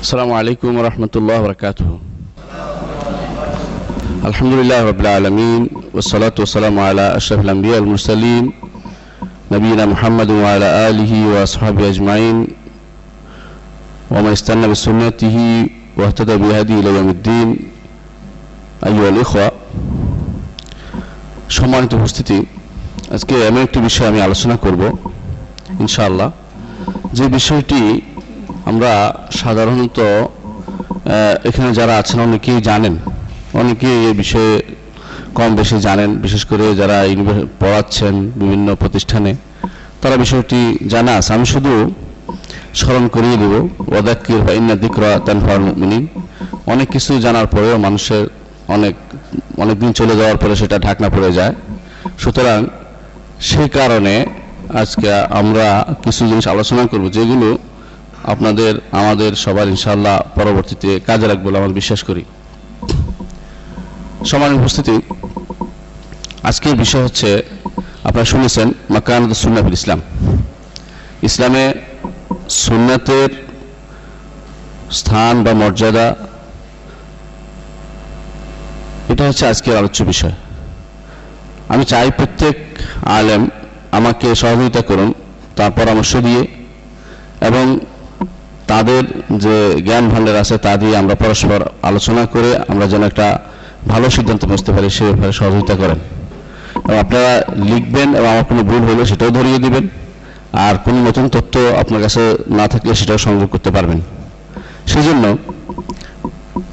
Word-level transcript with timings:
السلام 0.00 0.32
عليكم 0.32 0.70
ورحمة 0.78 1.10
الله 1.16 1.36
وبركاته 1.40 1.88
الحمد 4.30 4.52
لله 4.52 4.80
رب 4.90 5.00
العالمين 5.00 5.62
والصلاة 5.94 6.36
والسلام 6.38 6.78
على 6.78 7.16
أشرف 7.18 7.40
الأنبياء 7.40 7.80
والمرسلين 7.80 8.44
نبينا 9.52 9.84
محمد 9.86 10.30
وعلى 10.30 10.68
آله 10.90 11.12
وأصحابه 11.28 11.88
أجمعين 11.88 12.36
ومن 14.10 14.32
استنى 14.38 14.66
بسنته 14.68 15.36
واهتدى 15.98 16.36
بهدي 16.36 16.74
إلى 16.80 16.90
يوم 16.98 17.08
الدين 17.08 17.48
أيها 18.86 19.08
الإخوة 19.08 19.46
সম্মানিত 21.56 21.90
উপস্থিতি 21.98 22.38
আজকে 23.14 23.34
এমন 23.50 23.60
একটি 23.66 23.78
বিষয় 23.88 24.08
আমি 24.12 24.20
আলোচনা 24.26 24.56
করব 24.64 24.82
ইনশাআল্লাহ 25.84 26.28
যে 27.18 27.26
বিষয়টি 27.38 27.80
আমরা 28.70 28.92
সাধারণত 29.40 29.98
এখানে 31.48 31.70
যারা 31.78 31.94
আছেন 32.00 32.18
অনেকেই 32.28 32.58
জানেন। 32.68 32.94
অনেকেই 33.60 33.98
এই 34.08 34.14
বিষয়ে 34.22 34.52
কম 35.38 35.50
বেশি 35.60 35.76
জানেন। 35.86 36.10
বিশেষ 36.24 36.42
করে 36.50 36.66
যারা 36.80 36.98
পড়াচ্ছেন 37.60 38.14
বিভিন্ন 38.40 38.68
প্রতিষ্ঠানে, 38.82 39.32
তারা 40.02 40.16
বিষয়টি 40.24 40.60
জানা 40.92 41.12
আছে। 41.18 41.30
আমি 41.36 41.46
শুধু 41.54 41.72
স্মরণ 42.80 43.04
করিয়ে 43.14 43.36
দেব 43.42 43.54
ওদাক্কির 43.98 44.40
বা 44.46 44.52
ইন্না 44.58 44.76
দিকরা 44.84 45.10
তানফার 45.26 45.60
মুমিনিন। 45.66 46.04
অনেক 46.72 46.88
কিছু 46.94 47.10
জানার 47.24 47.48
পরেও 47.54 47.76
মানুষের 47.86 48.24
অনেক 48.74 48.94
অনেক 49.62 49.76
দিন 49.82 49.90
চলে 50.00 50.14
যাওয়ার 50.20 50.38
পরে 50.42 50.54
সেটা 50.60 50.76
ঢাকনা 50.86 51.08
পড়ে 51.14 51.30
যায়। 51.38 51.54
সুতরাং 52.22 52.58
সেই 53.48 53.68
কারণে 53.78 54.14
আজকে 54.82 55.08
আমরা 55.40 55.66
কিছু 56.04 56.22
জিনিস 56.30 56.46
আলোচনা 56.54 56.82
করব, 56.90 57.04
যেগুলো 57.16 57.48
আপনাদের, 58.32 58.72
আমাদের 58.92 59.30
সবার 59.44 59.68
ইনশাল্লাহ 59.68 60.16
পরবর্তীতে 60.34 61.00
কাজে 61.06 61.26
লাগবে 61.26 61.44
বলে 61.44 61.58
আমরা 61.58 61.72
বিশ্বাস 61.80 62.00
করি। 62.04 62.24
সমান 64.24 64.50
উপস্থিতি। 64.60 64.96
আজকের 66.42 66.74
বিষয় 66.76 67.04
হচ্ছে, 67.04 67.42
আপনারা 68.04 68.24
শুনেছেন 68.24 68.68
মাকানুদ 68.90 69.32
সুন্নাফিল 69.32 69.72
ইসলাম। 69.72 70.00
ইসলামে 71.22 71.64
সুন্নাতের 72.64 73.30
স্থান 74.90 75.34
বা 75.44 75.52
মর্যাদা, 75.52 76.06
এটা 79.08 79.22
হচ্ছে 79.28 79.44
আজকের 79.46 79.74
আলোচ্য 79.76 80.04
বিষয়। 80.04 80.34
আমি 81.68 81.84
চাই 81.84 82.10
প্রত্যেক 82.16 82.56
আলেম 83.18 83.42
আমাকে 83.98 84.28
সহযোগিতা 84.34 84.82
করুন 84.82 85.12
তার 85.56 85.70
পরামর্শ 85.70 86.16
দিয়ে 86.16 86.42
এবং 87.40 87.64
তাদের 88.68 89.02
যে 89.38 89.56
জ্ঞান 89.82 90.04
ভাণ্ডার 90.08 90.36
আছে 90.36 90.58
তা 90.58 90.72
দিয়ে 90.76 90.94
আমরা 90.96 91.14
পরস্পর 91.14 91.60
আলোচনা 91.82 92.26
করে 92.26 92.50
আমরা 92.68 92.86
যেন 92.86 93.02
একটা 93.02 93.26
ভালো 93.88 94.10
সিদ্ধান্ত 94.10 94.42
বুঝতে 94.44 94.70
পারি, 94.72 94.90
সে 94.90 95.04
ব্যাপারে 95.04 95.32
সহযোগিতা 95.32 95.74
করেন। 95.74 95.98
এবং 96.84 96.98
আপনারা 96.98 97.32
লিখবেন 97.56 98.08
এবং 98.14 98.28
আমার 98.28 98.44
কোনো 98.44 98.62
ভুল 98.62 98.82
হলে 98.88 99.06
সেটাও 99.06 99.30
ধরিয়ে 99.30 99.58
দিবেন। 99.58 99.88
আর 100.52 100.74
কোনো 100.84 100.98
নতুন 101.08 101.28
তথ্য 101.28 101.54
আপনার 101.80 102.00
কাছে 102.02 102.22
না 102.48 102.68
থাকলে 102.68 102.94
সেটাও 102.94 103.18
সংযোগ 103.18 103.48
করতে 103.50 103.70
পারবেন। 103.70 104.00
সেজন্য 104.86 105.24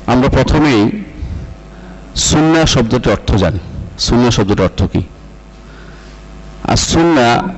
আমরা 0.05 0.27
প্রথমেই 0.29 0.81
সুন্না 2.15 2.65
শব্দটির 2.65 3.11
অর্থ 3.11 3.29
জানি। 3.35 3.59
সুন্না 3.99 4.31
শব্দটির 4.31 4.61
অর্থ 4.61 4.83
কি? 4.83 5.01
আর 6.63 6.75
সুন্না 6.75 7.53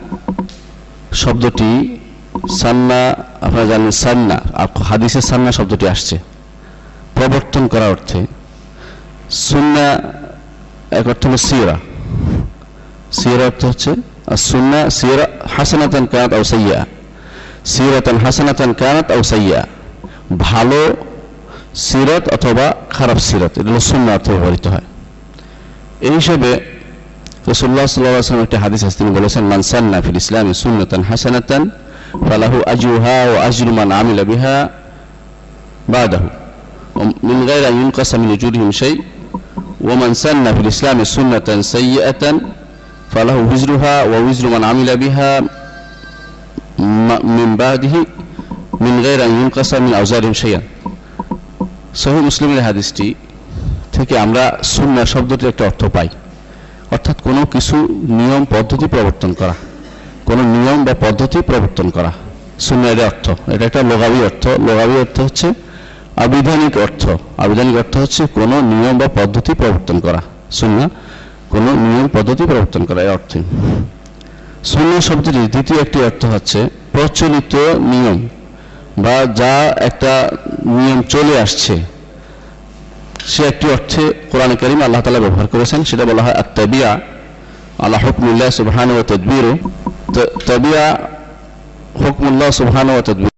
শব্দটি 1.14 1.72
সান্না, 2.60 3.02
আপনারা 3.46 3.66
জানেন 3.72 3.94
সান্না 4.04 4.38
হাদিসের 4.90 5.24
সান্না 5.30 5.52
শব্দটি 5.58 5.86
আসছে। 5.94 6.16
প্রবর্তন 7.16 7.64
করার 7.72 7.90
অর্থে। 7.96 8.20
সুন্না, 9.48 9.88
এক 11.00 11.06
অর্থ 11.12 11.24
অর্থ 13.50 13.62
হচ্ছে, 13.72 13.92
আর 14.32 14.40
সুন্না 14.50 14.80
হাসানাতান 15.56 16.06
কানাত 16.12 16.34
সাইয়া 16.52 16.80
সিরাতান 17.74 18.18
হাসানাতান 18.26 18.72
কানাত 18.82 19.10
সাইয়া 19.32 19.62
ভালো 20.46 20.82
সিরত 21.88 22.24
অথবা 22.36 22.66
খারাপ 22.98 23.18
সিরত, 23.28 23.54
এটা 23.60 23.70
হলো 23.72 23.82
সুন্না 23.92 24.12
অর্থে 24.18 24.30
ব্যবহৃত 24.36 24.66
হয়। 24.74 24.88
এই 26.08 26.14
হিসেবে 26.20 26.52
রসুল্লাহ 27.52 27.86
সাল্লাহ 27.92 28.12
আসলাম 28.24 28.42
একটি 28.48 28.58
হাদিস 28.64 28.82
আছে, 28.88 28.98
তিনি 29.00 29.12
বলেছেন, 29.20 29.44
মান 29.52 29.62
সান্না 29.72 29.98
ফিল 30.06 30.20
ইসলামে 30.24 30.54
সুন্নতান 30.64 31.02
হাসানাতান 31.10 31.64
ফালাহু 32.29 32.57
আজরুহা 32.73 33.19
ও 33.31 33.35
আজরু 33.49 33.71
মান 33.73 33.89
আমিলা 33.93 34.25
বিহা 34.25 34.57
বাদাহু 35.89 36.29
من 37.23 37.39
غير 37.51 37.63
أن 37.69 37.77
ينقص 37.83 38.11
من 38.15 38.29
أجورهم 38.37 38.71
شيء 38.73 38.99
ومن 39.81 40.11
سن 40.15 40.45
في 40.55 40.61
الإسلام 40.61 40.99
سنة 41.17 41.49
سيئة 41.75 42.25
فله 43.11 43.37
وزرها 43.53 43.95
ووزر 44.05 44.45
من 44.55 44.63
عمل 44.65 44.89
بها 44.97 45.31
م- 45.41 47.23
من 47.39 47.51
بعده 47.57 47.95
من 48.85 48.95
غير 49.03 49.19
أن 49.25 49.33
ينقص 49.41 49.71
من 49.75 49.93
أوزارهم 49.95 50.35
شيئا 50.35 50.61
সহি 51.95 52.21
মুসলিমের 52.29 52.63
হাদিসটি 52.63 53.07
থেকে 53.93 54.15
আমরা 54.19 54.45
সুন্না 54.75 55.03
শব্দটির 55.07 55.49
একটা 55.49 55.65
অর্থ 55.65 55.83
পাই 55.95 56.09
অর্থাৎ 56.91 57.17
কোনো 57.21 57.43
কিছু 57.45 57.77
নিয়ম 58.19 58.43
পদ্ধতি 58.55 58.87
প্রবর্তন 58.87 59.31
করা 59.33 59.55
কোনো 60.28 60.44
নিয়ম 60.44 60.86
বা 60.86 60.94
পদ্ধতি 60.94 61.42
প্রবর্তন 61.42 61.90
করা। 61.90 62.12
সুন্না 62.60 62.88
এর 62.90 63.06
অর্থ। 63.06 63.50
এটা 63.50 63.66
একটা 63.66 63.82
লোগাবি 63.82 64.20
অর্থ। 64.24 64.48
লোগাবি 64.48 65.00
অর্থ 65.00 65.20
হচ্ছে 65.20 65.48
আবিধানিক 66.18 66.78
অর্থ। 66.78 67.08
আবিধানিক 67.38 67.78
অর্থ 67.78 67.98
হচ্ছে 67.98 68.28
কোনো 68.28 68.62
নিয়ম 68.62 68.98
বা 68.98 69.08
পদ্ধতি 69.08 69.54
প্রবর্তন 69.54 70.00
করা। 70.00 70.22
সুন্না 70.52 70.90
কোনো 71.50 71.72
নিয়ম, 71.74 72.08
পদ্ধতি 72.08 72.44
প্রবর্তন 72.44 72.86
করা 72.86 73.02
এই 73.02 73.08
অর্থে। 73.08 73.40
সুন্না 74.64 75.02
শব্দটির 75.02 75.50
দ্বিতীয় 75.52 75.80
একটি 75.82 76.04
অর্থ 76.04 76.26
হচ্ছে 76.26 76.70
প্রচলিত 76.92 77.56
নিয়ম 77.78 78.28
বা 78.98 79.26
যা 79.34 79.76
একটা 79.78 80.32
নিয়ম 80.66 81.02
চলে 81.02 81.40
আসছে। 81.40 81.78
সে 83.28 83.44
একটি 83.44 83.68
অর্থে 83.72 84.14
কোরআন 84.32 84.82
আল্লাহ 84.82 85.02
তালা 85.02 85.20
ব্যবহার 85.20 85.48
করেছেন। 85.48 85.84
সেটা 85.84 86.06
বলা 86.06 86.24
হয় 86.24 86.34
আত্মাবিয়া 86.34 87.00
আল্লাহ 87.84 88.02
হুকমুল্লাহ 88.08 88.50
সুবহান 88.60 88.88
ও 88.92 89.00
তদবির 89.12 89.46
তবিয়া 90.50 90.86
হুকমুল্লাহ 92.04 92.50
সুবহান 92.60 92.88
ও 92.98 93.02
তদবির 93.08 93.34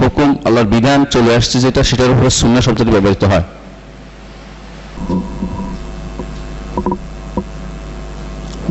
হুকম 0.00 0.28
আল্লাহর 0.46 0.68
বিধান 0.74 1.00
চলে 1.14 1.30
আসছে 1.38 1.56
যেটা, 1.64 1.80
সেটার 1.88 2.10
উপরে 2.14 2.30
শূন্য 2.40 2.56
শব্দটি 2.66 2.90
ব্যবহৃত 2.96 3.22
হয়। 3.32 3.44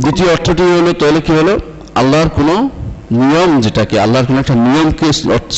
দ্বিতীয় 0.04 0.28
অর্থটি 0.36 0.64
হলো, 0.78 0.92
তাহলে 1.00 1.20
কি 1.26 1.32
হলো? 1.40 1.54
আল্লাহর 2.02 2.30
কোনো 2.38 2.56
নিয়ম 3.22 3.52
যেটাকে, 3.66 3.96
আল্লাহর 4.06 4.26
কোনো 4.30 4.40
একটা 4.44 4.56
নিয়মকে 4.68 5.08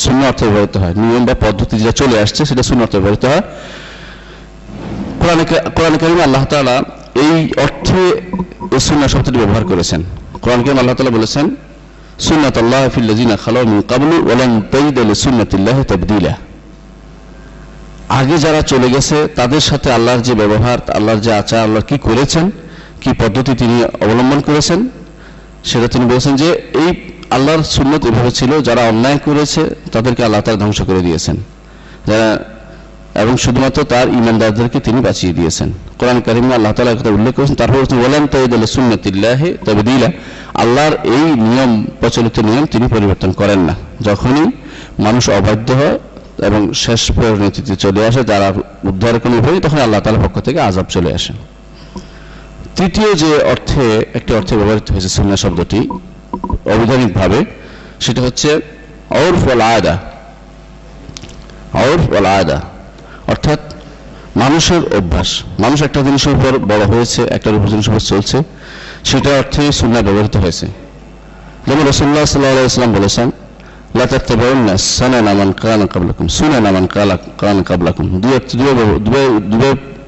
শূন্য 0.02 0.20
অর্থে 0.30 0.44
ব্যবহৃত 0.46 0.76
হয়। 0.82 0.94
নিয়ম 1.02 1.22
বা 1.28 1.34
পদ্ধতি 1.44 1.74
যেটা 1.80 1.94
চলে 2.02 2.16
আসছে, 2.24 2.40
সেটা 2.50 2.62
শূন্য 2.68 2.80
অর্থে 2.82 2.98
ব্যবহৃত 2.98 3.24
হয়। 3.32 3.42
কোরআনে 5.20 5.44
কোরআন 5.76 5.94
করিম 6.02 6.20
আল্লাহ 6.28 6.44
তাআলা 6.52 6.76
এই 7.14 7.38
অর্থে 7.64 8.02
এই 8.74 8.80
সুন্নাহ 8.80 9.08
শব্দটি 9.08 9.38
ব্যবহার 9.38 9.64
করেছেন। 9.64 10.00
কোরআন 10.42 10.62
করিম 10.62 10.78
আল্লাহ 10.78 10.94
তাআলা 10.96 11.10
বলেছেন 11.10 11.56
সুন্নাত 12.18 12.56
আল্লাহ 12.58 12.88
ফিল 12.88 13.06
লাযিনা 13.10 13.36
খালাউ 13.36 13.64
মিন 13.66 13.82
ক্বাবলু 13.82 14.16
ওয়া 14.26 14.34
লান 14.34 14.62
তাজিদ 14.72 14.98
লিসুন্নাতিল্লাহি 14.98 15.84
তাবদীলা। 15.84 16.34
আগে 18.08 18.38
যারা 18.38 18.62
চলে 18.62 18.90
গেছে, 18.90 19.28
তাদের 19.34 19.60
সাথে 19.60 19.92
আল্লাহর 19.92 20.20
যে 20.20 20.34
ব্যবহার, 20.34 20.78
আল্লাহর 20.98 21.20
যে 21.20 21.32
আচার, 21.34 21.62
আল্লাহ 21.62 21.82
কি 21.82 21.98
করেছেন, 21.98 22.50
কি 23.00 23.10
পদ্ধতি 23.22 23.54
তিনি 23.54 23.84
অবলম্বন 23.84 24.40
করেছেন, 24.40 24.88
সেটা 25.64 25.88
তিনি 25.88 26.04
বলেছেন 26.04 26.36
যে, 26.36 26.48
এই 26.82 26.90
আল্লাহর 27.30 27.62
সুন্নত 27.62 28.06
এভাবে 28.06 28.30
ছিল, 28.30 28.60
যারা 28.62 28.88
অন্যায় 28.88 29.18
করেছে, 29.18 29.62
তাদেরকে 29.92 30.24
আল্লাহ 30.24 30.40
তার 30.40 30.58
ধ্বংস 30.58 30.82
করে 30.82 31.00
দিয়েছেন। 31.00 31.36
যারা 32.06 32.53
এবং 33.22 33.34
শুধুমাত্র 33.44 33.78
তার 33.92 34.06
ইমানদারদেরকে 34.20 34.78
তিনি 34.86 34.98
বাঁচিয়ে 35.06 35.32
দিয়েছেন। 35.38 35.68
কোরআন 35.98 36.18
কারিমে 36.26 36.54
আল্লাহ 36.58 36.72
তালা 36.76 36.92
কথা 36.98 37.10
উল্লেখ 37.18 37.32
করেছেন। 37.36 37.56
তারপর 37.62 37.78
তিনি 37.90 38.00
বলেন 38.06 38.22
তাইদ 38.32 38.52
সুন্নতিল্লাহে 38.74 39.48
তবে 39.66 39.82
দিলা 39.88 40.08
আল্লাহর 40.62 40.94
এই 41.16 41.26
নিয়ম, 41.48 41.72
প্রচলিত 42.00 42.36
নিয়ম 42.48 42.64
তিনি 42.72 42.86
পরিবর্তন 42.94 43.30
করেন 43.40 43.60
না। 43.68 43.74
যখনই 44.08 44.46
মানুষ 45.06 45.24
অবাধ্য 45.38 45.68
হয় 45.80 45.96
এবং 46.48 46.60
শেষ 46.84 47.02
পরিণতিতে 47.16 47.74
চলে 47.84 48.00
আসে, 48.08 48.20
যারা 48.30 48.48
উদ্ধার 48.90 49.14
কোনো 49.24 49.34
উপায় 49.40 49.60
তখন 49.66 49.78
আল্লাহ 49.86 50.00
তালার 50.04 50.22
পক্ষ 50.26 50.36
থেকে 50.46 50.58
আজাব 50.68 50.86
চলে 50.96 51.10
আসে। 51.18 51.32
তৃতীয় 52.76 53.10
যে 53.22 53.30
অর্থে, 53.52 53.84
একটি 54.18 54.30
অর্থে 54.38 54.54
ব্যবহৃত 54.58 54.86
হয়েছে 54.92 55.10
সুন্না 55.16 55.36
শব্দটি, 55.44 55.80
অবৈধানিকভাবে, 56.72 57.38
সেটা 58.04 58.20
হচ্ছে 58.26 58.48
অর্ফ 59.24 59.40
ওয়াল 59.46 59.60
আয়দা 59.72 59.94
অর্ফ 61.88 62.04
ওয়াল 62.12 62.26
আয়দা 62.36 62.58
অর্থাৎ 63.26 63.60
মানুষের 64.36 64.96
অভ্যাস, 64.96 65.42
মানুষ 65.58 65.82
একটা 65.82 66.02
জিনিসের 66.02 66.32
উপর 66.32 66.58
বড় 66.58 66.84
হয়েছে, 66.84 67.22
একটা 67.22 67.50
জিনিসের 67.50 67.94
উপর 67.94 68.00
চলছে, 68.00 68.38
সেটা 69.04 69.30
অর্থে 69.30 69.72
সুন্না 69.72 70.02
ব্যবহৃত 70.02 70.36
হয়েছে। 70.36 70.66
যেমন 71.66 71.88
রসুল্লাহ 71.88 72.24
সাল্লাহ 72.24 72.64
ইসলাম 72.64 72.92
বলেছেন 72.92 73.30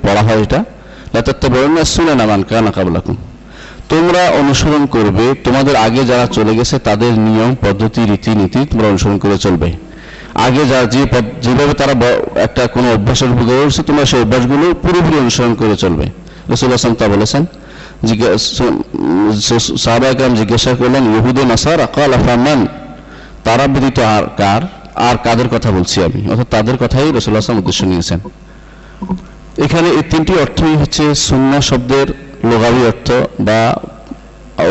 পড়া 0.02 0.22
হয় 0.22 0.42
এটা। 0.42 0.64
তোমরা 3.88 4.30
অনুসরণ 4.30 4.86
করবে, 4.86 5.34
তোমাদের 5.44 5.76
আগে 5.76 6.04
যারা 6.04 6.26
চলে 6.26 6.56
গেছে, 6.56 6.78
তাদের 6.78 7.12
নিয়ম, 7.18 7.54
পদ্ধতি, 7.54 8.00
রীতিনীতি 8.10 8.66
তোমরা 8.70 8.86
অনুসরণ 8.88 9.18
করে 9.18 9.38
চলবে। 9.38 9.85
আগে 10.44 10.66
যা 10.66 10.84
যে 10.84 11.06
যেভাবে 11.42 11.74
তারা 11.74 11.92
একটা 12.40 12.66
কোনো 12.66 12.92
অভ্যাসের 12.92 13.30
উপর 13.30 13.44
গড়ে 13.44 13.82
তোমরা 13.82 14.04
সেই 14.04 14.20
অভ্যাসগুলো 14.20 14.74
পুরোপুরি 14.74 15.18
অনুসরণ 15.18 15.54
করে 15.54 15.76
চলবে। 15.76 16.06
রসুল 16.50 16.72
আসলাম 16.72 16.94
তা 16.94 17.08
বলেছেন। 17.08 17.46
সাহাবাহাম 19.76 20.34
জিজ্ঞাসা 20.34 20.74
করলেন, 20.74 21.04
ইহুদে, 21.16 21.44
নাসার 21.44 21.80
আকাল 21.80 22.14
আফামান 22.14 22.66
তারা 23.44 23.66
ব্যতীত 23.66 23.98
আর 23.98 24.22
কার? 24.36 24.62
আর 24.94 25.16
কাদের 25.24 25.48
কথা 25.48 25.70
বলছি 25.70 26.04
আমি? 26.04 26.28
অর্থাৎ 26.28 26.48
তাদের 26.50 26.76
কথাই 26.76 27.12
রসুল 27.12 27.36
আসলাম 27.36 27.58
উদ্দেশ্য 27.58 27.84
নিয়েছেন। 27.84 28.20
এখানে 29.64 29.88
এই 29.88 30.02
তিনটি 30.10 30.32
অর্থই 30.32 30.76
হচ্ছে 30.76 31.14
সুন্না 31.14 31.60
শব্দের 31.60 32.06
লোগাবি 32.44 32.86
অর্থ 32.86 33.10
বা 33.40 33.60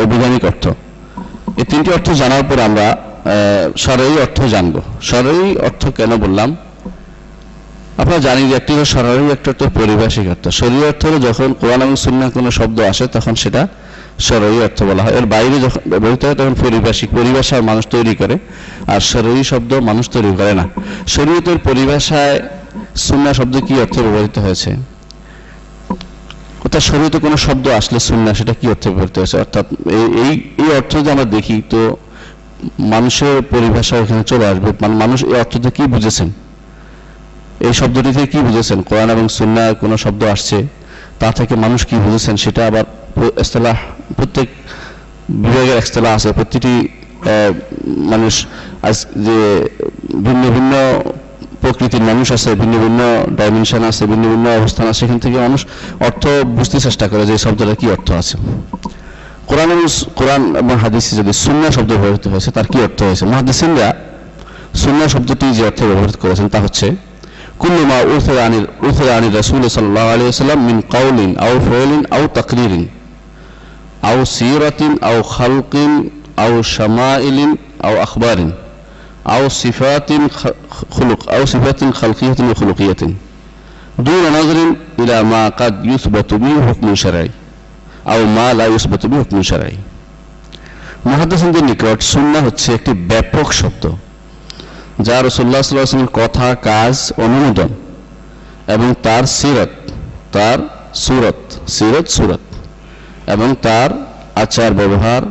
অভিধানিক 0.04 0.46
অর্থ। 0.46 0.68
এই 1.58 1.64
তিনটি 1.64 1.92
অর্থ 1.92 2.12
জানার 2.12 2.44
পর 2.50 2.60
আমরা 2.60 2.98
সরাই 3.78 4.22
অর্থ 4.22 4.42
জানব। 4.42 4.82
সরাই 5.02 5.58
অর্থ 5.58 5.88
কেন 5.88 6.18
বললাম? 6.18 6.58
আপনারা 7.98 8.18
জানি 8.18 8.50
যে 8.50 8.56
একটি 8.56 8.86
সরারি 8.86 9.32
একটা 9.32 9.52
অর্থ 9.52 9.78
পরিভাষিক 9.78 10.30
অর্থ 10.30 10.48
শরীর 10.48 10.86
অর্থ 10.86 11.06
হলো 11.06 11.20
যখন 11.20 11.54
কোরআন 11.54 11.82
এবং 11.82 11.96
সুন্না 11.96 12.30
কোনো 12.30 12.52
শব্দ 12.52 12.80
আসে, 12.80 13.08
তখন 13.08 13.36
সেটা 13.36 13.68
সরাই 14.20 14.64
অর্থ 14.64 14.84
বলা 14.84 15.04
হয়। 15.04 15.12
এর 15.12 15.26
বাইরে 15.26 15.60
যখন 15.60 15.90
ব্যবহৃত 15.90 16.26
হয়, 16.26 16.36
তখন 16.36 16.54
পরিভাষিক 16.54 17.10
পরিভাষা 17.10 17.62
মানুষ 17.62 17.88
তৈরি 17.88 18.16
করে, 18.16 18.38
আর 18.88 19.00
সরাই 19.00 19.44
শব্দ 19.44 19.74
মানুষ 19.74 20.10
তৈরি 20.10 20.36
করে 20.38 20.54
না। 20.54 20.68
শরীয়তের 21.08 21.58
পরিভাষায় 21.58 22.42
সুন্না 22.96 23.34
শব্দ 23.34 23.62
কি 23.62 23.80
অর্থে 23.80 24.02
ব্যবহৃত 24.02 24.40
হয়েছে? 24.40 24.76
অর্থাৎ 26.64 26.82
শরীয়তে 26.82 27.20
কোনো 27.20 27.38
শব্দ 27.38 27.68
আসলে 27.68 28.00
সুন্না 28.00 28.34
সেটা 28.34 28.54
কি 28.54 28.68
অর্থে 28.68 28.90
ব্যবহৃত 28.90 29.18
হয়েছে? 29.18 29.38
অর্থাৎ 29.38 29.66
এই- 29.72 30.64
এই 30.64 30.76
অর্থ 30.78 30.98
যদি 30.98 31.12
আমরা 31.12 31.24
দেখি, 31.24 31.62
তো 31.70 31.98
মানুষের 32.80 33.42
পরিভাষা 33.42 33.98
এখানে 33.98 34.24
চলে 34.24 34.48
আসবে। 34.48 34.72
মানে 34.82 34.96
মানুষ 34.96 35.24
এই 35.24 35.36
অর্থতে 35.36 35.72
কি 35.72 35.84
বুঝেছেন? 35.84 36.32
এই 37.60 37.74
শব্দটি 37.74 38.14
থেকে 38.14 38.28
কি 38.28 38.38
বুঝেছেন? 38.38 38.82
কোরআন 38.82 39.10
এবং 39.10 39.28
সুন্নায় 39.28 39.74
কোনো 39.74 39.98
শব্দ 39.98 40.24
আসছে, 40.24 40.68
তা 41.20 41.32
থেকে 41.32 41.56
মানুষ 41.56 41.86
কি 41.86 41.96
বুঝেছেন? 41.96 42.36
সেটা 42.36 42.68
আবার 42.68 42.84
প- 42.84 43.42
প্রত্যেক 44.16 44.50
বিভাগের 45.30 45.78
ইস্তেলাহ 45.78 46.16
আছে। 46.16 46.32
প্রতিটি 46.32 46.88
মানুষ 47.86 48.46
আজ 48.84 49.06
যে 49.16 49.70
ভিন্ন 50.24 50.42
ভিন্ন 50.42 51.02
প্রকৃতির 51.62 52.02
মানুষ 52.02 52.32
আছে, 52.32 52.56
ভিন্ন 52.56 52.80
ভিন্ন 52.80 53.26
ডাইমেনশন 53.36 53.84
আছে, 53.84 54.06
ভিন্ন 54.06 54.30
ভিন্ন 54.30 54.58
অবস্থান 54.58 54.88
আছে, 54.88 55.00
সেখান 55.00 55.20
থেকে 55.20 55.38
মানুষ 55.40 55.66
অর্থ 56.00 56.28
বুঝতে 56.46 56.80
চেষ্টা 56.80 57.08
করে 57.08 57.26
যে 57.26 57.38
শব্দটা 57.38 57.76
কি 57.76 57.92
অর্থ 57.92 58.12
আছে। 58.12 58.38
কোরআন 59.50 59.70
কোরআন 60.20 60.44
এবং 60.62 60.76
হাদিসে 60.84 61.12
যদি 61.20 61.34
সুন্না 61.44 61.70
শব্দ 61.76 61.92
ব্যবহৃত 62.02 62.26
হয়েছে, 62.34 62.50
তার 62.58 62.68
কি 62.72 62.78
অর্থ 62.88 63.00
হয়েছে? 63.08 63.24
মহাদিসিনরা 63.32 63.90
সুন্না 64.82 65.06
শব্দটি 65.14 65.48
যে 65.58 65.64
অর্থে 65.70 65.84
ব্যবহৃত 65.90 66.18
করেছেন, 66.24 66.48
তা 66.54 66.60
হচ্ছে, 66.66 66.88
কুল্লুমা 67.62 67.98
উর্থের 68.14 68.38
আনির 68.46 68.66
উর্থের 68.88 69.10
আনির 69.18 69.34
রসুল 69.40 69.62
সাল্লাহ 69.78 70.06
আলী 70.14 70.24
সাল্লাম 70.44 70.60
মিন 70.70 70.78
কাউলিন 70.96 71.32
আউ 71.46 71.54
ফৌলিন 71.68 72.02
আউ 72.16 72.24
তকরিরিন 72.38 72.84
আউ 74.10 74.18
সিরতিন 74.38 74.92
আউ 75.10 75.18
খালকিন 75.36 75.92
আউ 76.46 76.54
শামাইলিন 76.76 77.52
আউ 77.88 77.96
আখবারিন 78.06 78.50
আউ 79.36 79.44
সিফাতিন 79.62 80.22
খুলুক 80.96 81.22
আউ 81.36 81.42
সিফাতিন 81.54 81.90
খালকিয়াতিন 82.00 82.46
ও 82.52 82.54
খুলুকিয়াতিন। 82.60 83.12
দূর 84.06 84.24
নজরিন 84.38 84.70
ইলা 85.04 85.18
মা 85.32 85.44
কাদ 85.60 85.74
ইউসবাতু 85.90 86.34
মিন 86.46 86.58
হুকম 86.68 86.88
শরাই 87.04 87.30
আও 88.12 88.22
মা 88.38 88.48
লাউসবতবি 88.60 89.16
হুকুম 89.22 89.40
সারাই 89.50 89.76
মহাদাসনদের 91.10 91.64
নিকট 91.70 92.00
সুন্না 92.14 92.40
হচ্ছে 92.46 92.68
একটি 92.78 92.92
ব্যাপক 93.12 93.48
শব্দ, 93.62 93.84
যা 95.08 95.18
রসুল্লাহ 95.28 95.62
কথা, 96.20 96.48
কাজ, 96.70 96.96
অনুমোদন 97.26 97.70
এবং 98.76 98.88
তার 99.06 99.24
সিরত, 99.38 99.74
তার 100.36 100.58
সুরত, 101.04 101.40
সিরত, 101.76 102.06
সুরত 102.16 102.44
এবং 103.34 103.48
তার 103.66 103.90
আচার 104.44 104.72
ব্যবহার 104.80 105.22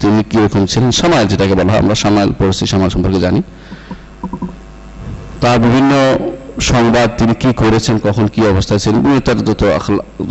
তিনি 0.00 0.20
কীরকম 0.30 0.62
ছিলেন 0.72 0.90
সমাজ 1.02 1.24
যেটাকে 1.32 1.54
বলা 1.60 1.70
হয়, 1.72 1.80
আমরা 1.84 1.96
সমাজ 2.04 2.28
পড়ছি 2.38 2.64
সমাজ 2.72 2.88
সম্পর্কে 2.94 3.20
জানি। 3.26 3.40
তার 5.42 5.56
বিভিন্ন 5.64 5.92
সংবাদ 6.70 7.08
তিনি 7.18 7.34
কি 7.42 7.50
করেছেন, 7.62 7.96
কখন 8.06 8.24
কি 8.34 8.40
অবস্থায় 8.52 8.80
ছিলেন 8.82 8.98
এবং 9.04 9.20
তার 9.26 9.38
যত 9.48 9.62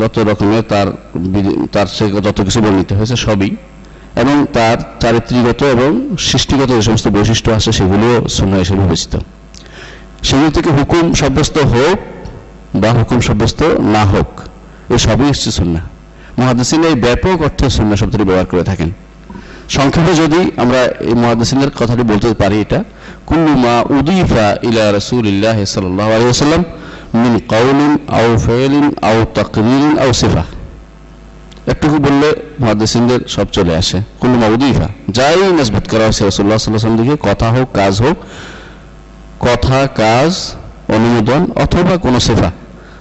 যত 0.02 0.16
রকমের 0.30 0.64
তার 0.72 0.88
তার 1.74 1.88
সে 1.96 2.06
যত 2.28 2.38
কিছু 2.48 2.60
বর্ণিত 2.66 2.90
হয়েছে 2.98 3.16
সবই, 3.26 3.52
এবং 4.22 4.36
তার 4.56 4.78
চারিত্রিকগত 5.02 5.62
এবং 5.76 5.90
সৃষ্টিগত 6.30 6.70
যে 6.78 6.84
সমস্ত 6.88 7.08
বৈশিষ্ট্য 7.16 7.50
আছে 7.58 7.70
সেগুলিও 7.80 8.16
সুন্না 8.38 8.58
হিসেবে 8.64 8.82
বিবেচিত। 8.84 9.14
সেগুলি 10.28 10.50
থেকে 10.58 10.70
হুকুম 10.78 11.06
সাব্যস্ত 11.22 11.56
হোক 11.74 11.98
বা 12.82 12.90
হুকুম 12.98 13.20
সাব্যস্ত 13.28 13.62
না 13.96 14.04
হোক 14.12 14.30
এই 14.94 15.00
সবই 15.06 15.28
হচ্ছে 15.32 15.50
সুন্না 15.60 15.82
মহাদিসিন 16.40 16.82
এই 16.90 16.96
ব্যাপক 17.06 17.38
অর্থে 17.48 17.66
সুন্না 17.78 17.96
শব্দটি 18.02 18.24
ব্যবহার 18.30 18.48
করে 18.52 18.64
থাকেন। 18.70 18.90
সংক্ষেপে 19.76 20.14
যদি 20.22 20.42
আমরা 20.64 20.82
এই 21.10 21.16
মহাদিসিনের 21.24 21.72
কথাটি 21.80 22.04
বলতে 22.12 22.28
পারি 22.42 22.58
এটা 22.66 22.80
সব 23.28 23.52
কথা 23.62 24.60
হোক, 37.50 37.68
কাজ 37.74 38.02
হোক, 38.02 38.18
কথা, 39.40 39.88
কাজ, 39.88 40.56
অনুমোদন 40.88 41.52
অথবা 41.56 41.98
কোনো 41.98 42.20
সিফা। 42.20 42.52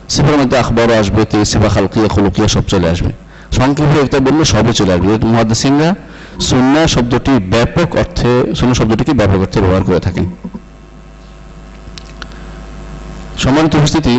সিফার 0.08 0.38
মধ্যে 0.38 0.58
আখবরও 0.58 0.98
আসবে, 0.98 1.24
তে 1.24 1.44
সিফা 1.44 1.68
খালকিয়া, 1.68 2.08
খুলুকিয়া 2.08 2.48
সব 2.48 2.62
চলে 2.62 2.90
আসবে। 2.90 3.12
সংক্ষেপে 3.52 4.00
একটা 4.00 4.20
বললে 4.20 4.44
সবই 4.44 4.72
চলে 4.72 4.92
আসবে। 4.92 5.26
মহাদিসিনরা 5.26 5.94
সুন্না 6.48 6.82
শব্দটি 6.86 7.32
ব্যাপক 7.54 7.88
অর্থে 7.96 8.32
সুন্না 8.54 8.74
শব্দটিকে 8.74 9.12
ব্যাপক 9.12 9.40
অর্থে 9.44 9.58
ব্যবহার 9.60 9.84
করে 9.84 10.00
থাকেন। 10.00 10.26
সম্মানিত 13.38 13.74
উপস্থিতি 13.74 14.14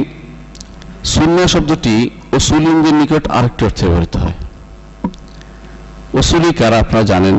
সুন্না 1.03 1.47
শব্দটি 1.47 1.95
ওসুলিনদের 2.33 2.93
নিকট 2.93 3.23
আরেকটি 3.37 3.61
অর্থে 3.65 3.85
ব্যবহৃত 3.87 4.15
হয়। 4.17 4.35
ওসুলি 6.19 6.49
কারা 6.53 6.77
আপনারা 6.79 7.03
জানেন? 7.03 7.35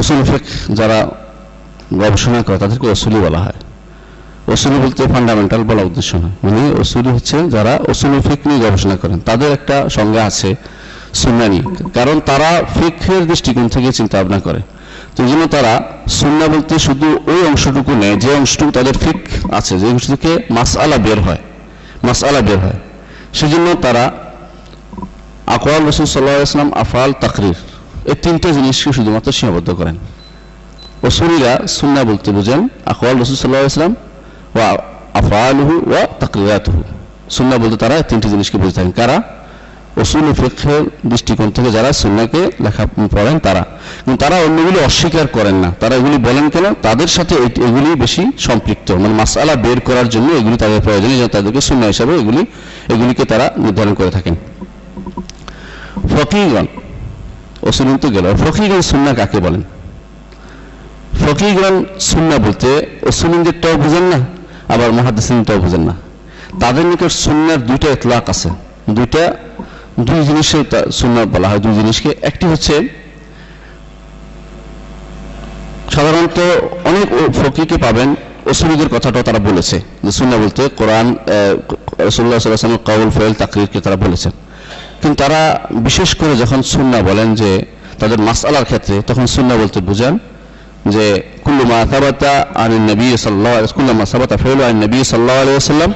ওসুল 0.00 0.20
ফেক 0.24 0.44
যারা 0.78 0.98
গবেষণা 2.00 2.42
করে 2.42 2.58
তাদেরকে 2.58 2.86
ওসুলি 2.90 3.18
বলা 3.26 3.38
হয়। 3.38 3.58
ওসুলি 4.52 4.76
বলতে 4.84 5.02
ফান্ডামেন্টাল 5.06 5.62
বলা 5.70 5.82
উদ্দেশ্য 5.82 6.16
নয় 6.16 6.34
মানে 6.44 6.62
ওসুলি 6.80 7.10
হচ্ছে 7.16 7.36
যারা 7.50 7.72
ওসুল 7.88 8.12
ফিক 8.20 8.40
নিয়ে 8.46 8.60
গবেষণা 8.64 8.96
করেন। 8.96 9.18
তাদের 9.28 9.48
একটা 9.52 9.76
সংজ্ঞা 9.88 10.24
আছে 10.30 10.50
সুন্না 11.20 11.48
নিয়ে 11.48 11.64
কারণ 11.94 12.20
তারা 12.20 12.50
ফিকের 12.74 13.26
দৃষ্টিকোণ 13.26 13.68
থেকে 13.68 13.92
চিন্তা 13.92 14.14
ভাবনা 14.18 14.40
করে। 14.40 14.60
তো 15.16 15.20
জন্য 15.28 15.46
তারা 15.46 15.72
সুন্না 16.08 16.46
বলতে 16.48 16.78
শুধু 16.78 17.06
ওই 17.32 17.40
অংশটুকু 17.50 17.92
নেয় 18.02 18.16
যে 18.16 18.30
অংশটুকু 18.34 18.70
তাদের 18.70 18.96
ফিক 18.98 19.20
আছে, 19.58 19.78
যে 19.78 19.86
অংশ 19.86 20.04
থেকে 20.06 20.30
মাসআলা 20.50 20.98
বের 20.98 21.20
হয়। 21.20 21.38
মাসআলা 22.02 22.40
বের 22.40 22.58
হয়। 22.58 22.78
সেজন্য 23.32 23.66
তারা 23.82 24.04
আকওয়াল 25.46 25.82
রসুল 25.88 26.06
সাল্লাহ 26.06 26.42
ইসলাম 26.42 26.72
আফাল 26.72 27.12
তাকরির 27.20 27.58
এই 28.10 28.14
তিনটে 28.22 28.48
জিনিসকে 28.52 28.92
শুধুমাত্র 28.92 29.32
সীমাবদ্ধ 29.32 29.70
করেন। 29.70 29.96
ওসুলিরা 31.02 31.66
সুন্না 31.66 32.04
বলতে 32.04 32.30
বুঝেন 32.30 32.68
আকওয়াল 32.92 33.16
রসুল 33.22 33.36
সাল্লাহ 33.36 33.62
ইসলাম 33.72 33.94
ওয়া 34.56 34.68
আফআলুহু 35.20 35.74
ওয়া 35.90 36.02
তাকরিরাতুহু। 36.20 36.82
সুন্না 37.36 37.56
বলতে 37.58 37.76
তারা 37.76 38.02
তিনটি 38.02 38.28
জিনিসকে 38.28 38.56
বুঝে 38.58 38.72
থাকেন। 38.72 38.92
কারা? 39.00 39.41
ওসুল 40.00 40.32
ফিকহের 40.32 40.82
দৃষ্টিকোণ 41.06 41.50
থেকে 41.50 41.70
যারা 41.70 41.92
সুন্নাকে 41.92 42.40
লেখা 42.60 42.84
পড়েন 43.14 43.38
তারা। 43.38 43.62
কিন্তু 44.04 44.24
তারা 44.24 44.36
অন্যগুলি 44.36 44.78
অস্বীকার 44.84 45.26
করেন 45.26 45.54
না। 45.54 45.74
তারা 45.80 45.94
এগুলি 45.94 46.16
বলেন 46.18 46.46
কেন? 46.50 46.66
তাদের 46.82 47.06
সাথে 47.06 47.34
এগুলি 47.68 47.90
বেশি 48.00 48.22
সম্পৃক্ত। 48.38 48.88
মানে 48.92 49.14
মাসালা 49.14 49.54
বের 49.54 49.80
করার 49.80 50.08
জন্য 50.08 50.28
এগুলি 50.32 50.56
তাদের 50.56 50.80
প্রয়োজন 50.80 51.10
জন্য 51.10 51.28
তাদেরকে 51.28 51.60
সুন্না 51.60 51.86
হিসাবে 51.86 52.12
এগুলি, 52.14 52.42
এগুলিকে 52.94 53.24
তারা 53.24 53.52
নির্ধারণ 53.56 53.94
করে 53.94 54.10
থাকেন। 54.10 54.34
ফকিগণ 56.12 56.66
ওসুলিন 57.62 57.96
তো 57.96 58.08
গেল 58.08 58.26
ফকিগণ 58.42 58.80
সুন্না 58.80 59.14
কাকে 59.14 59.38
বলেন? 59.40 59.62
ফকিগণ 61.20 61.84
সুন্না 62.00 62.36
বলতে 62.38 62.68
ওসুলিনদেরটাও 63.02 63.74
বুঝেন 63.76 64.02
না, 64.02 64.18
আবার 64.74 64.92
মহাদিসিনটাও 64.92 65.58
বুঝেন 65.58 65.80
না। 65.80 65.94
তাদের 66.60 66.84
নিকট 66.86 67.12
সুন্নার 67.24 67.66
দুইটা 67.66 67.88
ইতলাক 67.90 68.28
আছে। 68.30 68.48
দুইটা 68.90 69.34
দুই 70.00 70.26
জিনিসের 70.26 70.64
তা- 70.70 70.90
সুন্নাত 70.90 71.28
বলা 71.28 71.48
হয়, 71.48 71.58
দুই 71.58 71.74
জিনিসকে। 71.74 72.14
একটি 72.22 72.46
হচ্ছে, 72.46 72.88
সাধারণত 75.90 76.38
অনেক 76.84 77.32
ফকিকে 77.32 77.76
পাবেন, 77.76 78.14
ওসুলিদের 78.46 78.88
কথাটাও 78.88 79.22
তারা 79.22 79.38
বলেছে, 79.38 79.80
যে 80.04 80.12
সুন্না 80.12 80.36
বলতে 80.36 80.68
কোরআন 80.68 81.16
রসুল্লাহ 81.98 82.38
সাল্লাহামের 82.38 82.78
কৌল 82.78 83.10
ফেল 83.10 83.34
তাকরিরকে 83.34 83.80
তারা 83.80 83.96
বলেছেন। 83.96 84.32
কিন্তু 85.02 85.22
তারা 85.24 85.60
বিশেষ 85.70 86.14
করে 86.14 86.36
যখন 86.36 86.62
সুন্না 86.62 87.00
বলেন 87.00 87.34
যে 87.34 87.62
তাদের 87.98 88.18
মাসালার 88.18 88.64
ক্ষেত্রে, 88.64 89.02
তখন 89.02 89.26
সুন্না 89.26 89.56
বলতে 89.56 89.80
বুঝান 89.80 90.18
যে 90.86 91.22
কুল্লু 91.44 91.64
মা 91.64 91.86
সাবাতা 91.90 92.46
আন 92.54 92.90
নবী 92.90 93.16
সাল্লাহ 93.16 93.66
কুল্লু 93.66 93.92
মা 93.92 94.06
সাবাতা 94.06 94.36
ফেল 94.36 94.62
আন 94.62 94.82
নবী 94.82 95.04
সাল্লাহ 95.04 95.42
আলাইসাল্লাম 95.42 95.92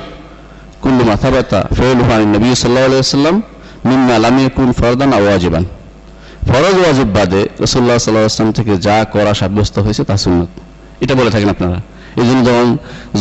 কুল্লু 0.82 1.04
মা 1.04 1.16
সাবাতা 1.16 1.68
ফেল 1.76 2.12
আন 2.12 2.34
নবী 2.34 2.54
সাল্লাহ 2.54 2.84
আলাইসাল্লাম 2.84 3.42
মিম্মা 3.88 4.16
লাম 4.24 4.36
ফরদান 4.78 5.10
ওয়াজিবান। 5.24 5.64
ফরজ 6.48 6.76
ওয়াজিব 6.82 7.08
বাদে 7.16 7.42
থেকে 8.58 8.72
যা 8.86 8.96
করা 9.14 9.32
সাব্যস্ত 9.40 9.76
হয়েছে 9.84 10.02
তা 10.08 10.14
সুন্নত। 10.24 10.50
এটা 11.04 11.14
বলে 11.20 11.30
থাকেন 11.34 11.50
আপনারা। 11.54 11.78
এই 12.20 12.26
জন্য 12.28 12.40
যেমন 12.48 12.68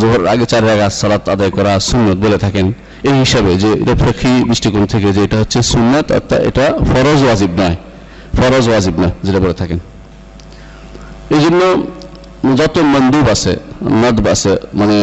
জোহর 0.00 0.22
আগে 0.32 0.46
চার 0.52 0.62
রাগাত 0.70 0.92
সালাত 1.00 1.22
আদায় 1.34 1.52
করা 1.56 1.72
সুন্নত 1.90 2.18
বলে 2.24 2.38
থাকেন, 2.44 2.66
এই 3.08 3.16
হিসাবে 3.22 3.50
যে 3.62 3.70
এটা 3.82 3.94
দৃষ্টিকোণ 4.50 4.84
থেকে 4.92 5.08
যে 5.16 5.20
এটা 5.26 5.36
হচ্ছে 5.42 5.58
সুন্নত, 5.72 6.06
অর্থাৎ 6.18 6.40
এটা 6.48 6.66
ফরজ 6.90 7.20
ওয়াজিব 7.26 7.52
নয়। 7.60 7.76
ফরজ 8.38 8.64
ওয়াজিব 8.70 8.94
নয়, 9.02 9.14
যেটা 9.26 9.38
বলে 9.44 9.56
থাকেন। 9.60 9.78
এই 11.36 11.40
জন্য 11.44 11.60
যত 12.58 12.76
মন্দুব 12.94 13.26
আছে, 13.34 13.52
নদব 14.02 14.26
আছে 14.34 14.52
মানে 14.80 14.96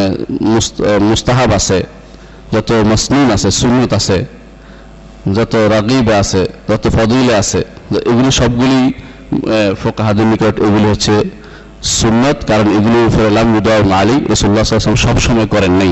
মুস্তাহাব 1.10 1.52
আছে, 1.60 1.80
যত 2.54 2.70
মসনুন 2.92 3.28
আছে, 3.36 3.50
সুন্নত 3.62 3.92
আছে 4.00 4.18
যত 5.38 5.54
রাগিব 5.74 6.08
আছে, 6.22 6.42
যত 6.70 6.84
ফদিলে 6.96 7.34
আছে 7.42 7.62
এগুলি 8.12 8.30
সবগুলি 8.40 8.80
ফোকাহাদের 9.82 10.26
নিকট 10.32 10.56
এগুলি 10.68 10.88
হচ্ছে 10.94 11.16
সুন্নত, 12.00 12.38
কারণ 12.50 12.68
এগুলি 12.78 13.00
ফেরালাম 13.16 13.48
উদয় 13.60 13.82
আলী 14.02 14.18
রসুল্লাহ 14.34 14.62
আসলাম 14.66 14.98
সবসময় 15.06 15.48
করেন 15.56 15.74
নাই, 15.82 15.92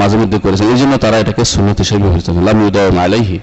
মাঝে 0.00 0.16
মধ্যে 0.20 0.38
করেছেন। 0.44 0.66
এই 0.74 0.78
জন্য 0.82 0.94
তারা 1.04 1.16
এটাকে 1.22 1.42
সুন্নত 1.54 1.78
হিসেবে 1.84 2.00
ব্যবহৃত 2.04 2.28
করেন 2.32 2.44
লাম 2.48 2.58
উদয় 2.68 2.88
আলাইহি। 3.06 3.38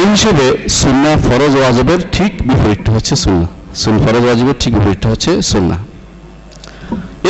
এই 0.00 0.08
হিসেবে 0.14 0.46
সুন্না 0.80 1.12
ফরজ 1.26 1.52
ওয়াজবের 1.60 2.00
ঠিক 2.16 2.32
বিপরীতটা 2.48 2.90
হচ্ছে 2.96 3.14
সুন্না 3.24 3.46
সুন 3.82 3.94
ফরজ 4.04 4.24
ওয়াজবের 4.28 4.56
ঠিক 4.62 4.72
বিপরীতটা 4.78 5.08
হচ্ছে 5.12 5.32
সুন্না 5.52 5.76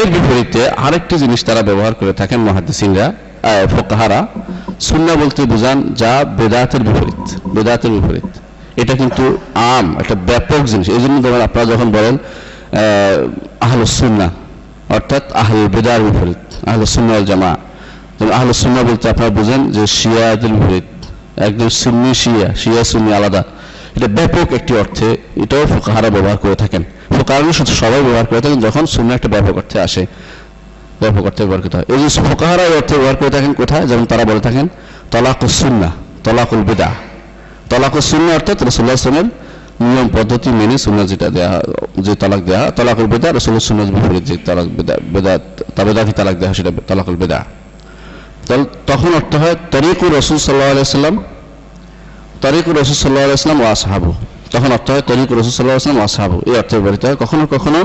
এর 0.00 0.08
বিপরীতে 0.14 0.62
আরেকটি 0.86 1.14
জিনিস 1.22 1.40
তারা 1.48 1.62
ব্যবহার 1.68 1.94
করে 2.00 2.12
থাকেন 2.20 2.40
মহাদিসিংরা 2.48 3.06
ফোকাহারা 3.72 4.20
সুন্না 4.88 5.12
বলতে 5.22 5.40
বোঝান 5.52 5.78
যা 6.00 6.12
বেদাতের 6.38 6.82
বিপরীত 6.86 7.24
বেদাতের 7.54 7.90
বিপরীত। 7.96 8.30
এটা 8.82 8.94
কিন্তু 9.00 9.24
আম, 9.74 9.86
একটা 10.02 10.16
ব্যাপক 10.28 10.62
জিনিস। 10.72 10.86
এই 10.96 11.00
জন্য 11.04 11.16
ধরেন 11.24 11.40
আপনারা 11.48 11.66
যখন 11.72 11.88
বলেন 11.96 12.14
আহল 13.66 13.80
সুন্না 13.98 14.28
অর্থাৎ 14.96 15.24
আহল 15.42 15.60
বেদার 15.74 16.00
বিপরীত, 16.06 16.42
আহল 16.70 16.82
সুন্না 16.94 17.14
জামা 17.30 17.52
আহল 18.38 18.50
সুন্না 18.62 18.80
বলতে 18.88 19.04
আপনারা 19.12 19.30
বুঝেন 19.38 19.60
যে 19.76 19.82
শিয়াদের 19.98 20.52
বিপরীত, 20.56 20.88
একদম 21.48 21.68
সুন্নি 21.82 22.10
শিয়া 22.22 22.48
শিয়া 22.62 22.82
সুন্নি 22.92 23.10
আলাদা। 23.18 23.42
এটা 23.96 24.08
ব্যাপক 24.18 24.48
একটি 24.58 24.72
অর্থে 24.82 25.08
এটাও 25.42 25.64
ফোকাহারা 25.72 26.08
ব্যবহার 26.14 26.38
করে 26.44 26.56
থাকেন। 26.62 26.82
ফোকাহারা 27.16 27.52
সবাই 27.82 28.00
ব্যবহার 28.06 28.26
করে 28.30 28.40
থাকেন, 28.44 28.60
যখন 28.66 28.84
সুন্না 28.94 29.12
একটা 29.18 29.28
ব্যাপক 29.34 29.54
অর্থে 29.60 29.78
আসে। 29.86 30.02
ব্যাপক 31.00 31.24
অর্থে 31.28 31.42
ব্যবহার 31.44 31.62
করতে 31.64 31.76
হয়। 31.78 31.86
এই 31.94 31.98
যে 32.02 32.08
ফোকাহারা 32.28 32.64
অর্থে 32.80 32.94
ব্যবহার 32.98 33.16
করে 33.20 33.30
থাকেন 33.36 33.52
কোথায়? 33.60 33.84
যেমন 33.90 34.04
তারা 34.10 34.24
বলে 34.30 34.42
থাকেন 34.46 34.66
তলাকুল 35.12 35.52
সুন্না, 35.60 35.90
তলাকুল 36.26 36.62
বেদা 36.68 36.90
তলাকুল 37.70 38.04
সুন্না 38.10 38.30
অর্থাৎ 38.38 38.58
রসুল্লাহ 38.68 38.94
আসলামের 39.00 39.28
নিয়ম, 39.88 40.08
পদ্ধতি 40.16 40.48
মেনে 40.60 40.76
সুন্না 40.84 41.02
যেটা 41.10 41.28
দেওয়া 41.36 41.54
যে 42.04 42.12
তালাক 42.22 42.40
দেওয়া 42.48 42.64
তলাকুল 42.78 43.06
বেদা 43.12 43.28
রসুল্লাহ 43.38 43.62
সুন্নার 43.68 43.88
বিপরীত 43.94 44.24
যে 44.28 44.34
তালাক 44.48 44.66
বেদা 44.76 44.94
বেদা 45.14 45.32
তাবেদাতি 45.76 46.12
তালাক 46.18 46.36
দেওয়া 46.40 46.52
সেটা 46.58 46.70
তলাকুল 46.90 47.16
বেদা 47.22 47.40
তখন 48.90 49.10
অর্থ 49.20 49.32
হয় 49.42 49.56
তরিকুর 49.74 50.12
রসুল 50.20 50.38
সাল্লাহ 50.46 50.68
আলাইসাল্লাম 50.74 51.14
তরিকুর 52.44 52.74
রসুল 52.82 52.96
সাল্লাহ 53.04 53.22
আলাইসলাম 53.28 53.58
ও 53.62 53.66
আসহাবু। 53.76 54.10
তখন 54.54 54.70
অর্থ 54.76 54.88
হয় 54.94 55.04
তরিকুর 55.10 55.36
রসুল 55.40 55.54
সাল্লাহ 55.58 55.76
আসলাম 55.80 55.96
ও 56.00 56.02
আসহাবু। 56.08 56.36
এই 56.48 56.54
অর্থে 56.60 56.74
ব্যবহৃত 56.76 57.02
হয় 57.08 57.16
কখনো 57.22 57.42
কখনো 57.54 57.80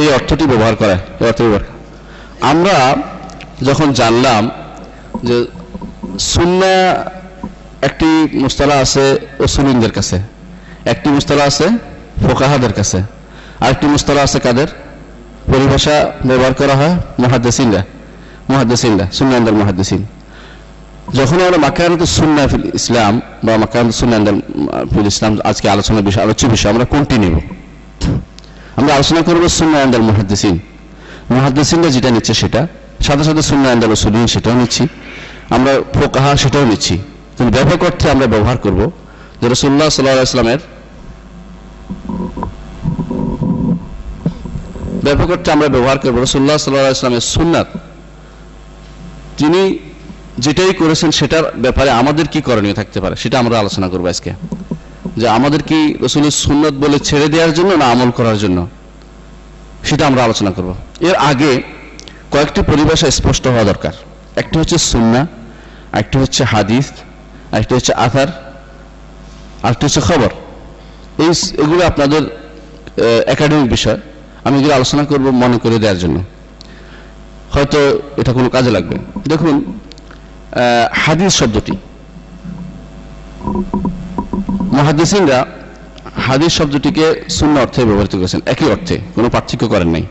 এই 0.00 0.08
অর্থটি 0.16 0.44
ব্যবহার 0.50 0.74
করা 0.80 0.96
এই 1.22 1.26
অর্থ 1.30 1.40
ব্যবহার 1.44 1.64
আমরা 2.40 2.76
যখন 3.68 3.88
জানলাম 4.00 4.42
যে 5.28 5.36
সুন্না 6.18 6.74
একটি 7.88 8.10
মুস্তালা 8.42 8.76
আছে 8.84 9.04
ওসুলিনদের 9.44 9.92
কাছে, 9.92 10.16
একটি 10.92 11.08
মুস্তালা 11.16 11.44
আছে 11.50 11.66
ফোকাহাদের 12.24 12.72
কাছে, 12.78 12.98
আরেকটি 13.64 13.86
মুস্তালা 13.94 14.22
আছে 14.26 14.38
কাদের? 14.46 14.68
পরিভাষা 15.52 15.96
ব্যবহার 16.28 16.54
করা 16.60 16.74
হয় 16.80 16.94
মহাদ্দেসিনরা 17.22 17.82
মহাদ্দেসিনরা, 18.50 19.06
সুন্নান্দার 19.18 19.54
মহাদ্দেসিন। 19.60 20.02
যখন 21.18 21.38
আমরা 21.46 21.58
মাকায়ানত 21.66 22.02
সুন্না 22.18 22.42
ফিল 22.50 22.66
ইসলাম 22.80 23.20
বা 23.46 23.52
মাকায়ানত 23.62 23.92
সুন্নান্দার 24.00 24.34
ফিল 24.92 25.06
ইসলাম 25.12 25.32
আজকে 25.50 25.66
আলোচনার 25.74 26.04
বিষয়, 26.08 26.22
আলোচ্য 26.26 26.42
বিষয়, 26.54 26.70
আমরা 26.74 26.84
কোনটি 26.92 27.16
আমরা 28.78 28.92
আলোচনা 28.98 29.20
করব 29.28 29.42
সুন্নান্দার 29.58 30.02
মহাদ্দেসিন। 30.08 30.56
মহাদ্দেসিনরা 31.30 31.88
যেটা 31.88 32.10
নিচ্ছে 32.10 32.34
সেটা 32.34 32.66
সাথে 33.00 33.24
সাথে 33.24 33.42
সুন্নান্দার 33.42 33.90
রসুলিন 33.90 34.26
সেটাও 34.26 34.54
নিচ্ছি। 34.54 34.82
আমরা 35.50 35.72
ফোকাহা 35.94 36.36
সেটাও 36.36 36.64
নিচ্ছি। 36.64 36.98
ব্যাপক 37.40 37.82
অর্থে 37.82 38.10
আমরা 38.10 38.26
ব্যবহার 38.26 38.58
করব। 38.58 38.90
যে 39.42 39.48
রসুল্লাহ 39.48 39.88
সাল্লাহ 39.88 40.22
ইসলামের 40.22 40.58
ব্যাপক 45.04 45.30
অর্থে 45.30 45.52
আমরা 45.52 45.68
ব্যবহার 45.68 45.98
করব। 45.98 46.22
রসুল্লাহ 46.22 46.56
সাল্লাহ 46.56 46.90
ইসলামের 46.90 47.20
সুন্নাত। 47.20 47.68
তিনি 49.38 49.78
যেটাই 50.38 50.74
করেছেন 50.74 51.10
সেটার 51.10 51.42
ব্যাপারে 51.56 51.90
আমাদের 51.90 52.26
কি 52.28 52.40
করণীয় 52.40 52.74
থাকতে 52.74 53.00
পারে 53.00 53.16
সেটা 53.16 53.38
আমরা 53.38 53.58
আলোচনা 53.58 53.88
করব 53.88 54.06
আজকে। 54.06 54.32
যে 55.16 55.28
আমাদের 55.28 55.62
কি 55.62 55.94
রসুলের 56.00 56.30
সুন্নত 56.30 56.74
বলে 56.74 56.98
ছেড়ে 56.98 57.28
দেওয়ার 57.28 57.52
জন্য 57.52 57.74
না 57.74 57.86
আমল 57.90 58.10
করার 58.10 58.38
জন্য? 58.38 58.68
সেটা 59.88 60.04
আমরা 60.10 60.22
আলোচনা 60.26 60.50
করব। 60.56 60.70
এর 61.08 61.16
আগে 61.30 61.52
কয়েকটি 62.32 62.60
পরিভাষা 62.70 63.08
স্পষ্ট 63.18 63.44
হওয়া 63.52 63.64
দরকার। 63.64 63.94
একটা 64.42 64.56
হচ্ছে 64.60 64.78
সুন্না 64.90 65.22
একটা 66.00 66.16
হচ্ছে 66.22 66.42
হাদিস 66.52 66.86
একটা 67.60 67.72
হচ্ছে 67.76 67.92
আথার 68.04 68.28
আরেকটি 69.62 69.84
হচ্ছে 69.86 70.02
খবর। 70.08 70.30
এই 71.24 71.30
এগুলো 71.62 71.82
আপনাদের 71.90 72.22
একাডেমিক 73.32 73.68
বিষয়। 73.76 73.98
আমি 74.44 74.54
এগুলো 74.60 74.74
আলোচনা 74.78 75.02
করব 75.10 75.26
মনে 75.42 75.56
করে 75.64 75.76
দেওয়ার 75.82 75.98
জন্য। 76.02 76.16
হয়তো 77.54 77.78
এটা 78.20 78.32
কোনো 78.38 78.48
কাজে 78.56 78.70
লাগবে। 78.76 78.96
দেখুন 79.28 79.54
হাদিস 81.04 81.32
শব্দটি। 81.40 81.74
মহাদিসিনরা 84.76 85.38
হাদিস 86.26 86.52
শব্দটিকে 86.56 87.24
শূন্য 87.30 87.60
অর্থে 87.60 87.84
ব্যবহৃত 87.84 88.16
করেছেন। 88.16 88.40
একই 88.46 88.70
অর্থে, 88.70 88.98
কোনো 89.14 89.28
পার্থক্য 89.28 89.68
করেন 89.68 89.88
নাই। 89.88 90.02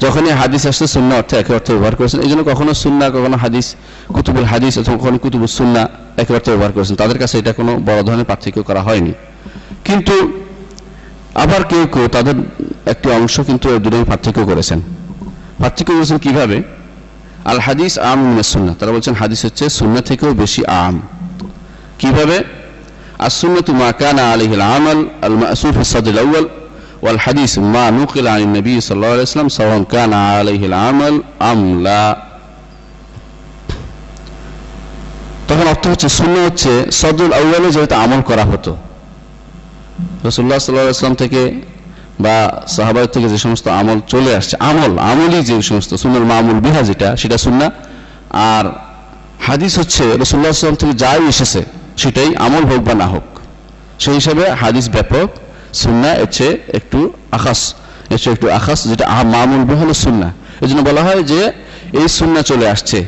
যখনই 0.00 0.30
হাদিস 0.30 0.66
আসছে 0.66 0.86
শূন্য 0.86 1.14
অর্থে 1.14 1.36
একই 1.36 1.54
অর্থে 1.54 1.72
ব্যবহার 1.72 1.96
করেছেন। 1.96 2.20
এই 2.20 2.30
জন্য 2.30 2.44
কখনো 2.44 2.74
সুন্না 2.74 3.10
কখনো 3.10 3.36
হাদিস, 3.36 3.76
কুতুবুল 4.08 4.44
হাদিস 4.44 4.78
অথবা 4.78 4.96
কখনো 4.96 5.18
কুতুবুল 5.18 5.46
সুন্না 5.46 5.88
একই 6.16 6.34
অর্থে 6.34 6.50
ব্যবহার 6.50 6.72
করেছেন। 6.72 6.96
তাদের 6.96 7.18
কাছে 7.18 7.38
এটা 7.38 7.52
কোনো 7.52 7.78
বড় 7.78 8.02
ধরনের 8.02 8.24
পার্থক্য 8.24 8.62
করা 8.62 8.82
হয়নি। 8.82 9.12
কিন্তু 9.84 10.42
আবার 11.34 11.64
কেউ 11.64 11.86
কেউ 11.92 12.08
তাদের 12.08 12.34
একটি 12.86 13.10
অংশ 13.10 13.40
কিন্তু 13.40 13.78
দুটোই 13.78 14.04
পার্থক্য 14.04 14.44
করেছেন। 14.44 14.80
পার্থক্য 15.58 15.94
করেছেন 15.94 16.18
কীভাবে? 16.18 16.62
আল 17.44 17.58
হাদিস 17.58 17.98
আম 17.98 18.42
সুন্না 18.42 18.74
তারা 18.74 18.92
বলছেন 18.92 19.14
হাদিস 19.14 19.44
হচ্ছে 19.44 19.68
সুন্না 19.68 20.00
থেকেও 20.00 20.34
বেশি 20.34 20.66
আম। 20.66 21.00
কীভাবে? 21.98 22.59
السنة 23.21 23.67
ما 23.69 23.91
كان 23.91 24.19
عليه 24.19 24.53
العمل 24.53 25.07
المأسوف 25.23 25.71
في 25.71 25.81
الصدر 25.81 26.11
الأول 26.11 26.49
والحديث 27.01 27.59
ما 27.59 27.89
نقل 27.91 28.27
عن 28.27 28.41
النبي 28.41 28.81
صلى 28.81 28.95
الله 28.95 29.07
عليه 29.07 29.21
وسلم 29.21 29.49
سواء 29.49 29.83
كان 29.85 30.13
عليه 30.13 30.65
العمل 30.65 31.13
أم 31.41 31.83
لا 31.83 32.05
তখন 35.49 35.65
অর্থ 35.73 35.83
হচ্ছে 35.87 36.07
শূন্য 36.17 36.35
হচ্ছে 36.47 36.71
সদুল 36.99 37.31
আউ্বালে 37.39 37.69
যেহেতু 37.75 37.95
আমল 38.03 38.21
করা 38.29 38.45
হতো 38.51 38.71
রসুল্লাহ 40.27 40.57
সাল্লাম 40.59 41.15
থেকে 41.23 41.41
বা 42.19 42.35
সাহাবাদ 42.75 43.07
থেকে 43.13 43.27
যে 43.33 43.39
সমস্ত 43.45 43.65
আমল 43.79 43.97
চলে 44.13 44.31
আসছে 44.39 44.55
আমল 44.69 44.91
আমলই 45.11 45.41
যে 45.49 45.55
সমস্ত 45.69 45.91
সুন্দর 46.03 46.21
মামুল 46.31 46.59
বিহা 46.65 46.81
যেটা 46.89 47.09
সেটা 47.21 47.37
শুননা 47.45 47.67
আর 48.51 48.65
হাদিস 49.47 49.73
হচ্ছে 49.81 50.03
রসুল্লাহ 50.21 50.51
সাল্লাম 50.51 50.79
থেকে 50.81 50.95
যাই 51.03 51.21
এসেছে 51.33 51.61
সেটাই 52.00 52.30
আমল 52.46 52.64
হোক 52.70 52.80
বা 52.88 52.94
না 53.02 53.06
হোক। 53.14 53.26
সেই 54.02 54.14
হিসাবে 54.20 54.44
হাদিস 54.62 54.86
ব্যাপক 54.96 55.28
সুন্না 55.82 56.10
এসে 56.24 56.48
একটু 56.78 56.98
আকাশ 57.38 57.60
এসে 58.14 58.28
একটু 58.34 58.46
আকাশ 58.58 58.78
যেটা 58.90 59.04
মামুল 59.34 59.62
হলো 59.82 59.94
সুন্না 60.04 60.28
এই 60.62 60.68
জন্য 60.70 60.80
বলা 60.90 61.02
হয় 61.06 61.22
যে 61.32 61.40
এই 62.00 62.06
সুন্না 62.18 62.40
চলে 62.50 62.66
আসছে, 62.74 62.98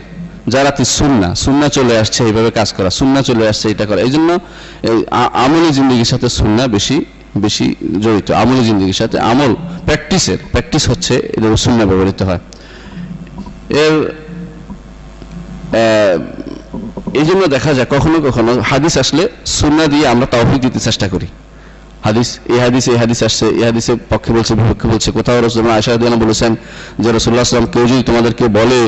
যারা 0.55 0.71
সুন্না 0.99 1.29
সুন্না 1.45 1.67
চলে 1.77 1.95
আসছে, 2.03 2.21
এইভাবে 2.29 2.51
কাজ 2.59 2.69
করা 2.77 2.91
সুন্না 3.01 3.21
চলে 3.29 3.45
আসছে 3.51 3.67
এটা 3.73 3.85
করা। 3.89 4.01
এই 4.07 4.13
জন্য 4.15 4.31
আমলি 5.45 5.71
জিন্দগির 5.79 6.09
সাথে 6.13 6.29
সুন্না 6.39 6.65
বেশি 6.77 6.97
বেশি 7.45 7.67
জড়িত। 8.05 8.29
আমলের 8.43 8.65
জিন্দগির 8.69 8.99
সাথে 9.03 9.17
আমল, 9.33 9.53
প্র্যাকটিসের, 9.87 10.39
প্র্যাকটিস 10.53 10.85
হচ্ছে 10.91 11.15
এদের 11.37 11.51
সুন্না 11.65 11.85
ব্যবহৃত 11.91 12.21
হয়। 12.29 12.41
এর 13.83 13.95
এই 17.21 17.25
জন্য 17.29 17.43
দেখা 17.55 17.71
যায় 17.77 17.89
কখনো 17.95 18.17
কখনো 18.27 18.51
হাদিস 18.71 18.95
আসলে 19.03 19.23
সুন্না 19.59 19.85
দিয়ে 19.93 20.05
আমরা 20.13 20.27
তৌফিক 20.35 20.61
দিতে 20.65 20.79
চেষ্টা 20.89 21.07
করি। 21.15 21.29
হাদিস, 22.07 22.29
এই 22.55 22.59
হাদিস 22.65 22.85
এই 22.93 22.99
হাদিস 23.03 23.21
আসছে, 23.29 23.47
এই 23.61 23.65
হাদিসের 23.69 23.99
পক্ষে 24.13 24.31
বলছে, 24.37 24.53
বিপক্ষে 24.59 24.87
বলছে। 24.93 25.09
কোথাও 25.19 25.37
রসুল 25.47 25.63
আয়সা 25.77 25.93
বলেছেন 26.25 26.53
যে 27.03 27.09
রসুল্লাহ 27.17 27.43
আসলাম 27.47 27.67
কেউ 27.73 27.85
যদি 27.91 28.03
তোমাদেরকে 28.11 28.45
বলে 28.59 28.81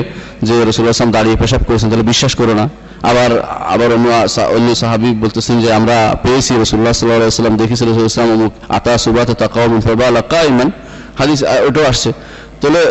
যে 0.47 0.55
রসুল্লাহ 0.69 0.93
আসলাম 0.95 1.11
দাঁড়িয়ে 1.17 1.37
পেশাব 1.41 1.61
করেছেন, 1.67 1.87
তাহলে 1.91 2.07
বিশ্বাস 2.11 2.33
করো 2.39 2.53
না। 2.59 2.65
আবার 3.09 3.31
আবার 3.73 3.89
অন্য 3.97 4.07
অন্য 4.57 4.67
সাহাবি 4.81 5.09
বলতেছেন 5.23 5.55
যে 5.63 5.69
আমরা 5.79 5.97
পেয়েছি 6.23 6.51
রসুল্লাহ 6.63 6.93
সাল্লাহ 6.99 7.55
দেখেছি 7.63 7.83
রসুল 7.91 8.05
ইসলাম 8.11 8.29
আতা 8.77 8.93
সুবাত 9.05 9.29
তাকাউম 9.43 9.73
ফবাল 9.85 10.15
কাইমান। 10.33 10.69
হাদিস 11.19 11.39
ওটাও 11.67 11.85
আসছে। 11.91 12.09
তাহলে 12.61 12.81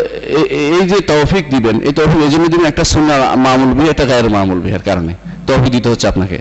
এই 0.79 0.85
যে 0.91 0.99
তৌফিক 1.13 1.45
দিবেন, 1.55 1.77
এই 1.89 1.93
তৌফিক, 1.93 2.21
এই 2.27 2.31
জন্য 2.31 2.45
দিবেন 2.49 2.67
একটা 2.67 2.85
সুন্না 2.85 3.15
মামুল 3.47 3.73
বি 3.79 3.85
একটা 3.89 4.05
গায়ের 4.05 4.31
মামুল 4.31 4.61
বিহার 4.61 4.83
কারণে। 4.89 5.13
তৌফিক 5.47 5.71
দিতে 5.73 5.89
হচ্ছে 5.89 6.07
আপনাকে। 6.09 6.39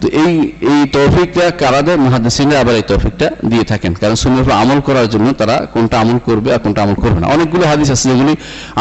তো 0.00 0.06
এই 0.22 0.34
এই 0.72 0.80
তৌফিকটা 0.96 1.44
কারাদের 1.50 1.98
মহাদিসিনরা 1.98 2.60
আবার 2.60 2.74
এই 2.74 2.82
তৌফিকটা 2.82 3.26
দিয়ে 3.50 3.64
থাকেন। 3.64 3.92
কারণ 4.00 4.14
সুন্নার 4.14 4.42
উপর 4.42 4.52
আমল 4.52 4.80
করার 4.80 5.08
জন্য 5.08 5.26
তারা 5.32 5.56
কোনটা 5.74 5.96
আমল 6.00 6.18
করবে 6.28 6.48
আর 6.54 6.58
কোনটা 6.58 6.82
আমল 6.82 6.94
করবে 6.94 7.20
না। 7.20 7.26
অনেকগুলো 7.26 7.64
হাদিস 7.66 7.90
আছে 7.90 8.04
যেগুলি 8.08 8.34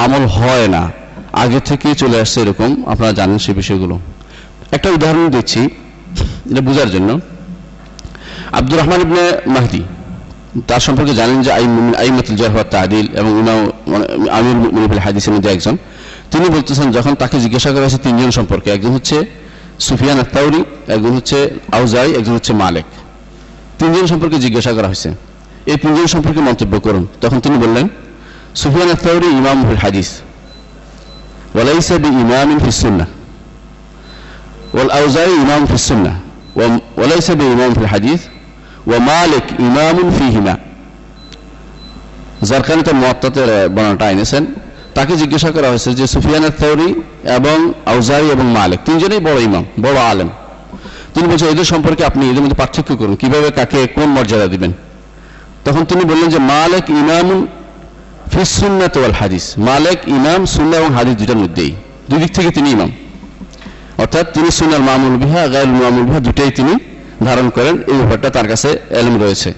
আমল 0.03 0.24
হয় 0.38 0.67
না। 0.67 0.91
আগে 1.43 1.60
থেকে 1.60 1.95
চলে 1.95 2.17
আসছে 2.21 2.41
এরকম, 2.41 2.83
আপনারা 2.88 3.12
জানেন 3.19 3.38
সেই 3.38 3.55
বিষয়গুলো। 3.55 3.95
একটা 4.71 4.89
উদাহরণ 4.89 5.29
দিচ্ছি, 5.29 5.62
এটা 6.51 6.62
বোঝার 6.62 6.89
জন্য। 6.89 7.19
আব্দুর 8.57 8.77
রহমান 8.79 9.01
ইবনে 9.01 9.24
মাহদি 9.55 9.81
তার 10.67 10.79
সম্পর্কে 10.79 11.13
জানেন 11.13 11.41
যে 11.46 11.51
আইমাতুল 12.03 12.36
জাহওয়া 12.36 12.63
তাদিল 12.63 13.05
এবং 13.20 13.31
মানে 13.91 14.05
আমির 14.38 14.58
মনিফুল 14.75 15.01
হাদিসের 15.05 15.34
মধ্যে 15.34 15.50
একজন। 15.55 15.75
তিনি 16.31 16.46
বলতেছেন 16.55 16.91
যখন 16.91 17.13
তাকে 17.22 17.39
জিজ্ঞাসা 17.39 17.70
করা 17.72 17.84
হয়েছে 17.86 17.98
তিনজন 17.98 18.31
সম্পর্কে, 18.31 18.70
একজন 18.72 18.91
হচ্ছে 18.98 19.17
সুফিয়ান 19.79 20.20
আত্মাউরি 20.20 20.62
একজন 20.96 21.12
হচ্ছে 21.17 21.38
আউজাই, 21.72 22.10
একজন 22.20 22.34
হচ্ছে 22.34 22.53
মালেক। 22.53 22.88
তিনজন 23.79 24.05
সম্পর্কে 24.12 24.38
জিজ্ঞাসা 24.46 24.72
করা 24.77 24.88
হয়েছে। 24.91 25.10
এই 25.72 25.77
তিনজন 25.84 26.08
সম্পর্কে 26.13 26.41
মন্তব্য 26.50 26.74
করুন। 26.79 27.03
তখন 27.22 27.39
তিনি 27.39 27.58
বললেন, 27.58 27.86
সুফিয়ান 28.62 28.89
আত্মাউরি 28.96 29.27
ইমাম 29.39 29.58
হাদিস। 29.84 30.10
ওয়ালাইসা 31.55 31.96
বি 32.03 32.10
ইমাম 32.24 32.50
ফিসুন্না 32.65 33.05
ওয়াল 34.74 34.89
আউজাই 35.00 35.31
ইমাম 35.43 35.62
ফিসুন্না 35.72 36.12
ওয়ালাইসা 36.55 37.34
বি 37.39 37.46
ইমাম 37.55 37.72
ফিল 37.74 37.89
হাদিস। 37.96 38.22
মালিক 38.88 39.59
ইমামুন 39.59 40.11
ফিহিমা। 40.19 40.55
যার 42.41 42.63
কারণে 42.63 42.83
তার 42.83 42.95
মোয়াত্তাতের 42.95 43.69
বর্ণনাটা 43.69 44.11
এনেছেন, 44.11 44.45
তাকে 44.95 45.15
জিজ্ঞাসা 45.15 45.51
করা 45.51 45.67
হয়েছে 45.67 45.93
যে 45.93 46.07
সুফিয়ানের 46.07 46.51
থৌরি 46.59 47.01
এবং 47.23 47.73
আউজারি 47.85 48.29
এবং 48.29 48.51
মালিক 48.51 48.79
তিনজনেই 48.85 49.19
বড় 49.19 49.41
ইমাম, 49.41 49.65
বড় 49.81 50.00
আলেম। 50.00 50.29
তিনি 51.13 51.27
বলছেন, 51.27 51.50
এদের 51.50 51.65
সম্পর্কে 51.65 52.05
আপনি 52.05 52.29
এদের 52.29 52.41
মধ্যে 52.41 52.55
পার্থক্য 52.55 52.97
করুন, 52.97 53.15
কীভাবে 53.15 53.51
কাকে 53.51 53.88
কোন 53.88 54.05
মর্যাদা 54.05 54.47
দিবেন? 54.47 54.73
তখন 55.65 55.85
তিনি 55.85 56.05
বললেন 56.05 56.29
যে, 56.29 56.39
মালেক 56.39 56.89
ইমামুন 56.89 57.47
ফিসুন্নাত 58.31 58.97
ওয়াল 58.97 59.11
হাদিস। 59.11 59.53
মালেক, 59.57 60.07
ইমাম 60.07 60.45
সুন্না 60.45 60.77
এবং 60.77 60.93
হাদিস 60.93 61.15
দুটার 61.15 61.38
মধ্যেই, 61.38 61.75
দুই 62.09 62.19
দিক 62.19 62.31
থেকে 62.33 62.50
তিনি 62.51 62.71
ইমাম। 62.71 62.91
অর্থাৎ 63.97 64.33
তিনি 64.33 64.51
সুনার 64.51 64.81
মামুল 64.81 65.25
বিহা 65.25 65.47
গায়ুল 65.47 65.83
মামুল 65.83 66.03
বিহা 66.03 66.19
দুটাই 66.19 66.51
তিনি 66.51 66.73
ধারণ 67.28 67.48
করেন, 67.58 67.75
এই 67.92 67.96
ব্যাপারটা 68.00 68.30
তার 68.36 68.48
কাছে 68.51 68.70
এলম 69.01 69.16
রয়েছে। 69.24 69.50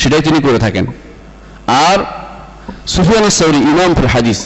সেটাই 0.00 0.22
তিনি 0.26 0.38
করে 0.46 0.58
থাকেন। 0.64 0.84
আর 1.88 1.98
সুফিয়ান 2.94 3.24
সৌরি 3.40 3.60
ইমাম 3.72 3.90
ফিল 3.96 4.10
হাদিস, 4.16 4.40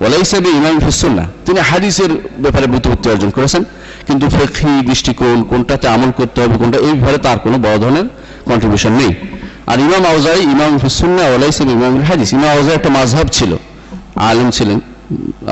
ওয়ালাইসা 0.00 0.38
বি 0.44 0.50
ইমাম 0.60 0.76
ফিস 0.84 0.96
সুন্নাহ, 1.02 1.26
তিনি 1.46 1.58
হাদিসের 1.70 2.12
ব্যাপারে 2.44 2.66
বুদ্ধিবৃত্তি 2.72 3.08
অর্জন 3.14 3.30
করেছেন, 3.36 3.62
কিন্তু 4.06 4.24
ফিকহি, 4.36 4.74
দৃষ্টিকোণ, 4.90 5.38
কোনটাতে 5.50 5.86
আমল 5.94 6.10
করতে 6.18 6.38
হবে, 6.42 6.54
কোনটা, 6.60 6.78
এই 6.86 6.92
ব্যাপারে 6.98 7.18
তার 7.26 7.38
কোনো 7.44 7.56
বড় 7.66 7.76
ধরনের 7.82 8.06
কন্ট্রিবিউশন 8.48 8.92
নেই। 9.00 9.12
আর 9.70 9.78
ইমাম 9.86 10.02
আউজাই 10.12 10.40
ইমাম 10.54 10.72
ফিস 10.82 10.96
সুন্নাহ, 11.02 11.26
ওয়ালাইসা 11.32 11.62
বি 11.68 11.72
ইমাম 11.78 11.92
হাদিস, 12.10 12.28
ইমাম 12.38 12.50
আউজাই 12.56 12.74
একটা 12.80 12.90
মাযহাব 12.96 13.28
ছিল, 13.38 13.52
আলম 14.30 14.48
ছিলেন, 14.56 14.78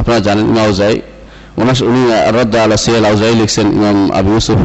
আপনারা 0.00 0.20
জানেন 0.26 0.44
ইমাম 0.52 0.64
আউজাই 0.68 0.96
ওনার 1.60 1.76
উনি 1.90 2.02
রদ্দ 2.38 2.54
আলা 2.64 2.76
সিয়াল 2.76 3.04
আউজাই 3.04 3.34
লিখছেন 3.34 3.66
ইমাম 3.78 3.98
আবু 4.12 4.30
ইউসুফ 4.32 4.60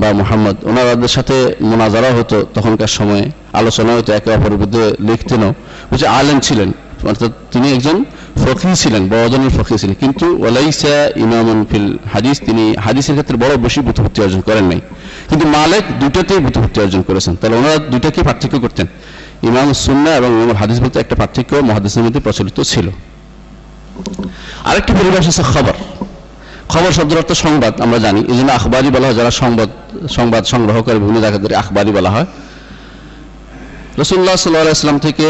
বা 0.00 0.08
মোহাম্মদ। 0.12 0.56
ওনাদের 0.64 1.12
সাথে 1.16 1.36
মোনাজারা 1.60 2.10
হতো 2.18 2.36
তখনকার 2.54 2.90
সময়ে, 2.98 3.24
আলোচনা 3.52 3.90
হতো 3.96 4.10
একে 4.12 4.30
অপরের 4.34 4.58
বিরুদ্ধে 4.60 4.84
লিখতেনও 5.08 5.50
বুঝে 5.90 6.06
আলেম 6.18 6.38
ছিলেন, 6.40 6.68
অর্থাৎ 7.10 7.30
তিনি 7.52 7.66
একজন 7.72 7.96
ফকি 8.42 8.74
ছিলেন 8.82 9.02
বড়জনের 9.08 9.52
ফকি 9.56 9.78
ছিলেন। 9.78 9.94
কিন্তু 10.00 10.26
ওয়ালাইসা 10.40 10.94
ইমামুন 11.16 11.58
ফিল 11.70 11.88
হাদিস, 12.12 12.36
তিনি 12.46 12.64
হাদিসের 12.84 13.14
ক্ষেত্রে 13.16 13.36
বড় 13.36 13.56
বেশি 13.56 13.80
বুদ্ধভুক্তি 13.80 14.18
অর্জন 14.22 14.40
করেন 14.40 14.64
নাই। 14.64 14.80
কিন্তু 15.28 15.44
মালিক 15.48 15.84
দুটাতেই 16.00 16.38
বুদ্ধভুক্তি 16.38 16.78
অর্জন 16.80 17.02
করেছেন। 17.02 17.36
তাহলে 17.40 17.56
ওনারা 17.56 17.78
দুটাকে 17.92 18.20
পার্থক্য 18.22 18.56
করতেন। 18.60 18.86
ইমাম 19.42 19.72
সুন্না 19.72 20.10
এবং 20.16 20.30
ইমাম 20.42 20.56
হাদিস 20.56 20.78
বলতে 20.80 20.96
একটা 21.00 21.14
পার্থক্য 21.20 21.56
মহাদিসের 21.56 22.02
মধ্যে 22.02 22.20
প্রচলিত 22.20 22.60
ছিল। 22.60 22.86
আরেকটি 24.64 24.92
পরিভাষ 24.92 25.24
আছে 25.28 25.42
খবর। 25.54 25.74
খবর 26.72 26.90
শব্দের 26.98 27.18
অর্থ 27.22 27.32
সংবাদ, 27.44 27.72
আমরা 27.84 27.98
জানি। 28.06 28.20
এই 28.32 28.36
জন্য 28.38 28.50
আখবারি 28.58 28.88
বলা 28.96 29.06
হয়, 29.06 29.16
যারা 29.20 29.32
সংবাদ 29.42 29.68
সংবাদ 30.16 30.42
সংগ্রহ 30.52 30.76
করে 30.82 30.98
বিভিন্ন 31.02 31.20
জায়গাদের 31.24 31.52
আখবারি 31.62 31.90
বলা 31.98 32.10
হয়। 32.10 32.26
রসুল্লাহ 34.02 34.36
সাল্লাহ 34.36 34.62
ইসলাম 34.80 34.98
থেকে 34.98 35.26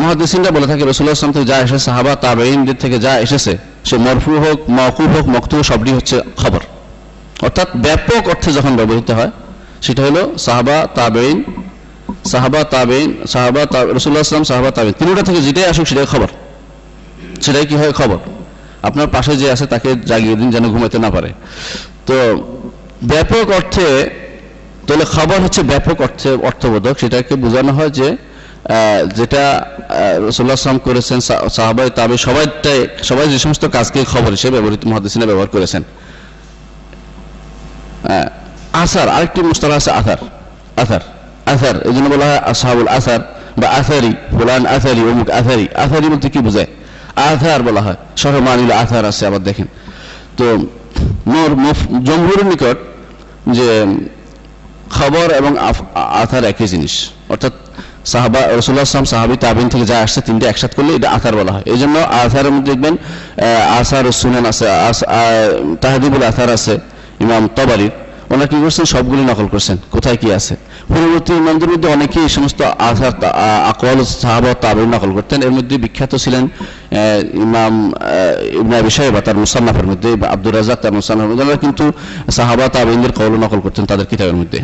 মহাদিসিনরা 0.00 0.50
বলে 0.56 0.66
থাকে 0.66 0.82
রসুল্লাহ 0.90 1.14
ইসলাম 1.18 1.32
থেকে 1.32 1.46
যা 1.52 1.58
এসেছে, 1.58 1.82
সাহাবা 1.88 2.12
তাবেইনদের 2.16 2.78
থেকে 2.82 2.96
যা 2.98 3.12
এসেছে, 3.18 3.52
সে 3.88 3.96
মরফু 3.98 4.32
হোক 4.44 4.58
মকুব 4.70 5.10
হোক 5.16 5.26
মক্তু 5.36 5.56
সবটি 5.62 5.90
হচ্ছে 5.98 6.16
খবর। 6.36 6.62
অর্থাৎ 7.46 7.68
ব্যাপক 7.84 8.22
অর্থে 8.32 8.50
যখন 8.52 8.72
ব্যবহৃত 8.76 9.10
হয়, 9.18 9.30
সেটা 9.82 10.00
হলো 10.02 10.22
সাহাবা 10.38 10.76
তাবেইন 10.94 11.38
সাহাবা 12.32 12.60
তাবেইন 12.64 13.08
সাহাবা 13.32 13.62
রসুল্লাহ 13.96 14.22
ইসলাম 14.28 14.44
সাহাবা 14.44 14.70
তাবেইন 14.70 14.94
তিনটা 14.98 15.22
থেকে 15.28 15.40
যেটাই 15.46 15.66
আসুক, 15.70 15.86
সেটাই 15.86 16.06
খবর। 16.06 16.28
সেটাই 17.44 17.64
কি 17.66 17.74
হয়? 17.80 17.92
খবর। 17.92 18.18
আপনার 18.88 19.08
পাশে 19.14 19.32
যে 19.40 19.46
আছে 19.54 19.66
তাকে 19.74 19.90
জাগিয়ে 20.10 20.36
দিন 20.40 20.48
যেন 20.54 20.64
ঘুমাতে 20.74 20.96
না 21.04 21.08
পারে। 21.16 21.30
তো 22.08 22.16
ব্যাপক 23.12 23.46
অর্থে, 23.58 23.88
তাহলে 24.86 25.04
খবর 25.14 25.38
হচ্ছে 25.44 25.60
ব্যাপক 25.72 25.96
অর্থে 26.06 26.30
অর্থবোধক। 26.48 26.94
সেটাকে 27.02 27.34
বোঝানো 27.44 27.72
হয় 27.78 27.92
যে 27.98 28.08
যেটা 29.18 29.42
রসুল্লাহ 30.26 30.56
আসলাম 30.60 30.78
করেছেন 30.88 31.18
সাহাবাই 31.56 31.88
তাবে 31.98 32.14
সবাইটাই, 32.26 32.80
সবাই 33.10 33.26
যে 33.32 33.38
সমস্ত 33.44 33.64
কাজকে 33.76 33.98
খবর 34.12 34.30
হিসেবে 34.36 34.54
ব্যবহৃত 34.56 34.82
মহাদিসিনা 34.90 35.26
ব্যবহার 35.30 35.50
করেছেন। 35.54 35.82
আসার, 38.84 39.08
আরেকটি 39.16 39.40
মুস্তালা 39.50 39.76
আছে 39.80 39.90
আথার 40.00 40.20
আথার 40.82 41.02
আথার 41.52 41.76
এই 41.88 41.92
জন্য 41.96 42.06
বলা 42.14 42.24
হয় 42.30 42.40
আসাহাবুল 42.52 42.90
আসার 42.98 43.20
বা 43.60 43.68
আথারি 43.80 44.12
ফুলান 44.36 44.62
আথারি 44.76 45.00
অমুক 45.10 45.28
আথারি 45.40 45.66
আথারি 45.84 46.06
বলতে 46.12 46.28
কি 46.34 46.40
বোঝায়? 46.46 46.70
আধার 47.30 47.60
বলা 47.68 47.82
হয়। 47.86 47.98
শহর 48.22 48.40
মানিল 48.48 48.70
আধার 48.82 49.04
আছে, 49.10 49.22
আবার 49.28 49.42
দেখেন। 49.48 49.68
তো 50.38 50.44
মোর 51.32 52.40
নিকট 52.50 52.78
যে 53.56 53.68
খবর 54.96 55.26
এবং 55.40 55.52
আথার 56.22 56.44
একই 56.52 56.66
জিনিস। 56.72 56.94
অর্থাৎ 57.32 57.54
সাহাবা 58.12 58.40
রসুল্লাহ 58.58 58.84
আসলাম 58.88 59.06
সাহাবি, 59.14 59.36
তাবিন 59.44 59.66
থেকে 59.72 59.86
যা 59.92 59.96
আসছে, 60.04 60.20
তিনটে 60.26 60.46
একসাথে 60.52 60.74
করলে 60.78 60.92
এটা 60.98 61.08
আথার 61.16 61.34
বলা 61.40 61.52
হয়। 61.54 61.64
এই 61.72 61.78
জন্য 61.82 61.96
আথারের 62.22 62.52
মধ্যে 62.54 62.70
দেখবেন 62.72 62.94
আসার 63.80 64.04
সুনান 64.20 64.44
আছে 64.52 64.66
তাহাদিবুল 65.82 66.24
আথার 66.30 66.50
আছে, 66.56 66.74
ইমাম 67.24 67.42
তবারির 67.58 67.94
ওনারা 68.32 68.48
কি 68.52 68.56
করছেন? 68.64 68.84
সবগুলি 68.94 69.22
নকল 69.30 69.46
করছেন। 69.54 69.76
কোথায় 69.94 70.18
কি 70.22 70.28
আছে? 70.38 70.54
পূর্ববর্তী 70.90 71.32
ইমামদের 71.42 71.70
মধ্যে 71.72 71.88
অনেকেই 71.96 72.22
এই 72.26 72.32
সমস্ত 72.36 72.60
আধার 72.88 73.14
আকওয়াল 73.72 73.98
সাহাবা 74.22 74.50
তাবিন 74.64 74.88
নকল 74.94 75.10
করতেন। 75.16 75.38
এর 75.46 75.52
মধ্যে 75.56 75.74
বিখ্যাত 75.84 76.12
ছিলেন 76.24 76.44
ইমাম 77.44 77.74
ইবনে 78.60 78.74
আবি 78.80 78.90
সাহেবা 78.96 79.20
তার 79.26 79.36
মুসান্নাফের 79.44 79.86
মধ্যে, 79.90 80.10
বা 80.20 80.26
আব্দুর 80.34 80.54
রাজাক 80.58 80.78
তার 80.84 80.92
মুসান্নাফের 80.98 81.30
মধ্যে 81.32 81.56
কিন্তু 81.64 81.84
সাহাবা 82.36 82.64
তাবিনদের 82.74 83.12
কৌল 83.18 83.32
নকল 83.44 83.60
করতেন 83.66 83.84
তাদের 83.90 84.06
কিতাবের 84.10 84.36
মধ্যে। 84.40 84.60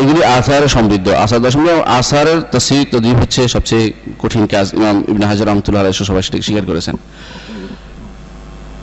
এগুলি 0.00 0.20
আসারে 0.36 0.68
সমৃদ্ধ। 0.76 1.06
আসার 1.24 1.40
দশম 1.44 1.64
আসারের 1.98 2.40
তসির 2.52 2.84
তদিব 2.92 3.16
হচ্ছে 3.22 3.40
সবচেয়ে 3.54 3.84
কঠিন 4.22 4.44
কাজ। 4.52 4.66
ইমাম 4.78 4.96
ইবনে 5.12 5.26
হাজার 5.32 5.46
রহমতুল্লাহ 5.50 5.80
আলাইহি 5.82 6.04
সবাই 6.10 6.22
সেটা 6.26 6.38
স্বীকার 6.46 6.64
করেছেন। 6.70 6.96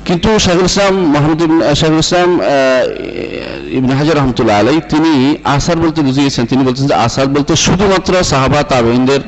কিন্তু 0.07 0.29
শাহুল 0.45 0.67
ইসলাম 0.71 0.95
মোহাম্মদ 1.13 1.41
শাহুল 1.79 1.99
ইসলাম 2.05 2.31
ইবনে 3.77 3.93
হাজার 3.99 4.15
রহমতুল্লাহ 4.19 4.55
আলাই 4.61 4.77
তিনি 4.91 5.13
আসার 5.55 5.77
বলতে 5.83 5.99
বুঝিয়েছেন। 6.07 6.43
তিনি 6.51 6.61
বলছেন 6.67 6.85
যে 6.91 6.95
আসার 7.07 7.27
বলতে 7.35 7.53
শুধুমাত্র 7.65 8.11
সাহাবা 8.31 8.59
তাবেইনদের 8.73 9.21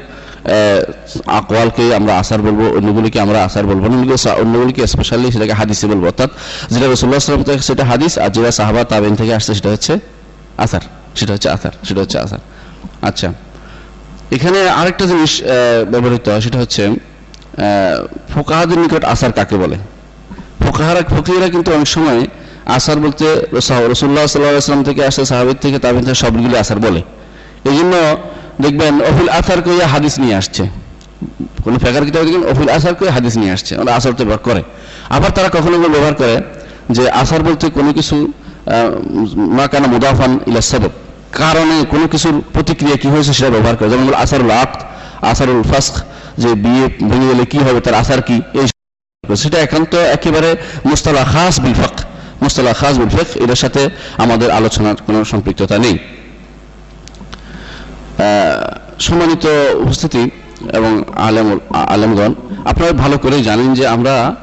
আকওয়ালকে 1.39 1.85
আমরা 1.99 2.13
আসার 2.21 2.41
বলব, 2.45 2.61
অন্যগুলিকে 2.77 3.19
আমরা 3.25 3.39
আসার 3.47 3.65
বলব 3.69 3.81
অন্যগুলিকে 4.43 4.81
স্পেশালি 4.93 5.27
সেটাকে 5.33 5.53
হাদিসে 5.59 5.85
বলব। 5.91 6.03
অর্থাৎ 6.11 6.29
যেটা 6.73 6.87
রসুল্লাহ 6.93 7.19
সাল্লাম 7.19 7.43
থেকে 7.49 7.61
সেটা 7.69 7.83
হাদিস 7.91 8.13
আর 8.23 8.29
যেটা 8.35 8.51
সাহাবা 8.59 8.81
তাবেইন 8.91 9.15
থেকে 9.19 9.31
আসছে 9.37 9.51
সেটা 9.57 9.69
হচ্ছে 9.75 9.93
আসার, 10.63 10.83
সেটা 11.19 11.31
হচ্ছে 11.35 11.49
আসার, 11.55 11.73
সেটা 11.87 11.99
হচ্ছে 12.03 12.17
আসার। 12.25 12.41
আচ্ছা 13.09 13.27
এখানে 14.35 14.59
আরেকটা 14.79 15.05
জিনিস 15.11 15.31
ব্যবহৃত 15.91 16.25
হয়, 16.31 16.41
সেটা 16.45 16.57
হচ্ছে 16.63 16.83
ফোকাহাদের 18.33 18.77
নিকট 18.83 19.03
আসার 19.13 19.31
কাকে 19.37 19.55
বলে? 19.63 19.77
ফোকাহারা, 20.63 21.01
ফকিরা 21.13 21.47
কিন্তু 21.55 21.69
অনেক 21.77 21.89
সময় 21.95 22.19
আসার 22.77 22.97
বলতে 23.05 23.25
রসুল্লাহ 23.91 24.23
সাল্লাম 24.33 24.81
থেকে 24.89 25.01
আসে 25.09 25.21
সাহাবিদ 25.31 25.57
থেকে 25.63 25.77
তাবিন 25.83 26.01
থেকে 26.07 26.17
সবগুলি 26.23 26.55
আসার 26.63 26.79
বলে। 26.85 27.01
এই 27.69 27.75
জন্য 27.79 27.93
দেখবেন, 28.63 28.93
অফিল 29.09 29.29
আসার 29.39 29.59
কইয়া 29.65 29.87
হাদিস 29.93 30.13
নিয়ে 30.23 30.35
আসছে। 30.41 30.63
কোন 31.63 31.73
ফেকার 31.83 32.03
কিতাব 32.07 32.23
দেখবেন, 32.27 32.45
অফিল 32.53 32.69
আসার 32.77 32.93
করে 32.99 33.09
হাদিস 33.17 33.33
নিয়ে 33.41 33.51
আসছে। 33.55 33.73
ওরা 33.81 33.91
আসার 33.97 34.13
তো 34.17 34.21
ব্যবহার 34.25 34.41
করে। 34.47 34.61
আবার 35.15 35.31
তারা 35.35 35.49
কখনো 35.55 35.75
কখনো 35.77 35.89
ব্যবহার 35.95 36.15
করে 36.21 36.35
যে 36.95 37.03
আসার 37.21 37.41
বলতে 37.47 37.65
কোনো 37.77 37.89
কিছু 37.97 38.15
মা 39.57 39.65
কানা 39.71 39.87
মুদাফান 39.93 40.31
ইলা 40.49 40.61
কারণে 41.41 41.75
কোনো 41.93 42.05
কিছুর 42.13 42.35
প্রতিক্রিয়া 42.55 42.97
কি 43.01 43.07
হয়েছে 43.13 43.31
সেটা 43.37 43.49
ব্যবহার 43.55 43.75
করে। 43.79 43.89
যেমন 43.93 44.05
আসারুল 44.25 44.53
আক 44.63 44.71
আসারুল 45.31 45.63
ফাস্ক 45.71 45.93
যে 46.41 46.49
বিয়ে 46.63 46.85
ভেঙে 47.09 47.27
গেলে 47.31 47.43
কি 47.53 47.59
হবে, 47.65 47.79
তার 47.85 47.95
আসার 48.01 48.21
কি, 48.27 48.37
এই 48.59 48.65
সেটা 49.41 49.57
একান্ত 49.65 49.93
একেবারে 50.17 50.49
মুস্তালা 50.89 51.23
খাস 51.33 51.55
বিল 51.63 51.75
ফক 51.81 51.95
মুস্তালা 52.43 52.73
খাস 52.79 52.93
বিল 53.01 53.11
ফক 53.15 53.29
এটার 53.43 53.59
সাথে 53.63 53.81
আমাদের 54.23 54.49
আলোচনার 54.59 54.95
কোনো 55.07 55.19
সম্পৃক্ততা 55.31 55.77
নেই। 55.85 55.95
সম্মানিত 58.99 59.45
উপস্থিতি 59.83 60.23
এবং 60.73 61.03
আলেম 61.27 61.59
আলেমগণ, 61.73 62.31
আপনারা 62.65 62.91
ভালো 63.03 63.17
করেই 63.17 63.43
জানেন 63.43 63.73
যে 63.73 63.87
আমরা 63.87 64.35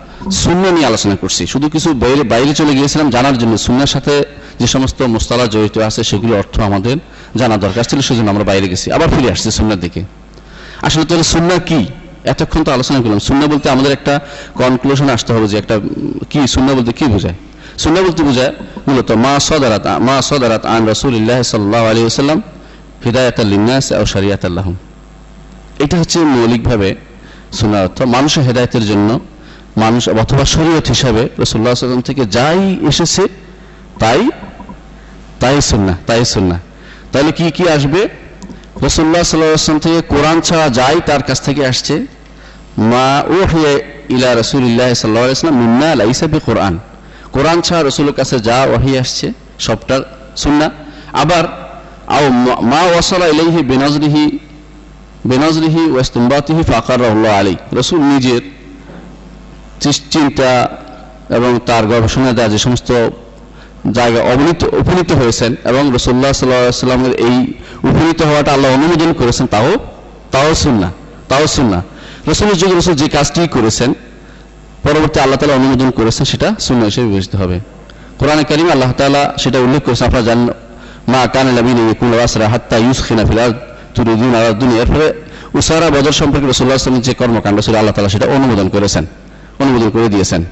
শূন্য 0.43 0.67
নিয়ে 0.69 0.87
আলোচনা 0.87 1.17
করছি। 1.17 1.47
শুধু 1.47 1.69
কিছু 1.69 1.89
বাইরে 1.95 2.23
বাইরে 2.23 2.55
চলে 2.55 2.73
গিয়েছিলাম 2.75 3.11
জানার 3.11 3.39
জন্য। 3.39 3.59
শূন্যের 3.59 3.87
সাথে 3.87 4.25
যে 4.61 4.67
সমস্ত 4.67 5.03
মোস্তালা 5.03 5.47
জড়িত 5.47 5.79
আছে, 5.79 6.05
সেগুলো 6.05 6.33
অর্থ 6.37 6.61
আমাদের 6.61 6.97
জানা 7.37 7.57
দরকার 7.57 7.85
ছিল, 7.85 8.01
সেজন্য 8.01 8.29
আমরা 8.31 8.45
বাইরে 8.45 8.69
গেছি। 8.69 8.93
আবার 8.93 9.09
ফিরে 9.09 9.31
আসছি 9.31 9.51
শূন্যের 9.51 9.81
দিকে। 9.81 10.03
আসলে 10.83 11.05
তাহলে 11.05 11.23
সুন্না 11.23 11.59
কি? 11.59 11.87
এতক্ষণ 12.33 12.65
তো 12.65 12.73
আলোচনা 12.73 12.99
করলাম। 13.03 13.19
সুন্না 13.19 13.47
বলতে 13.47 13.71
আমাদের 13.71 13.93
একটা 13.93 14.21
কনক্লুশন 14.55 15.09
আসতে 15.09 15.33
হবে 15.33 15.47
যে 15.53 15.57
একটা 15.59 15.81
কি 16.31 16.41
সুন্না 16.55 16.73
বলতে 16.75 16.93
কি 16.93 17.05
বোঝায়? 17.05 17.35
সুন্না 17.83 18.01
বলতে 18.03 18.23
বোঝায় 18.23 18.53
মূলত 18.89 19.11
মা 19.25 19.33
সদারাত 19.49 19.87
মা 20.09 20.23
সদারাত 20.23 20.67
আন 20.75 20.83
রাসূলিল্লাহ 20.93 21.39
সাল্লাল্লাহু 21.43 21.85
আলাইহি 21.91 22.07
ওয়াসাল্লাম 22.09 22.54
হিদায়াতাল 23.05 23.49
লিন্নাস 23.53 23.87
আও 23.99 24.05
শারিয়াতাল 24.15 24.53
লাহুম। 24.59 24.77
এটা 25.85 25.97
হচ্ছে 26.01 26.19
মৌলিকভাবে 26.35 26.91
সুন্নার 27.59 27.83
অর্থ। 27.87 27.99
মানুষের 28.17 28.43
হেদায়তের 28.49 28.85
জন্য 28.91 29.11
মানুষ 29.83 30.03
অথবা 30.23 30.45
শরীয়ত 30.55 30.87
হিসাবে 30.95 31.23
রসুল্লাহ 31.43 31.71
ওয়াসাল্লাম 31.73 32.03
থেকে 32.09 32.23
যাই 32.37 32.61
এসেছে, 32.91 33.25
তাই 34.03 34.21
তাই 35.43 35.57
সুন্না 35.71 35.95
তাই 36.09 36.23
সুন্না 36.35 36.57
তাহলে 37.13 37.31
কি 37.39 37.45
কি 37.57 37.65
আসবে? 37.77 38.03
রসুল্লাহ 38.87 39.23
সাল্লাম 39.23 39.79
থেকে 39.87 40.01
কোরআন 40.13 40.37
ছাড়া 40.47 40.67
যাই 40.79 40.97
তার 41.09 41.23
কাছ 41.29 41.39
থেকে 41.47 41.63
আসছে, 41.71 41.95
মা 42.91 43.09
ও 43.37 43.39
হয়ে 43.53 43.75
ইলা 44.15 44.31
রসুল্লাহ 44.41 44.89
সাল্লাম 45.03 45.55
মিন্না 45.63 45.89
লাইসাবি 46.01 46.39
কোরআন 46.49 46.75
কোরআন 47.35 47.59
ছাড়া 47.67 47.83
রসুলের 47.89 48.15
কাছে 48.21 48.37
যা 48.49 48.59
ওয়াহি 48.71 48.93
আসছে, 49.03 49.27
সবটার 49.67 50.03
সুন্না 50.43 50.67
আবার 51.23 51.45
আও 52.07 52.29
মা- 52.63 52.91
ওয়াসালা 52.91 53.27
ইলাইহি 53.27 53.63
বেনজরিহি 53.63 54.39
বেনজরিহি 55.27 55.91
ওয়াস্তুম্বাতিহি 55.91 56.63
ফাকার 56.63 57.01
রহল্লাহ 57.01 57.41
আলী 57.41 57.57
রসুল 57.73 58.01
নিজের 58.01 58.41
চিন্তা 60.11 60.69
এবং 61.29 61.59
তার 61.67 61.87
গবেষণা 61.87 62.33
দেওয়া 62.33 62.49
যে 62.49 62.59
সমস্ত 62.59 63.11
জায়গা 63.93 64.23
অবনীত, 64.23 64.65
উপনীত 64.65 65.13
হয়েছেন 65.13 65.57
এবং 65.65 65.91
রসুল্লাহ 65.95 66.33
সাল্লামের 66.33 67.13
এই 67.13 67.55
উপনীত 67.85 68.23
হওয়াটা 68.23 68.53
আল্লাহ 68.53 68.73
অনুমোদন 68.73 69.13
করেছেন, 69.13 69.47
তাও 69.47 69.77
তাও 70.31 70.55
শুননা 70.55 70.93
তাও 71.29 71.47
শুননা 71.47 71.83
রসুলের 72.29 72.57
যুগে 72.57 72.79
রসুল 72.79 72.95
যে 72.95 73.09
কাজটি 73.09 73.49
করেছেন, 73.49 73.93
পরবর্তী 74.83 75.21
আল্লাহ 75.21 75.39
তালা 75.39 75.55
অনুমোদন 75.55 75.91
করেছেন, 75.91 76.25
সেটা 76.25 76.55
শূন্য 76.61 76.85
হিসেবে 76.85 77.09
বিবেচিত 77.09 77.37
হবে। 77.37 77.61
কোরআনে 78.19 78.45
কারিম 78.45 78.71
আল্লাহ 78.71 78.93
তাআলা 78.93 79.33
সেটা 79.39 79.59
উল্লেখ 79.59 79.83
করেছেন, 79.83 80.07
আপনারা 80.07 80.25
জানেন 80.25 80.49
মা 81.09 81.27
কান 81.27 81.47
নবীন 81.47 81.79
ইয়াকুল 81.79 82.15
ওয়াসরা 82.15 82.49
হাত্তা 82.49 82.77
ইউসখিনা 82.77 83.25
ফিল 83.25 83.39
আরদ 83.39 83.57
তুরিদুন 83.95 84.35
উসারা 85.55 85.91
বদর 85.91 86.13
সম্পর্কে 86.13 86.47
রাসূলুল্লাহ 86.47 87.01
যে 87.01 87.15
কর্মকাণ্ড 87.15 87.61
ছিল, 87.61 87.75
আল্লাহ 87.77 87.95
তাআলা 87.95 88.09
সেটা 88.09 88.27
অনুমোদন 88.27 88.69
করেছেন। 88.69 89.07
অনুমোদন 89.59 89.91
করে 89.91 90.09
দিয়েছেন। 90.09 90.45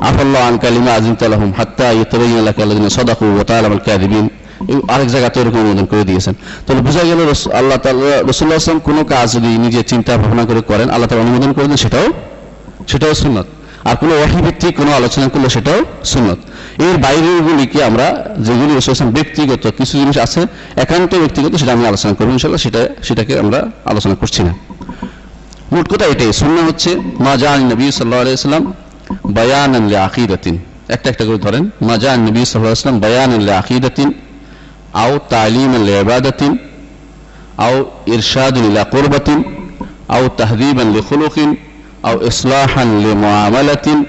আফাল্লাহ 0.00 0.42
আন 0.48 0.58
কালিমা 0.58 0.92
আজিম 0.92 1.14
তালাহুম 1.14 1.52
হাত্তা 1.52 1.90
ইতাবাইয়ানা 1.90 2.42
লাকা 2.42 2.62
আল্লাযিনা 2.62 4.28
আরেক 4.94 5.08
জায়গাতে 5.08 5.40
এরকম 5.40 5.58
অনুমোদন 5.58 5.86
করে 5.86 6.04
দিয়েছেন। 6.04 6.34
তাহলে 6.66 6.82
বোঝা 6.82 7.02
গেল 7.04 7.20
আল্লাহ 7.54 7.78
তাআলা, 7.78 8.00
রাসূলুল্লাহ 8.26 8.58
সাল্লাল্লাহু 8.58 8.80
কোনো 8.80 9.04
কাজ 9.04 9.32
যদি 9.32 9.46
নিজে 9.46 9.82
চিন্তা 9.82 10.16
ভাবনা 10.16 10.44
করে 10.44 10.60
করেন, 10.60 10.90
আল্লাহ 10.90 11.08
তাআলা 11.08 11.24
অনুমোদন 11.24 11.52
করে 11.52 11.66
দেন, 11.68 11.76
সেটাও 11.76 12.06
সেটাও 12.88 13.14
সুন্নত। 13.14 13.46
আর 13.88 13.96
কোনো 14.00 14.12
ওয়াহি 14.18 14.40
ভিত্তিক 14.46 14.72
কোনো 14.80 14.90
আলোচনা 15.00 15.26
করলে 15.32 15.48
সেটাও 15.56 15.80
সুন্নত। 16.12 16.40
এর 16.86 16.96
বাইরের 17.04 17.38
গুলিকে 17.46 17.78
আমরা 17.88 18.06
যেগুলি 18.46 18.72
ব্যক্তিগত 19.16 19.64
কিছু 19.78 19.94
জিনিস 20.00 20.16
আছে, 20.26 20.40
একান্ত 20.84 21.12
ব্যক্তিগত 21.22 21.52
সেটা 21.60 21.72
আমি 21.76 21.84
আলোচনা 21.90 22.12
করব 22.18 22.28
ইনশাল্লাহ 22.36 22.60
সেটা, 22.66 22.82
সেটাকে 23.06 23.32
আমরা 23.42 23.58
আলোচনা 23.92 24.14
করছি 24.20 24.40
না। 24.46 24.52
মোট 25.72 25.86
কথা 25.92 26.04
এটাই 26.12 26.30
সুন্না 26.40 26.62
হচ্ছে 26.68 26.90
মা 27.26 27.32
জান 27.42 27.58
নবী 27.72 27.84
সাল্লাহ 27.98 28.20
আলাইসাল্লাম 28.24 28.64
বায়ান 29.36 29.72
আকিদাতিন 30.08 30.56
একটা 30.94 31.06
একটা 31.12 31.24
করে 31.28 31.38
ধরেন, 31.46 31.64
মা 31.88 31.94
জান 32.02 32.18
নবী 32.28 32.40
সাল্লাহ 32.50 32.72
আসলাম 32.78 32.96
বায়ান 33.04 33.30
আকিদাতিন 33.62 34.08
আও 35.02 35.12
তালিম 35.34 35.70
ইবাদাতিন, 36.02 36.52
আও 37.66 37.74
ইরশাদ 38.14 38.54
ইলা 38.68 38.82
কুরবাতিন, 38.92 39.38
আও 40.14 40.22
তাহদিবান 40.38 40.86
লিখুলুকিন 40.96 41.50
আও 42.03 42.15
ইসলাহান 42.21 42.89
লিমুআমালাতিন 43.05 43.99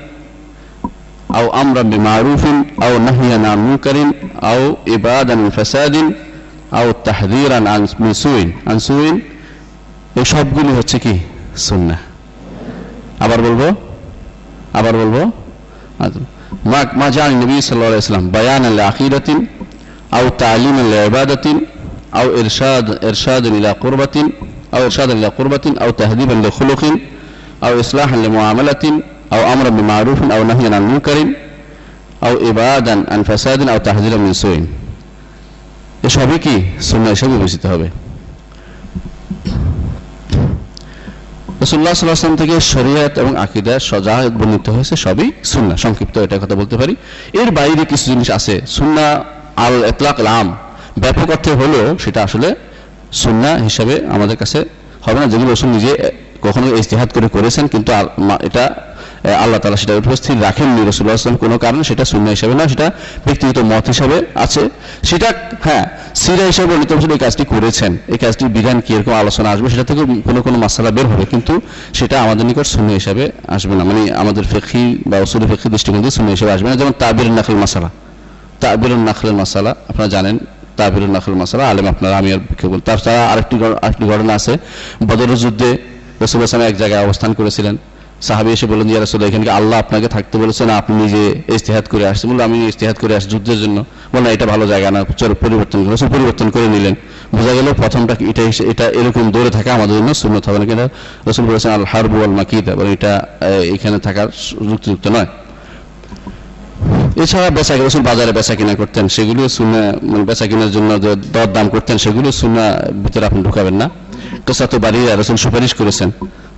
أو 1.34 1.46
أمرا 1.52 1.82
بمعروف 1.82 2.44
أو 2.82 2.98
نهيا 2.98 3.48
عن 3.48 3.58
منكر 3.66 3.96
أو 4.42 4.76
إبعادا 4.88 5.34
من 5.34 5.50
فساد 5.50 6.14
أو 6.72 6.86
تحذيرا 6.90 7.68
عن 7.70 7.88
من 7.98 8.12
سوء 8.14 8.50
عن 8.66 8.78
سوء 8.80 9.06
এই 10.16 10.26
সবগুলি 10.32 10.72
হচ্ছে 10.78 10.96
কি 11.04 11.14
সুন্না 11.68 11.96
আবার 13.24 13.38
বলবো 13.46 13.68
আবার 14.78 14.94
বলবো 15.00 15.22
আচ্ছা। 16.04 16.20
মা 16.72 16.80
মা 17.00 17.06
জানি 17.16 17.34
নবী 17.42 17.54
সাল্লাল্লাহু 17.58 17.90
আলাইহি 17.90 18.02
ওয়াসাল্লাম 18.02 18.26
বায়ান 18.36 18.62
আল 18.70 18.80
আখিরাতিন 18.90 19.38
আও 20.16 20.24
তালিম 20.44 20.76
আল 20.84 20.94
ইবাদাতিন 21.08 21.56
আও 22.18 22.26
ইরশাদ 22.40 22.86
ইরশাদ 23.10 23.44
ইলা 23.58 23.72
কুরবাতিন 23.82 24.26
আও 24.74 24.80
ইরশাদ 24.88 25.08
ইলা 25.14 25.30
কুরবাতিন 25.38 25.72
আও 27.60 27.72
তাহদিবান 27.72 27.74
লিখুলুকিন 27.74 27.74
আও 27.74 27.80
ইসলাহান 27.80 28.18
লিমুআমালাতিন 28.24 28.94
أو 29.32 29.52
أمرا 29.52 29.68
بمعروف 29.68 30.22
أو 30.24 30.44
نهيا 30.44 30.76
عن 30.76 30.84
منكر 30.84 31.18
أو 32.22 32.50
إبعادا 32.50 33.04
عن 33.12 33.22
فساد 33.22 33.68
أو 33.68 33.78
تحذيرا 33.78 34.16
من 34.18 34.32
سوء 34.34 34.58
এসবই 36.08 36.38
কি 36.44 36.54
সুন্না 36.88 37.08
হিসেবে 37.14 37.32
বিবেচিত 37.34 37.64
হবে 37.72 37.86
রসুল্লাহ 41.62 41.92
সাল্লাহাম 41.94 42.36
থেকে 42.42 42.54
শরিয়াত 42.74 43.14
এবং 43.22 43.32
আকিদা 43.44 43.74
সজা 43.90 44.16
বর্ণিত 44.38 44.66
হয়েছে 44.74 44.94
সবই 45.04 45.28
সুন্না 45.52 45.74
সংক্ষিপ্ত 45.84 46.14
এটা 46.26 46.36
কথা 46.42 46.54
বলতে 46.60 46.76
পারি 46.80 46.94
এর 47.40 47.48
বাইরে 47.58 47.82
কিছু 47.90 48.04
জিনিস 48.12 48.28
আছে 48.38 48.54
সুন্না 48.76 49.06
আল 49.64 49.76
এতলাক 49.90 50.18
আম 50.38 50.48
ব্যাপক 51.02 51.28
অর্থে 51.34 51.52
হলেও 51.60 51.86
সেটা 52.04 52.20
আসলে 52.26 52.48
সুন্না 53.22 53.50
হিসাবে 53.66 53.94
আমাদের 54.14 54.36
কাছে 54.42 54.58
হবে 55.06 55.18
না 55.22 55.26
যেগুলো 55.32 55.50
রসুল 55.50 55.70
নিজে 55.76 55.92
কখনো 56.45 56.65
ইস্তেহাদ 56.81 57.09
করে 57.15 57.27
করেছেন, 57.35 57.65
কিন্তু 57.73 57.89
এটা 58.49 58.65
আল্লাহ 59.43 59.59
তালা 59.63 59.79
সেটা 59.83 59.93
উপস্থিত 60.03 60.35
রাখেননি 60.47 60.81
রসুল্লাহ 60.89 61.15
কোনো 61.43 61.55
কারণে, 61.63 61.83
সেটা 61.89 62.03
শূন্য 62.11 62.27
হিসাবে 62.35 62.53
না, 62.59 62.63
সেটা 62.71 62.87
ব্যক্তিগত 63.25 63.57
মত 63.71 63.85
হিসাবে 63.93 64.17
আছে। 64.45 64.63
সেটা 65.09 65.27
হ্যাঁ 65.65 65.83
সিরা 66.21 66.43
হিসাবে 66.51 66.67
বর্ণিত 66.71 66.91
রসুল 66.97 67.11
এই 67.17 67.21
কাজটি 67.25 67.43
করেছেন। 67.53 67.91
এই 68.13 68.19
কাজটি 68.23 68.43
বিধান 68.57 68.77
কি, 68.85 68.91
এরকম 68.97 69.13
আলোচনা 69.23 69.47
আসবে, 69.53 69.67
সেটা 69.73 69.85
থেকে 69.89 70.01
কোনো 70.27 70.39
কোনো 70.45 70.57
মাসালা 70.63 70.89
বের 70.97 71.07
হবে, 71.11 71.25
কিন্তু 71.33 71.53
সেটা 71.99 72.15
আমাদের 72.25 72.43
নিকট 72.49 72.67
শূন্য 72.73 72.89
হিসাবে 72.99 73.23
আসবে 73.55 73.73
না। 73.79 73.83
মানে 73.89 74.01
আমাদের 74.21 74.43
ফেকি 74.51 74.85
বা 75.09 75.17
ওসুল 75.25 75.41
ফেকি 75.51 75.67
দৃষ্টিকোণ 75.73 75.99
থেকে 76.03 76.15
শূন্য 76.17 76.29
হিসাবে 76.35 76.51
আসবে 76.55 76.67
না। 76.71 76.75
যেমন 76.81 76.93
তাবির 77.01 77.29
নাখল 77.37 77.57
মাসালা। 77.63 77.89
তাবির 78.63 78.93
নাখলের 79.09 79.35
মাসালা, 79.41 79.71
আপনারা 79.89 80.09
জানেন 80.15 80.35
তাবির 80.79 81.03
নাখল 81.15 81.33
মাসালা, 81.41 81.63
আলেম 81.71 81.87
আপনারা, 81.93 82.15
আমি 82.21 82.29
আর 82.35 82.41
বল 82.71 82.81
আরেকটি 83.33 83.55
আরেকটি 83.83 84.03
ঘটনা 84.11 84.33
আছে। 84.39 84.53
বদরের 85.09 85.39
যুদ্ধে 85.43 85.69
রসুল 86.21 86.41
এক 86.69 86.75
জায়গায় 86.81 87.01
অবস্থান 87.05 87.31
করেছিলেন। 87.39 87.75
সাহাবি 88.27 88.49
এসে 88.55 88.65
বললেন, 88.71 88.87
ইয়া 88.91 89.01
রাসূল 89.05 89.21
এখানে 89.29 89.43
আল্লাহ 89.59 89.77
আপনাকে 89.83 90.07
থাকতে 90.15 90.35
বলেছেন? 90.43 90.67
আপনি 90.79 90.93
নিজে 91.03 91.23
ইস্তেহাত 91.57 91.85
করে 91.93 92.03
আসছেন? 92.11 92.27
বলল, 92.29 92.41
আমি 92.49 92.57
ইস্তেহাত 92.71 92.97
করে 93.03 93.13
আসছি 93.17 93.29
যুদ্ধের 93.33 93.59
জন্য। 93.63 93.77
বললাম 94.13 94.29
এটা 94.35 94.45
ভালো 94.53 94.65
জায়গা 94.71 94.89
না, 94.95 94.99
চলো 95.21 95.35
পরিবর্তন 95.43 95.79
রসুল 95.93 96.09
পরিবর্তন 96.15 96.47
করে 96.55 96.67
নিলেন। 96.75 96.95
বোঝা 97.35 97.53
গেল 97.57 97.67
প্রথমটা 97.81 98.13
এটা 98.31 98.41
এটা 98.71 98.85
এরকম 98.99 99.25
দৌড়ে 99.33 99.51
থাকা 99.57 99.69
আমাদের 99.77 99.95
জন্য 99.99 100.09
সুন্নত 100.21 100.43
হবে 100.47 100.57
না, 100.61 100.65
কিন্তু 100.69 100.87
রসুল 101.27 101.45
বলেছেন, 101.49 101.69
আল 101.77 101.85
হারবু 101.91 102.17
আল 102.25 102.33
মাকিদা 102.39 102.73
বলে 102.79 102.89
এটা 102.97 103.13
এখানে 103.75 103.97
থাকার 104.07 104.27
যুক্তিযুক্ত 104.69 105.05
নয়। 105.15 105.29
এছাড়া 107.23 107.49
বেচা 107.57 107.73
রসুল 107.87 108.03
বাজারে 108.09 108.31
বেচা 108.37 108.53
কিনা 108.59 108.73
করতেন, 108.81 109.05
সেগুলো 109.15 109.41
সুন্না 109.57 109.81
মানে 110.11 110.23
বেচা 110.29 110.45
কেনার 110.49 110.71
জন্য 110.75 110.89
যে 111.03 111.11
দর 111.35 111.47
দাম 111.55 111.67
করতেন, 111.73 111.95
সেগুলো 112.05 112.27
সুন্না 112.41 112.65
ভিতরে 113.03 113.25
আপনি 113.29 113.39
ঢুকাবেন 113.47 113.75
না। 113.81 113.87
কেসাতো 114.49 114.77
বাড়ি 114.85 114.99
রসুল 115.19 115.37
সুপারিশ 115.45 115.71
করেছেন 115.79 116.09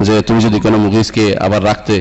যে 0.07 0.13
তুমি 0.27 0.39
যদি 0.45 0.57
কোনো 0.65 0.77
মুগিজকে 0.83 1.25
আবার 1.45 1.61
রাখতে 1.69 1.95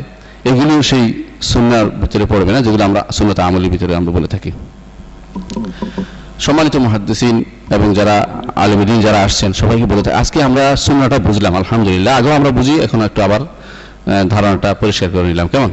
এগুলো 0.50 0.74
সেই 0.90 1.05
সুন্নার 1.50 1.87
ভিতরে 2.03 2.24
পড়বে 2.33 2.50
না, 2.55 2.61
যেগুলো 2.66 2.83
আমরা 2.88 3.00
সুন্নত 3.16 3.38
আমলির 3.48 3.70
ভিতরে 3.74 3.92
আমরা 4.00 4.12
বলে 4.16 4.29
থাকি। 4.35 4.50
সম্মানিত 6.46 6.74
মহাদ্দিসিন 6.87 7.37
এবং 7.76 7.88
যারা 7.98 8.16
আলমদিন 8.64 8.98
যারা 9.07 9.18
আসছেন, 9.26 9.50
সবাইকে 9.61 9.87
বলে 9.92 10.03
থাকি, 10.05 10.16
আজকে 10.22 10.38
আমরা 10.48 10.64
সুন্নাটা 10.87 11.16
বুঝলাম, 11.29 11.53
আলহামদুলিল্লাহ। 11.61 12.12
আগেও 12.18 12.33
আমরা 12.38 12.50
বুঝি, 12.59 12.74
এখন 12.87 12.98
একটু 13.09 13.20
আবার 13.26 13.40
ধারণাটা 14.33 14.70
পরিষ্কার 14.83 15.09
করে 15.14 15.26
নিলাম। 15.33 15.46
কেমন? 15.53 15.70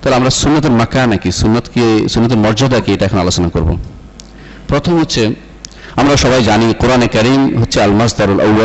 তাহলে 0.00 0.16
আমরা 0.20 0.30
সুন্নতের 0.40 0.74
মাকা 0.80 1.02
নাকি, 1.12 1.30
সুন্নত 1.40 1.66
কি, 1.74 1.84
সুন্নতের 2.12 2.40
মর্যাদা 2.44 2.78
কি, 2.84 2.90
এটা 2.96 3.04
এখন 3.08 3.18
আলোচনা 3.24 3.48
করব। 3.54 3.70
প্রথম 4.70 4.94
হচ্ছে, 5.00 5.22
আমরা 6.00 6.14
সবাই 6.24 6.40
জানি 6.50 6.66
কোরআনে 6.82 7.08
করিম 7.14 7.42
হচ্ছে 7.60 7.78
আল 7.84 7.92
মাসদারুল 8.00 8.40
আউ্ল 8.46 8.60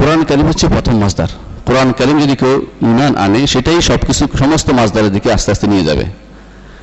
কোরআন 0.00 0.20
করিম 0.28 0.46
হচ্ছে 0.50 0.66
প্রথম 0.74 0.94
মাসদার 1.02 1.30
কোরআন 1.68 1.88
করিম 1.98 2.16
যদি 2.24 2.34
কেউ 2.42 2.54
ইমান 2.90 3.12
আনে, 3.24 3.40
সেটাই 3.52 3.78
সবকিছু 3.90 4.22
সমস্ত 4.42 4.68
মাসদারের 4.78 5.12
দিকে 5.16 5.28
আস্তে 5.36 5.48
আস্তে 5.54 5.66
নিয়ে 5.72 5.84
যাবে। 5.88 6.04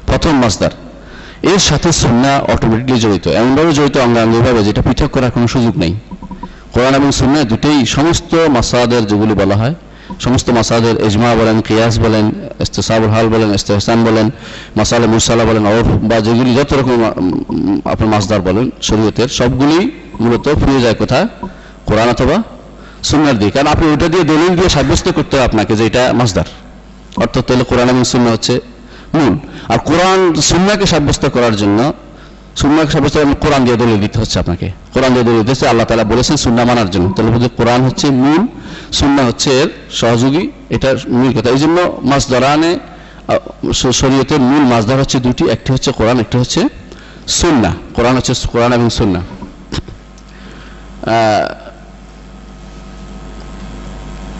প্রথম 0.09 0.33
মাসদার 0.43 0.73
এর 1.51 1.61
সাথে 1.69 1.89
সুন্না 2.01 2.31
অটোমেটিকলি 2.53 2.97
জড়িত। 3.03 3.25
এমনভাবে 3.41 3.71
জড়িত 3.77 3.95
অঙ্গাঙ্গিভাবে 4.05 4.59
যেটা 4.67 4.81
পৃথক 4.87 5.09
করার 5.15 5.31
কোনো 5.35 5.47
সুযোগ 5.55 5.73
নেই। 5.83 5.93
কোরআন 6.73 6.93
এবং 6.99 7.09
সুন্না 7.19 7.39
দুটেই 7.51 7.79
সমস্ত 7.95 8.31
মাসাদের 8.55 9.03
যেগুলি 9.09 9.33
বলা 9.41 9.55
হয়, 9.61 9.75
সমস্ত 10.25 10.47
মাসাদের 10.57 10.95
এজমা 11.07 11.29
বলেন, 11.39 11.57
কিয়াস 11.67 11.93
বলেন, 12.05 12.25
ইস্তেসাবুল 12.65 13.11
হাল 13.15 13.25
বলেন, 13.33 13.49
ইস্তেহসান 13.57 13.99
বলেন, 14.07 14.27
মাসালে 14.77 15.07
মুসালা 15.13 15.43
বলেন 15.49 15.63
অরফ 15.71 15.87
বা 16.09 16.17
যেগুলি 16.25 16.51
যত 16.59 16.71
রকম 16.79 16.99
আপনার 17.91 18.09
মাসদার 18.13 18.41
বলেন, 18.47 18.65
শরীয়তের, 18.87 19.29
সবগুলি 19.37 19.79
মূলত 20.21 20.45
ফিরে 20.61 20.79
যায় 20.85 20.97
কোথায়? 21.01 21.25
কোরআন 21.87 22.09
অথবা 22.15 22.37
সুন্নার 23.09 23.37
দিকে। 23.39 23.51
কারণ 23.55 23.67
আপনি 23.75 23.85
ওইটা 23.93 24.07
দিয়ে 24.13 24.25
দলিল 24.31 24.51
দিয়ে 24.57 24.69
সাব্যস্ত 24.77 25.07
করতে 25.17 25.33
হবে 25.37 25.45
আপনাকে 25.49 25.73
যে 25.79 25.83
এটা 25.89 26.03
মাসদার। 26.19 26.47
অর্থাৎ 27.23 27.43
তাহলে 27.47 27.65
কোরআন 27.71 27.87
এবং 27.93 28.03
সুন্না 28.13 28.29
হচ্ছে 28.35 28.53
মূল 29.17 29.33
আর 29.71 29.79
কোরআন 29.89 30.19
সুন্নাকে 30.49 30.85
সাব্যস্ত 30.93 31.23
করার 31.35 31.55
জন্য 31.61 31.79
সুন্নাকে 32.61 32.91
সাব্যস্ত 32.95 33.17
কোরআন 33.43 33.61
দিয়ে 33.65 33.77
দলিল 33.83 33.97
দিতে 34.05 34.17
হচ্ছে 34.21 34.37
আপনাকে। 34.43 34.67
কোরআন 34.93 35.11
দিয়ে 35.13 35.25
দলিল 35.29 35.43
দিতে 35.49 35.65
আল্লাহ 35.71 35.85
তালা 35.89 36.05
বলেছেন 36.13 36.35
সুন্না 36.45 36.63
মানার 36.69 36.89
জন্য। 36.93 37.05
তাহলে 37.15 37.29
বলছে 37.35 37.49
কোরআন 37.59 37.81
হচ্ছে 37.87 38.07
মূল 38.23 38.41
সুন্না 38.99 39.21
হচ্ছে 39.27 39.49
এর 39.61 39.69
সহযোগী, 40.01 40.43
এটা 40.75 40.89
মূল 41.19 41.31
কথা। 41.37 41.49
এই 41.55 41.59
জন্য 41.63 41.77
মাছ 42.09 42.23
ধরানে 42.33 42.71
শরীয়তের 44.01 44.41
মূল 44.49 44.63
মাছদার 44.71 44.99
হচ্ছে 45.03 45.17
দুটি, 45.25 45.43
একটি 45.55 45.69
হচ্ছে 45.75 45.89
কোরআন, 45.99 46.17
একটি 46.23 46.35
হচ্ছে 46.41 46.61
সুন্না। 47.39 47.71
কোরআন 47.95 48.13
হচ্ছে 48.17 48.33
কোরআন 48.53 48.71
এবং 48.77 48.87
সুন্না। 48.99 49.21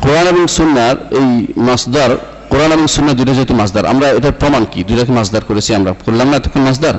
কোরআন 0.08 0.28
এবং 0.34 0.43
সুন্নার 0.58 0.96
এই 1.20 1.30
মাসদার, 1.67 2.12
কোরআন 2.52 2.72
এবং 2.76 2.86
সুন্না 2.96 3.12
দুইটা 3.17 3.34
যেহেতু 3.38 3.56
মাসদার, 3.62 3.86
আমরা 3.93 4.08
এটার 4.17 4.36
প্রমাণ 4.41 4.63
কি? 4.72 4.80
দুইটাকে 4.88 5.13
মাসদার 5.20 5.43
করেছি 5.50 5.72
আমরা। 5.80 5.91
করলাম 6.06 6.28
না 6.32 6.36
এতক্ষণ 6.39 6.63
মাসদার? 6.70 6.96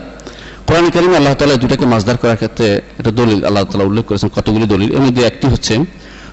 কোরআন 0.66 0.86
করিম 0.94 1.12
আল্লাহ 1.18 1.32
তালা 1.38 1.56
দুটাকে 1.64 1.86
মাসদার 1.94 2.16
করার 2.22 2.38
ক্ষেত্রে 2.40 2.68
এটা 3.00 3.10
দলিল 3.20 3.40
আল্লাহ 3.48 3.62
তালা 3.70 3.84
উল্লেখ 3.90 4.04
করেছেন, 4.08 4.30
কতগুলি 4.36 4.66
দলিল। 4.74 4.90
এর 4.96 5.02
মধ্যে 5.06 5.22
একটি 5.30 5.46
হচ্ছে 5.52 5.74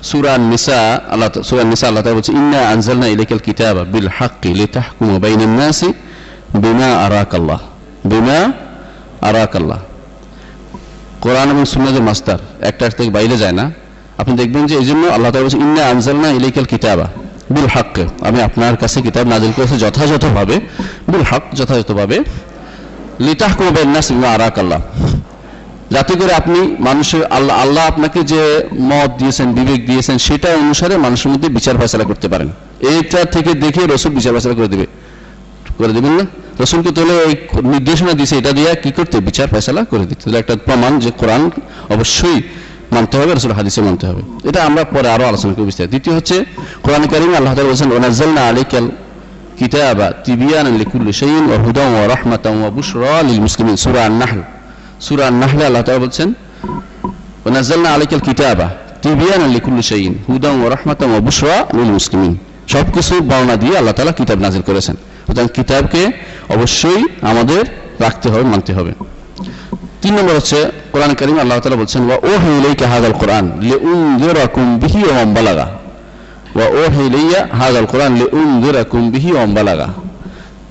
সুরা 0.10 0.34
নিসা 0.52 0.80
আল্লাহ 1.14 1.28
সুরা 1.50 1.64
নিসা 1.72 1.86
আল্লাহ 1.90 2.02
তালা 2.04 2.16
বলছে, 2.20 2.34
ইন্না 2.42 2.60
আনজালনা 2.74 3.08
ইলাইকাল 3.16 3.42
কিতাবা 3.48 3.82
বিল 3.94 4.10
হাক্কি 4.18 4.50
লিতাহকুমু 4.60 5.16
বাইনান 5.24 5.54
নাসি 5.60 5.90
বিমা 6.64 6.90
আরাকাল্লাহ। 7.06 7.60
বিমা 8.12 8.40
আরাকাল্লাহ। 9.30 9.80
কোরআন 11.24 11.48
এবং 11.54 11.64
সুন্নাদের 11.74 12.04
মাস্টার 12.10 12.40
একটা 12.70 12.84
থেকে 12.98 13.12
বাইরে 13.18 13.36
যায় 13.44 13.56
না। 13.60 13.66
আপনি 14.22 14.34
দেখবেন 14.42 14.64
যে 14.70 14.76
এই 14.82 14.86
জন্য 14.86 15.04
আল্লাহ 15.16 15.30
তালা 15.32 15.44
বলছে 15.44 15.60
ইন্না 15.66 15.82
আনজালনা 15.92 16.30
ইলাইকাল 16.40 16.68
কিতাবা 16.74 17.08
বিল 17.56 17.70
হক 17.76 17.96
আমি 18.28 18.40
আপনার 18.42 18.76
কাছে 18.78 18.98
কিতাব 19.02 19.26
নাজিল 19.34 19.52
করেছি 19.56 19.76
যথাযথভাবে, 19.84 20.56
বিল 21.12 21.26
হক 21.30 21.44
যথাযথভাবে। 21.58 22.18
লিতাহ 23.26 23.52
করবেন 23.58 23.88
না 23.90 24.02
সিমা 24.08 24.28
আরাক 24.36 24.56
আল্লাহ 24.60 24.82
যাতে 25.92 26.14
করে 26.16 26.34
আপনি 26.34 26.60
মানুষের 26.80 27.24
আল্লাহ 27.26 27.56
আল্লাহ 27.64 27.84
আপনাকে 27.92 28.20
যে 28.24 28.42
মত 28.92 29.10
দিয়েছেন, 29.18 29.48
বিবেক 29.54 29.82
দিয়েছেন, 29.86 30.18
সেটা 30.18 30.50
অনুসারে 30.64 30.96
মানুষের 30.98 31.30
মধ্যে 31.32 31.50
বিচার 31.50 31.76
ফেসলা 31.82 32.04
করতে 32.04 32.28
পারেন। 32.28 32.50
এইটা 32.92 33.20
থেকে 33.26 33.52
দেখে 33.54 33.82
রসুল 33.94 34.12
বিচার 34.12 34.34
ফেসলা 34.34 34.54
করে 34.54 34.68
দেবে। 34.68 34.86
করে 35.78 35.94
দেবেন 35.94 36.14
না? 36.20 36.26
রসুলকে 36.64 36.92
তাহলে 36.92 37.14
ওই 37.26 37.34
নির্দেশনা 37.74 38.14
দিয়েছে, 38.14 38.36
এটা 38.38 38.52
দিয়ে 38.52 38.70
কি 38.84 38.92
করতে? 38.92 39.16
বিচার 39.20 39.48
ফেসলা 39.48 39.82
করে 39.92 40.06
দিতে। 40.06 40.24
একটা 40.38 40.56
প্রমাণ 40.66 40.92
যে 41.00 41.12
কোরআন 41.12 41.44
অবশ্যই 41.90 42.40
মানতে 42.96 43.16
হবে 43.18 43.32
রসুল 43.34 43.52
হাদিসে 43.52 43.82
মানতে 43.82 44.06
হবে। 44.08 44.22
এটা 44.50 44.60
আমরা 44.64 44.84
পরে 44.84 45.08
আরও 45.16 45.26
আলোচনা 45.32 45.54
করি 45.54 45.66
বিস্তারিত। 45.66 45.90
দ্বিতীয় 45.90 46.16
হচ্ছে, 46.16 46.38
কোরআন 46.84 47.04
করিম 47.08 47.32
আল্লাহ 47.36 47.54
বলছেন 47.54 47.88
ওনাজ্জালনা 47.92 48.42
আলিকাল 48.50 48.88
কিতাবা 49.60 50.08
তিবিয়ান 50.26 50.66
আল্লাহ 55.66 55.82
বলছেন 55.98 56.28
কিতাবা 58.20 58.68
তিবিয়ান 59.02 59.42
দিয়ে 63.60 63.76
আল্লাহ 63.78 63.94
কিতাব 64.12 64.40
নাযিল 64.40 64.62
করেছেন। 64.62 64.96
সুতরাং 65.28 65.48
কিতাবকে 65.54 66.02
অবশ্যই 66.50 67.02
আমাদের 67.22 67.64
রাখতে 68.00 68.28
হবে, 68.30 68.44
মানতে 68.44 68.72
হবে। 68.74 68.94
তিন 70.06 70.16
নম্বর 70.20 70.36
হচ্ছে 70.40 70.60
কোরআন 70.94 71.12
করিম 71.20 71.38
আল্লাহ 71.44 71.56
তালা 71.64 71.80
বলছেন, 71.84 72.02
ওয়া 72.10 72.18
ও 72.30 72.32
হেইলাইকা 72.46 72.86
হাদাল 72.94 73.16
কোরআন 73.22 73.46
লিউনযিরাকুম 73.70 74.66
বিহি 74.82 75.02
ওয়া 75.08 75.16
মান 75.20 75.30
বালাগা। 75.38 75.68
ওয়া 76.56 76.68
ও 76.80 76.84
হেইলাইয়া 76.96 77.40
হাদাল 77.60 77.88
কোরআন 77.94 78.12
লিউনযিরাকুম 78.22 79.02
বিহি 79.14 79.30
ওয়া 79.36 79.44
মান 79.46 79.52
বালাগা। 79.58 79.88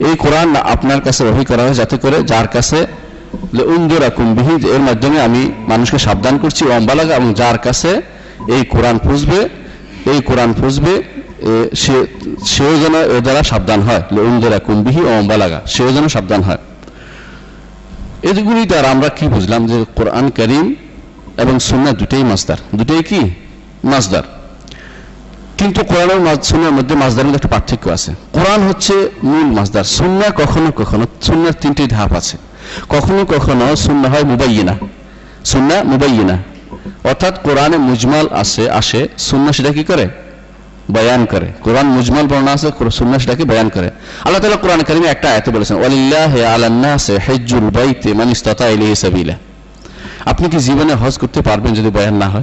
এই 0.07 0.15
কোরআন 0.25 0.49
আপনার 0.75 1.01
কাছে 1.07 1.23
ওহী 1.31 1.45
করা 1.51 1.63
হয় 1.67 1.77
যাতে 1.81 1.97
করে 2.05 2.19
যার 2.33 2.47
কাছে 2.55 2.79
এর 4.77 4.83
মাধ্যমে 4.89 5.19
আমি 5.29 5.43
মানুষকে 5.73 5.99
সাবধান 6.07 6.35
করছি, 6.43 6.63
ওয়া 6.69 6.77
মান 6.79 6.85
বালাগা, 6.91 7.13
এবং 7.21 7.29
যার 7.41 7.59
কাছে 7.67 7.91
এই 8.57 8.63
কোরআন 8.75 8.97
পুষবে, 9.07 9.41
এই 10.13 10.19
কোরআন 10.29 10.51
সে, 11.83 11.97
সেও 12.55 12.73
যেন 12.83 12.95
এ 13.17 13.19
দ্বারা 13.27 13.43
সাবধান 13.53 13.81
হয় 13.87 14.03
লিউনযিরাকুম 14.15 14.77
বিহি 14.87 15.01
ওয়া 15.07 15.15
মান 15.19 15.27
বালাগা, 15.33 15.59
সেও 15.75 15.89
যেন 15.97 16.07
সাবধান 16.17 16.43
হয়। 16.49 16.61
এগুলি 18.31 18.63
দ্বারা 18.71 18.89
আমরা 18.95 19.09
কি 19.19 19.27
বুঝলাম 19.35 19.63
যে 19.71 19.77
কোরআন 19.99 20.27
করিম 20.39 20.67
এবং 21.43 21.55
সুন্না 21.69 21.91
দুটোই 22.01 22.25
মাসদার 22.31 22.59
দুটোই 22.79 23.03
কি? 23.11 23.23
মাসদার 23.93 24.25
কিন্তু 25.59 25.81
কোরআন 25.91 26.09
এবং 26.11 26.23
সুন্নার 26.51 26.75
মধ্যে 26.79 26.95
মাসদার 27.03 27.25
মধ্যে 27.27 27.41
একটা 27.41 27.53
পার্থক্য 27.57 27.85
আছে। 27.97 28.11
কোরআন 28.37 28.61
হচ্ছে 28.69 28.95
মূল 29.31 29.49
মাসদার 29.59 29.87
সুন্না 29.99 30.29
কখনো 30.41 30.69
কখনো 30.81 31.05
সুন্নার 31.27 31.55
তিনটি 31.63 31.85
ধাপ 31.87 32.11
আছে। 32.21 32.37
কখনো 32.95 33.21
কখনো 33.35 33.65
সুন্না 33.77 34.09
হয় 34.13 34.25
মুবাইনা 34.33 34.75
সুন্না 35.51 35.77
মুবাইনা 35.93 36.37
অর্থাৎ 37.11 37.35
কোরআনে 37.47 37.77
মুজমাল 37.89 38.27
আসে 38.43 38.65
আসে। 38.81 39.01
সুন্না 39.29 39.51
সেটা 39.57 39.71
কি 39.77 39.85
করে? 39.91 40.07
বয়ান 40.91 41.25
করে। 41.25 41.47
কোরআন 41.63 41.87
মুজমাল 41.87 42.27
বর্ণনা 42.27 42.53
আছে 42.53 42.91
সুন্নাহ 42.91 43.19
সেটাকে 43.19 43.45
বয়ান 43.45 43.69
করে। 43.69 43.91
আল্লাহ 44.25 44.41
তাআলা 44.41 44.57
কোরআন 44.57 44.83
কারীমে 44.83 45.09
একটা 45.09 45.31
আয়াতে 45.31 45.51
বলেছেন, 45.51 45.77
ওয়ালিল্লাহি 45.77 46.43
আপনি 50.25 50.49
কি 50.49 50.59
জীবনে 50.59 50.95
হজ 50.95 51.19
করতে 51.19 51.43
পারবেন 51.43 51.75
যদি 51.75 51.91
বয়ান 51.91 52.15
না 52.15 52.29
হয়? 52.29 52.43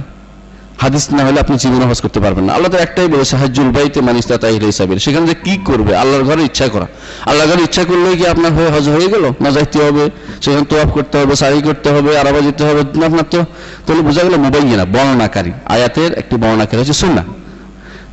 হাদিস 0.78 1.12
না 1.12 1.24
হলে 1.24 1.40
আপনি 1.40 1.56
জীবনে 1.56 1.84
হজ 1.84 2.00
করতে 2.00 2.20
পারবেন 2.20 2.44
না। 2.44 2.52
আল্লাহ 2.52 2.70
তো 2.70 2.78
একটাই 2.78 3.08
বলেছে, 3.08 3.36
হাজ্জুল 3.36 3.70
বাইতে 3.70 4.00
মান 4.00 4.16
ইসতাতা 4.16 4.48
ইলাইহি 4.48 4.72
সাবিলা। 4.72 4.98
সেখানে 4.98 5.26
যে 5.26 5.34
কি 5.34 5.56
করবে? 5.64 5.96
আল্লাহর 5.96 6.24
ঘরে 6.24 6.42
ইচ্ছা 6.42 6.68
করা। 6.68 6.86
আল্লাহর 7.26 7.50
ঘরে 7.50 7.62
ইচ্ছা 7.62 7.84
করলে 7.84 8.16
কি 8.16 8.26
আপনার 8.26 8.52
হয়ে 8.52 8.68
হজ 8.68 8.88
হয়ে 8.88 9.08
গেল? 9.08 9.32
না 9.40 9.50
যাইতে 9.50 9.78
হবে। 9.78 10.10
সেখানে 10.42 10.64
তোয়াফ 10.64 10.90
করতে 10.90 11.18
হবে, 11.18 11.36
সারি 11.36 11.62
করতে 11.62 11.90
হবে 11.90 12.18
আরাবা 12.18 12.40
যেতে 12.40 12.64
হবে 12.64 12.80
আপনার 12.80 13.24
তো। 13.30 13.44
তাহলে 13.86 14.02
বোঝা 14.02 14.22
গেল 14.22 14.36
মুবাইয়িনা 14.36 14.84
বর্ণনাকারী। 14.84 15.52
আয়াতের 15.66 16.12
একটি 16.12 16.36
বর্ণনাকারী 16.36 16.78
হচ্ছে 16.78 16.92
সুন্নাহ। 16.92 17.24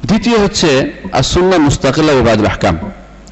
দ্বিতীয় 0.05 0.38
হচ্ছে 0.38 0.91
আর 1.12 1.23
সুন্না 1.23 1.57
মুস্তাকিল্লা 1.57 2.13
ওবাদুল 2.13 2.45
আহকাম। 2.45 2.77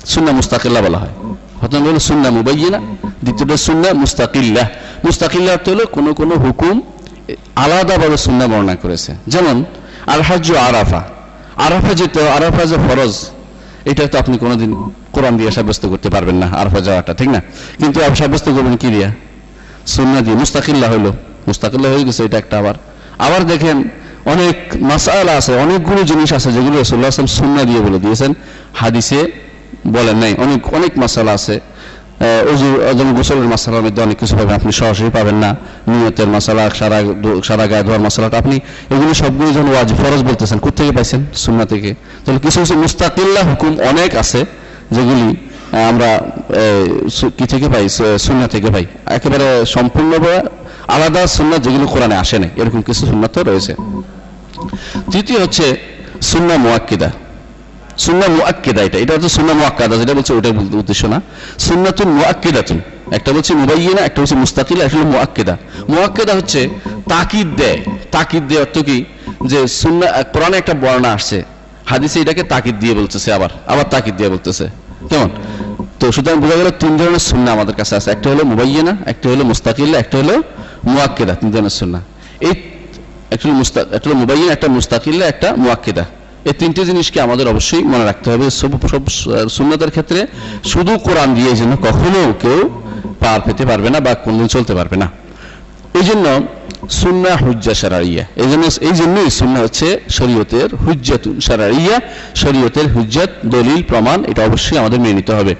সুন্না 0.05 0.31
মুস্তাকিল্লা 0.31 0.81
বলা 0.81 0.97
হয়। 0.97 1.35
প্রথম 1.59 1.87
হলো 1.87 1.99
সুন্না 1.99 2.29
মুবাইয়িনা, 2.29 2.77
দ্বিতীয়টা 3.23 3.57
সুন্না 3.57 3.93
মুস্তাকিল্লা। 3.93 4.69
মুস্তাকিল্লা 5.05 5.51
অর্থ 5.51 5.69
হলো 5.69 5.85
কোনো 5.85 6.13
কোনো 6.13 6.35
হুকুম 6.35 6.81
আলাদাভাবে 7.55 8.17
সুন্না 8.17 8.47
বর্ণনা 8.47 8.75
করেছে। 8.75 9.15
যেমন 9.27 9.65
আলহাজ 10.07 10.51
আরাফা। 10.51 11.03
আরাফা 11.55 11.93
যেতে 11.93 12.29
আরাফা 12.29 12.65
যে 12.65 12.75
ফরজ, 12.75 13.29
এটা 13.85 14.07
তো 14.07 14.19
আপনি 14.19 14.37
কোনোদিন 14.37 14.91
কোরআন 15.11 15.37
দিয়ে 15.37 15.51
সাব্যস্ত 15.51 15.85
করতে 15.85 16.09
পারবেন 16.09 16.35
না, 16.35 16.47
আরফা 16.47 16.79
যাওয়াটা, 16.79 17.13
ঠিক 17.13 17.29
না? 17.29 17.41
কিন্তু 17.77 17.99
সাব্যস্ত 18.15 18.45
করবেন 18.45 18.77
কি 18.77 18.87
দিয়া? 18.87 19.13
সুন্না 19.87 20.21
দিয়ে। 20.21 20.35
মুস্তাকিল্লা 20.35 20.87
হলো। 20.87 21.13
মুস্তাকিল্লা 21.47 21.89
হয়ে 21.89 22.03
গেছে 22.03 22.23
এটা 22.23 22.37
একটা 22.37 22.57
আবার। 22.57 22.73
আবার 23.19 23.47
দেখেন 23.47 23.89
অনেক 24.33 24.57
মাসালা 24.91 25.33
আছে, 25.39 25.53
অনেকগুলো 25.63 26.01
জিনিস 26.11 26.29
আছে 26.37 26.49
যেগুলো 26.55 26.75
রসুল্লাহ 26.81 27.09
আসলাম 27.13 27.29
সুন্না 27.39 27.61
দিয়ে 27.69 27.81
বলে 27.85 27.99
দিয়েছেন। 28.03 28.31
হাদিসে 28.81 29.19
বলেন 29.95 30.17
নাই, 30.23 30.33
অনেক 30.45 30.61
অনেক 30.77 30.91
মাসালা 31.01 31.33
আছে। 31.39 31.55
গোসলের 33.17 33.47
মশলার 33.53 33.83
মধ্যে 33.85 34.01
অনেক 34.07 34.17
কিছু 34.21 34.33
পাবেন, 34.37 34.55
আপনি 34.59 34.71
সরাসরি 34.79 35.09
পাবেন 35.17 35.37
না। 35.43 35.49
নিয়তের 35.91 36.29
মশলা 36.35 36.63
সারা 36.79 36.97
সারা 37.47 37.65
গায়ে 37.71 37.83
ধোয়ার 37.87 38.01
মশলাটা 38.05 38.37
আপনি 38.43 38.55
এগুলো 38.93 39.11
সবগুলো 39.21 39.49
যখন 39.55 39.69
ওয়াজ, 39.73 39.89
ফরজ 39.99 40.21
বলতেছেন 40.29 40.57
কোথেকে 40.65 40.91
পাইছেন? 40.97 41.21
সুন্না 41.45 41.65
থেকে। 41.71 41.89
তাহলে 42.23 42.39
কিছু 42.45 42.57
কিছু 42.63 42.75
মুস্তাকিল্লা 42.83 43.41
হুকুম 43.49 43.71
অনেক 43.91 44.11
আছে 44.21 44.39
যেগুলি 44.95 45.27
আমরা 45.91 46.09
কি 47.37 47.45
থেকে 47.53 47.67
পাই? 47.73 47.85
সুন্না 48.25 48.47
থেকে 48.53 48.67
পাই। 48.75 48.85
একেবারে 49.17 49.47
সম্পূর্ণভাবে 49.75 50.33
আলাদা 50.95 51.21
সুন্না 51.37 51.55
যেগুলো 51.65 51.85
কোরআনে 51.93 52.15
আসে 52.23 52.37
না 52.43 52.47
এরকম 52.61 52.79
কিছু 52.87 53.01
সুন্নাত 53.09 53.35
রয়েছে। 53.49 53.73
তৃতীয় 55.11 55.39
হচ্ছে 55.39 55.77
সুন্না 56.21 56.57
মুয়াক্কিদা 56.57 57.11
সুন্না 57.97 58.27
মুআক্কিদা 58.27 58.81
এটা। 58.83 58.97
এটা 58.97 59.13
হচ্ছে 59.13 59.29
সুন্না 59.29 59.53
মুআক্কাদা, 59.53 59.95
যেটা 59.95 60.13
বলছে 60.13 60.33
বলতে 60.33 60.77
উদ্দেশ্য 60.77 61.05
না। 61.05 61.21
সুন্নাতুন 61.59 62.07
মুআক্কিদাতুন। 62.07 62.81
একটা 63.11 63.31
বলছে 63.33 63.53
মুবাইয়িনা, 63.53 64.01
একটা 64.01 64.21
হচ্ছে 64.21 64.35
মুস্তাকিলা 64.35 64.87
হলো 64.93 65.03
মুআক্কিদা। 65.03 65.57
মুআক্কিদা 65.89 66.33
হচ্ছে 66.33 66.69
তাকিদ 67.09 67.55
দেয়। 67.55 67.79
তাকিদ 68.11 68.47
দেয় 68.47 68.59
অর্থ 68.59 68.79
কি? 68.79 69.05
যে 69.45 69.67
সুন্না 69.67 70.23
কোরআনে 70.23 70.57
একটা 70.57 70.73
বর্ণনা 70.73 71.13
আসছে। 71.13 71.43
হাদিসে 71.85 72.19
এটাকে 72.19 72.43
তাকিদ 72.43 72.79
দিয়ে 72.79 72.93
বলতেছে 72.93 73.33
আবার। 73.33 73.49
আবার 73.67 73.83
তাকিদ 73.83 74.15
দিয়ে 74.15 74.29
বলতেছে। 74.29 74.67
কেমন? 75.09 75.29
তো 75.99 76.11
সুতরাং 76.11 76.41
বোঝা 76.41 76.55
গেল 76.55 76.69
তিন 76.69 76.97
ধরনের 76.97 77.19
সুন্না 77.19 77.51
আমাদের 77.51 77.75
কাছে 77.75 77.95
আছে। 77.95 78.11
একটা 78.11 78.29
হলো 78.29 78.43
মুবাইয়িনা, 78.43 78.97
একটা 79.05 79.29
হলো 79.29 79.43
মুস্তাকিল্লা 79.43 79.99
একটা 79.99 80.17
হলো 80.17 80.43
মুআক্কিদা, 80.83 81.35
তিন 81.35 81.51
ধরনের 81.51 81.69
সুন্না 81.69 82.01
এই 82.39 82.51
একটা 83.33 83.47
একটা 83.97 84.05
হলো 84.09 84.17
মুবাইয়িন 84.23 84.49
একটা 84.55 84.67
মুস্তাকিল্লা 84.77 85.25
একটা 85.33 85.47
মুআক্কিদা। 85.63 86.05
এই 86.49 86.55
তিনটে 86.59 86.81
জিনিসকে 86.89 87.17
আমাদের 87.25 87.45
অবশ্যই 87.53 87.83
মনে 87.93 88.05
রাখতে 88.09 88.27
হবে। 88.31 88.45
সব 88.59 88.71
সুন্নতের 89.57 89.91
ক্ষেত্রে 89.95 90.19
শুধু 90.71 90.93
কোরআন 91.07 91.29
দিয়ে 91.37 91.51
যেন 91.59 91.71
কখনো 91.87 92.21
কেউ 92.43 92.61
পার 93.21 93.39
পেতে 93.45 93.63
পারবে 93.69 93.89
না 93.93 93.99
বা 94.05 94.11
কোনদিন 94.25 94.47
চলতে 94.55 94.73
পারবে 94.79 94.97
না। 95.03 95.07
এই 95.99 96.05
জন্য 96.09 96.25
সুন্না 97.01 97.31
হুজ্জা 97.43 97.73
সারাইয়া 97.81 98.23
এই 98.43 98.47
জন্য 98.51 98.63
এই 98.89 98.95
জন্যই 98.99 99.29
সুন্না 99.39 99.59
হচ্ছে 99.65 99.87
শরীয়তের 100.17 100.69
হুজ্জাত 100.83 101.23
সারাইয়া 101.47 101.95
শরীয়তের 102.41 102.87
হুজ্জাত 102.95 103.31
দলিল, 103.55 103.79
প্রমাণ, 103.91 104.17
এটা 104.31 104.41
অবশ্যই 104.49 104.77
আমাদের 104.81 104.99
মেনে 105.03 105.15
নিতে 105.19 105.33
হবে। 105.37 105.53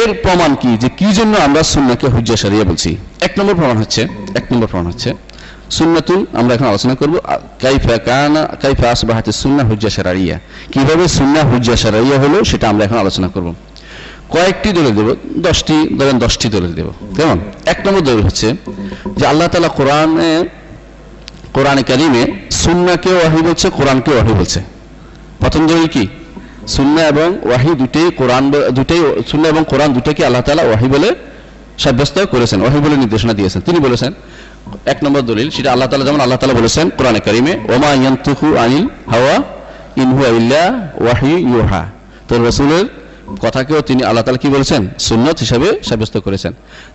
এর 0.00 0.10
প্রমাণ 0.24 0.50
কি? 0.62 0.70
যে 0.82 0.88
কি 0.98 1.08
জন্য 1.18 1.34
আমরা 1.46 1.62
সুন্নাকে 1.72 2.06
হুজ্জা 2.14 2.36
সারিয়া 2.42 2.64
বলছি? 2.70 2.90
এক 3.26 3.32
নম্বর 3.38 3.54
প্রমাণ 3.60 3.76
হচ্ছে, 3.82 4.02
এক 4.38 4.44
নম্বর 4.52 4.68
প্রমাণ 4.70 4.86
হচ্ছে 4.90 5.10
সুন্নাতুন 5.78 6.20
আমরা 6.40 6.52
এখন 6.56 6.66
আলোচনা 6.72 6.94
করব 7.00 7.14
কাইফা 7.64 7.96
কানা, 8.08 8.42
কাইফা 8.62 8.86
সুন্না 9.42 9.62
হুজ্জা 9.70 9.90
সারাইয়া 9.96 10.36
কীভাবে 10.72 11.04
সুন্না 11.18 11.40
হুজ্জা 11.50 11.74
সারাইয়া 11.82 12.16
হলো, 12.22 12.38
সেটা 12.50 12.66
আমরা 12.72 12.82
এখন 12.86 12.98
আলোচনা 13.04 13.28
করব। 13.34 13.48
কয়েকটি 14.34 14.68
দলিল 14.76 14.92
দেব, 14.98 15.08
দশটি, 15.46 15.76
ধরেন 15.98 16.16
দশটি 16.24 16.46
দলিল 16.54 16.72
দেব। 16.78 16.88
কেমন? 17.16 17.38
এক 17.72 17.78
নম্বর 17.84 18.02
দলিল 18.08 18.22
হচ্ছে 18.28 18.48
যে 19.18 19.24
আল্লাহ 19.32 19.46
তালা 19.52 19.70
কোরআনে 19.78 20.30
কোরআনে 21.56 21.82
কারিমে 21.90 22.22
সুন্নাকে 22.62 23.10
ওয়াহি 23.18 23.40
বলছে, 23.48 23.66
কোরআনকে 23.78 24.10
ওয়াহি 24.14 24.32
বলছে। 24.40 24.60
প্রথম 25.42 25.62
দলিল 25.70 25.86
কি? 25.94 26.04
সুন্না 26.76 27.02
এবং 27.12 27.28
ওয়াহি 27.48 27.72
দুটেই 27.80 28.08
কোরআন 28.20 28.44
দুটেই 28.78 29.00
সুন্না 29.30 29.46
এবং 29.52 29.62
কোরআন 29.72 29.90
দুটোকে 29.96 30.22
আল্লাহ 30.28 30.42
তালা 30.46 30.62
ওয়াহি 30.68 30.88
বলে 30.94 31.08
সাব্যস্ত 31.84 32.16
করেছেন, 32.32 32.58
ওয়াহি 32.64 32.78
বলে 32.84 32.96
নির্দেশনা 33.02 33.32
দিয়েছেন। 33.38 33.60
তিনি 33.66 33.78
বলেছেন 33.86 34.12
এক 34.92 34.98
নম্বর 35.04 35.22
দলিল, 35.30 35.48
সেটা 35.56 35.68
আল্লাহ 35.74 35.86
তালা 35.90 36.04
যেমন 36.08 36.20
আল্লাহ 36.24 36.38
তালা 36.42 36.56
বলেছেন 36.60 36.86
কোরআনে 36.98 37.20
কারিমে, 37.26 37.52
ওমা 37.74 37.90
ইয়ান্তুহু 38.00 38.46
আনিল 38.64 38.86
হাওয়া 39.12 39.36
ইনহু 40.02 40.22
ইল্লা 40.38 40.64
ওয়াহি 41.04 41.32
ইউহা। 41.52 41.82
তো 42.28 42.32
রসুলের 42.48 42.86
কথাকেও 43.44 43.80
তিনি 43.88 44.00
আল্লাহ 44.08 44.22
তালা 44.26 44.40
কি 44.44 44.48
বলেছেন? 44.56 44.82
সুন্নত 45.08 45.36
হিসাবে 45.44 45.68
সাব্যস্ত 45.88 46.16
করেছেন। 46.26 46.52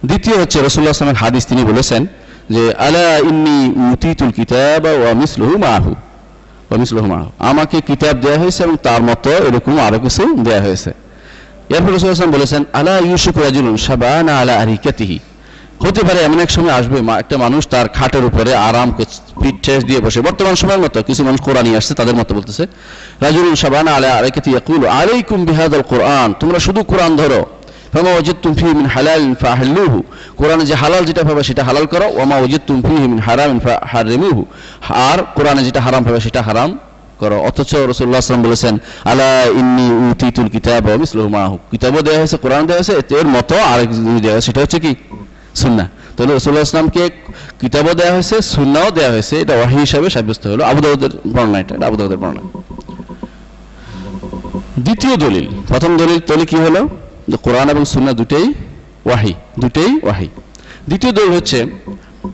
দ্বিতীয় 0.09 0.35
হচ্ছে 0.41 0.57
রসুল্লাহ 0.67 0.91
আসলামের 0.95 1.19
হাদিস 1.23 1.43
তিনি 1.51 1.63
বলেছেন 1.71 2.01
যে, 2.55 2.63
আলা 2.87 3.07
ইন্নি 3.29 3.59
মুতিতুল 3.87 4.31
কিতাব 4.39 4.83
ওয়া 5.01 5.11
মিসলুহু 5.21 5.55
মাহু 5.65 5.91
ওয়া 6.69 7.07
মাহু 7.13 7.27
আমাকে 7.49 7.77
কিতাব 7.89 8.15
দেয়া 8.23 8.37
হয়েছে 8.41 8.61
এবং 8.67 8.75
তার 8.87 9.01
মতো 9.09 9.31
এরকম 9.47 9.75
আরও 9.87 9.97
কিছু 10.05 10.23
দেয়া 10.47 10.61
হয়েছে। 10.65 10.91
এরপর 11.75 11.91
রসুল 11.95 12.09
আসলাম 12.15 12.33
বলেছেন, 12.37 12.61
আলা 12.79 12.95
ইউসুফ 13.09 13.35
রাজুলুন 13.47 13.75
সাবানা 13.87 14.31
আলা 14.41 14.53
আরিকাতিহি? 14.63 15.17
হতে 15.83 16.01
পারে 16.07 16.19
এমন 16.27 16.39
এক 16.45 16.51
সময় 16.55 16.73
আসবে 16.79 16.97
একটা 17.19 17.35
মানুষ 17.37 17.61
তার 17.73 17.87
খাটের 17.97 18.23
উপরে 18.29 18.51
আরাম 18.67 18.89
দিয়ে 19.89 19.99
বসে। 20.05 20.19
বর্তমান 20.27 20.55
সময়ের 20.61 20.81
মতো 20.85 20.97
কিছু 21.09 21.21
মানুষ 21.23 21.39
কোরআনই 21.47 21.73
আসছে, 21.79 21.93
তাদের 21.99 22.15
মতো 22.15 22.31
বলতেছে, 22.35 22.63
রাজুলুন 23.21 23.55
সাবানা 23.55 23.91
আলা 23.97 24.09
আলাইকুম 25.01 25.39
বিহাদাল 25.45 25.85
কোরআন, 25.91 26.29
তোমরা 26.39 26.59
শুধু 26.59 26.81
কোরআন 26.91 27.11
ধরো। 27.21 27.41
কোরআনে 30.37 30.63
যেটা 30.69 31.21
সেটা 31.43 31.63
হালাল 31.63 31.85
করো 31.85 32.07
ওমা 32.21 32.37
ফাহারিমুহু 33.65 34.41
আর 35.09 35.17
কোরআনে 35.35 35.61
যেটা 35.67 35.81
হারাম 35.85 36.03
সেটা 36.19 36.41
হারাম 36.47 36.69
করো। 37.19 37.37
বলেছেন, 38.47 38.73
আলা 39.11 39.27
দেওয়া 42.05 42.19
হয়েছে 42.19 42.37
কোরআন 42.37 42.63
দেওয়া 42.67 42.81
হয়েছে, 42.81 43.15
এর 43.19 43.27
মতো 43.35 43.55
আরেক 43.73 43.89
হয়েছে, 44.23 44.41
সেটা 44.47 44.59
হচ্ছে 44.61 44.79
কি? 44.85 44.93
সুন্না 45.55 45.89
তাহলে 46.17 46.35
রসুল্লাহ 46.35 46.97
কিতাবও 47.59 47.93
দেওয়া 47.93 48.13
হয়েছে 48.13 48.41
সুন্নাও 48.41 48.91
দেওয়া 48.91 49.11
হয়েছে। 49.11 49.41
এটা 49.41 49.53
ওয়াহি 49.53 49.77
হিসাবে 49.77 50.09
সাব্যস্ত 50.09 50.47
হলো। 50.47 50.63
আবু 50.65 50.81
দাউদের 50.81 51.09
বর্ণনা 51.27 51.59
এটা 51.59 51.75
এটা 51.75 51.87
আবু 51.87 51.95
দাউদের 51.95 52.17
বর্ণনা। 52.17 52.41
দ্বিতীয় 54.79 55.15
দলিল 55.17 55.45
প্রথম 55.67 55.97
দলিল 55.97 56.19
তাহলে 56.19 56.45
কি 56.45 56.55
হলো? 56.55 56.81
যে 57.27 57.37
কোরআন 57.37 57.69
এবং 57.69 57.85
সুন্না 57.85 58.11
দুটেই 58.11 58.53
ওয়াহি 59.05 59.33
দুটেই 59.59 59.91
ওয়াহি। 60.03 60.27
দ্বিতীয় 60.87 61.11
দলিল 61.13 61.31
হচ্ছে 61.31 61.59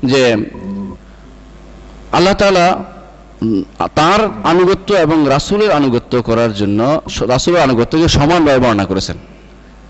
যে 0.05 0.21
আল্লাহ 2.11 2.33
উম, 3.41 3.63
তার 3.95 4.19
আনুগত্য 4.43 4.93
এবং 4.93 5.25
রাসুলের 5.29 5.71
আনুগত্য 5.71 6.21
করার 6.21 6.53
জন্য 6.53 7.01
রাসূলের 7.21 7.61
আনুগত্যকে 7.61 8.07
সমানভাবে 8.07 8.59
বর্ণনা 8.59 8.85
করেছেন। 8.85 9.17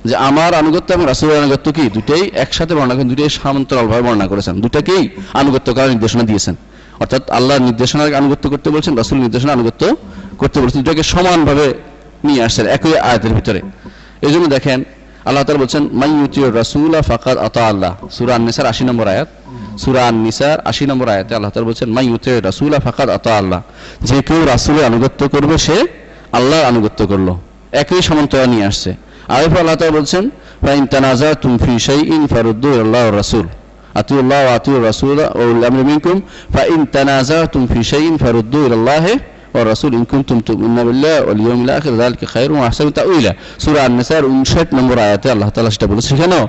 যে 0.05 0.15
আমার 0.15 0.53
আনুগত্য 0.53 0.93
এবং 0.93 1.05
রাসূলের 1.05 1.43
আনুগত্য 1.43 1.71
কি? 1.71 1.81
দুটেই 1.81 2.31
একসাথে 2.33 2.75
বর্ণনা 2.75 2.93
করেন 2.93 3.09
দুটেই 3.09 3.29
সমান্তরালভাবে 3.29 4.01
বর্ণনা 4.01 4.27
করেছেন 4.27 4.61
দুটাকেই 4.61 5.09
আনুগত্য 5.33 5.73
করার 5.73 5.89
নির্দেশনা 5.89 6.23
দিয়েছেন। 6.23 6.55
অর্থাৎ 6.99 7.29
আল্লাহর 7.29 7.61
নির্দেশনার 7.61 8.13
আনুগত্য 8.13 8.49
করতে 8.49 8.69
বলছেন, 8.69 8.97
রাসূল 8.97 9.19
নির্দেশনা 9.19 9.53
আনুগত্য 9.53 9.95
করতে 10.37 10.61
বলছেন 10.61 10.83
দুটাকে 10.83 11.03
সমানভাবে 11.03 11.73
নিয়ে 12.23 12.43
আসছেন, 12.43 12.67
একই 12.67 12.97
আয়াতের 12.97 13.33
ভিতরে। 13.33 13.61
এই 14.21 14.33
জন্য 14.33 14.47
দেখেন, 14.47 14.83
আল্লাহ 15.25 15.43
তাআলা 15.43 15.61
বলছেন 15.61 15.89
মাই 15.91 16.09
ইউতিউর 16.09 16.55
রাসূলা 16.55 17.01
ফাকাদ 17.01 17.37
আতা 17.37 17.67
আল্লাহ। 17.67 17.95
সূরা 18.11 18.35
আন-নিসার 18.35 18.65
80 18.65 18.83
নম্বর 18.83 19.07
আয়াত। 19.07 19.27
সুরা 19.79 20.07
আন-নিসার 20.07 20.59
80 20.65 20.85
নম্বর 20.85 21.09
আয়াতে 21.09 21.35
আল্লাহ 21.35 21.51
তাআলা 21.51 21.67
বলছেন 21.67 21.89
মাই 21.89 22.05
ইউতিউর 22.05 22.45
রাসূলা 22.45 22.79
ফাকাদ 22.79 23.09
আতা 23.09 23.37
আল্লাহ। 23.37 23.61
যে 24.01 24.21
কেউ 24.21 24.45
রাসূলের 24.45 24.85
আনুগত্য 24.85 25.29
করবে, 25.29 25.57
সে 25.57 25.87
আল্লাহর 26.31 26.65
আনুগত্য 26.65 27.07
করল। 27.07 27.35
একই 27.71 28.01
সমান্তরা 28.01 28.45
নিয়ে 28.45 28.65
আসছে। 28.65 29.10
আরেফ 29.35 29.53
আল্লাহ 29.61 29.75
বলছেন, 29.99 30.23
ফাইন 30.65 30.83
তানাজাতুম 30.93 31.51
ফি 31.63 31.73
শাইইন 31.87 32.21
ফারুদ্দু 32.33 32.67
ইলাল্লাহি 32.75 33.05
ওয়া 33.07 33.17
রাসূল। 33.21 33.45
আতিউল্লাহ 34.01 34.39
ওয়া 34.45 34.53
আতিউর 34.59 34.83
রাসূল 34.89 35.17
মিনকুম, 35.89 36.17
ফাইন 36.55 36.79
তানাজাতুম 36.95 37.61
ফি 37.71 37.79
শাইইন 37.91 38.15
ফারুদ্দু 38.23 38.59
ইলাল্লাহি 38.67 39.13
ওয়া 39.53 39.63
রাসূল 39.71 39.91
ইন 39.99 40.03
কুনতুম 40.11 40.37
তু'মিনুনা 40.47 40.83
বিল্লাহি 40.89 41.19
ওয়াল 41.25 41.39
ইয়াউমিল 41.43 41.71
আখির। 41.77 41.95
যালিকা 42.01 42.25
খায়রুন 42.33 42.57
ওয়া 42.61 42.67
আহসানু 42.69 42.91
তাউইলা 42.99 43.31
সূরা 43.63 43.79
আন-নিসার 43.87 44.23
59 44.31 44.67
নম্বর 44.77 44.97
আয়াতে 45.07 45.27
আল্লাহ 45.33 45.49
তাআলা 45.53 45.71
সেটা 45.75 45.87
বলেছে 45.91 46.09
সেখানেও 46.13 46.43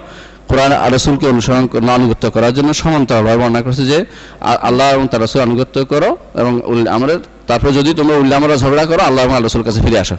কোরআন 0.51 0.73
রাসূলকে 0.97 1.25
অনুসরণ 1.33 1.65
আনুগত্য 1.99 2.25
করার 2.35 2.53
জন্য 2.57 2.71
সমান্তরালভাবে 2.81 3.39
বর্ণনা 3.43 3.61
করেছে 3.67 3.85
যে 3.93 3.99
আল্লাহ 4.69 4.87
এবং 4.95 5.05
তার 5.11 5.21
রাসূল 5.25 5.41
আনুগত্য 5.49 5.77
করো 5.93 6.11
এবং 6.41 6.53
আমরা 6.97 7.13
তারপরে 7.49 7.71
যদি 7.79 7.91
তোমরা 7.99 8.15
উল্লাহ 8.23 8.37
আমরা 8.41 8.55
ঝগড়া 8.63 8.85
করো, 8.91 9.03
আল্লাহ 9.09 9.23
এবং 9.27 9.35
আল্লাহ 9.39 9.51
কাছে 9.69 9.81
ফিরে 9.87 9.99
আসো। 10.05 10.17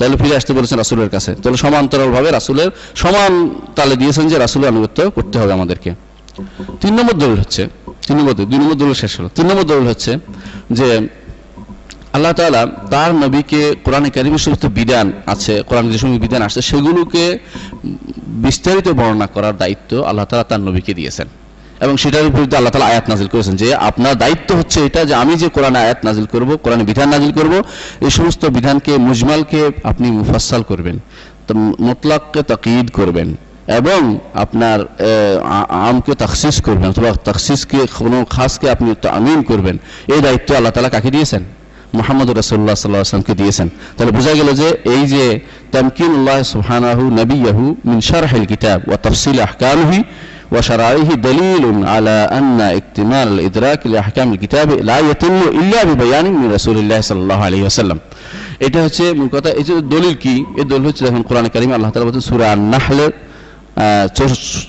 তাহলে 0.00 0.16
ফিরে 0.22 0.34
আসতে 0.40 0.52
বলেছেন 0.58 0.76
রাসূলের 0.84 1.10
কাছে। 1.14 1.30
তাহলে 1.42 1.58
সমান্তরাল 1.64 2.10
ভাবে 2.16 2.28
রাসূলের 2.38 2.70
সমান 3.02 3.32
তালে 3.76 3.94
দিয়েছেন 4.00 4.24
যে 4.30 4.36
রাসূলের 4.44 4.68
আনুগত্য 4.72 4.98
করতে 5.16 5.36
হবে 5.40 5.52
আমাদেরকে। 5.58 5.90
তিন 6.82 6.92
নম্বর 6.98 7.14
দলিল 7.22 7.38
হচ্ছে, 7.42 7.62
তিন 8.06 8.14
নম্বর 8.18 8.34
দুই 8.50 8.58
নম্বর 8.62 8.76
দলিল 8.82 8.94
শেষ 9.02 9.12
হলো। 9.18 9.28
তিন 9.36 9.46
নম্বর 9.50 9.64
দলিল 9.72 9.86
হচ্ছে 9.92 10.12
যে 10.78 10.88
আল্লাহ 12.16 12.32
তাআলা 12.38 12.62
তার 12.90 13.10
নবীকে 13.22 13.60
কোরআন 13.84 14.04
কারিমের 14.16 14.42
সমস্ত 14.46 14.64
বিধান 14.78 15.06
আছে, 15.34 15.54
কোরআন 15.68 15.84
যে 15.92 15.98
সমস্ত 15.98 16.18
বিধান 16.26 16.42
আছে 16.48 16.60
সেগুলোকে 16.70 17.24
বিস্তারিত 18.44 18.86
বর্ণনা 18.98 19.26
করার 19.26 19.54
দায়িত্ব 19.62 19.90
আল্লাহ 20.08 20.24
তালা 20.24 20.44
তার 20.50 20.60
নবীকে 20.68 20.92
দিয়েছেন। 20.94 21.28
এবং 21.84 21.94
সেটার 22.02 22.32
বিরুদ্ধে 22.36 22.56
আল্লাহ 22.58 22.72
তাআলা 22.74 22.88
আয়াত 22.92 23.06
নাজিল 23.12 23.28
করেছেন 23.34 23.54
যে 23.62 23.68
আপনার 23.88 24.14
দায়িত্ব 24.22 24.48
হচ্ছে 24.58 24.78
এটা 24.88 25.00
যে 25.08 25.14
আমি 25.22 25.34
যে 25.42 25.48
কোরআনে 25.56 25.78
আয়াত 25.84 26.00
নাজিল 26.08 26.26
করব, 26.34 26.50
কোরআনে 26.64 26.84
বিধান 26.90 27.08
নাজিল 27.14 27.32
করব, 27.38 27.54
এই 28.06 28.12
সমস্ত 28.18 28.42
বিধানকে, 28.56 28.92
মুজমালকে 29.08 29.60
আপনি 29.90 30.06
মুফাসসাল 30.18 30.62
করবেন, 30.70 30.96
তো 31.46 31.52
মুতলাককে 31.86 32.40
তাকিদ 32.50 32.86
করবেন 32.98 33.28
এবং 33.78 34.00
আপনার 34.44 34.78
আমকে 35.90 36.12
তাখসিস 36.22 36.56
করবেন 36.66 36.88
অথবা 36.94 37.10
তাখসিসকে 37.28 37.80
কোনো 38.00 38.18
খাসকে 38.34 38.66
আপনি 38.74 38.88
আমিন 39.18 39.40
করবেন, 39.50 39.76
এই 40.14 40.20
দায়িত্ব 40.26 40.48
আল্লাহ 40.58 40.72
তাআলা 40.74 40.90
কাকে 40.96 41.10
দিয়েছেন? 41.16 41.42
মোহাম্মদ 41.98 42.28
রাসুল্লাহ 42.40 42.76
সাল্লাহ 42.82 43.00
আসলামকে 43.06 43.34
দিয়েছেন। 43.40 43.68
তাহলে 43.96 44.12
বোঝা 44.18 44.32
গেল 44.38 44.48
যে 44.60 44.68
এই 44.94 45.02
যে 45.12 45.24
তামকিনুল্লাহ 45.74 46.38
নবী 46.88 47.06
নবিয়াহু 47.20 47.64
মিন 47.88 47.98
হেল 48.32 48.46
কিতাব 48.52 48.78
ওয়া 48.88 48.98
তাফসিল 49.06 49.38
আহকামিহি 49.46 49.98
وشرائعه 50.53 51.09
دليل 51.29 51.63
على 51.93 52.17
أن 52.31 52.61
اكتمال 52.79 53.27
الإدراك 53.27 53.87
لأحكام 53.87 54.27
الكتاب 54.33 54.67
لا 54.89 54.97
يتم 54.99 55.37
إلا 55.61 55.79
ببيان 55.89 56.25
من 56.33 56.47
رسول 56.53 56.77
الله 56.77 56.99
صلى 57.01 57.19
الله 57.23 57.39
عليه 57.47 57.63
وسلم 57.63 57.97
এটা 58.65 58.79
হচ্ছে 58.85 59.03
মূল 59.19 59.29
কথা 59.35 59.49
এই 59.59 59.63
যে 59.67 59.73
দলিল 59.93 60.13
কি 60.23 60.33
এই 60.59 60.65
দলিল 60.71 60.85
হচ্ছে 60.89 61.03
যখন 61.07 61.21
কোরআন 61.29 61.45
কারিমে 61.53 61.73
আল্লাহ 61.77 61.89
তাআলা 61.91 62.07
বলছেন 62.09 62.25
সূরা 62.29 62.45
আন-নাহলের 62.55 63.11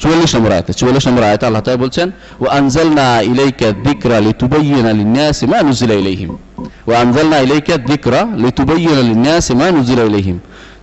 চুয়াল্লিশ 0.02 0.30
নম্বর 0.36 0.50
আয়তে 0.56 0.72
চুয়াল্লিশ 0.80 1.04
নম্বর 1.08 1.22
আয়তে 1.30 1.44
আল্লাহ 1.48 1.62
তাআলা 1.64 1.80
বলছেন 1.84 2.08
ও 2.42 2.44
আনজালনা 2.58 3.06
ইলাইকা 3.32 3.66
যিকরা 3.86 4.16
লিতুবাইয়িনা 4.26 4.90
লিন-নাসি 5.00 5.44
মা 5.52 5.58
নুজিলা 5.68 5.94
ইলাইহিম 6.02 6.30
ও 6.88 6.90
আনজালনা 7.02 7.36
ইলাইকা 7.46 7.74
যিকরা 7.90 8.20
লিতুবাইয়িনা 8.44 9.02
লিন-নাসি 9.10 9.52
মা 9.60 9.66
নুজিলা 9.76 10.04
ইলাইহিম 10.10 10.36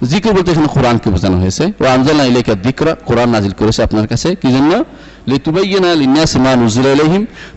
জিকির 0.06 0.32
বলতে 0.32 0.50
এখানে 0.50 0.66
কোরআনকে 0.66 1.10
বোঝানো 1.10 1.38
হয়েছে। 1.38 1.72
ও 1.80 1.84
আনজাল 1.84 2.26
ইলাইকা 2.26 2.54
যিকরা, 2.54 2.94
কোরআন 2.94 3.28
নাজিল 3.28 3.52
করেছে 3.52 3.82
আপনার 3.82 4.06
কাছে। 4.06 4.34
কি 4.34 4.52
জন্য? 4.52 4.84
লিতুবাইয়িনা 5.26 5.94
লিন-নাসি 5.94 6.38
মা 6.38 6.56
নুজিলা 6.56 6.90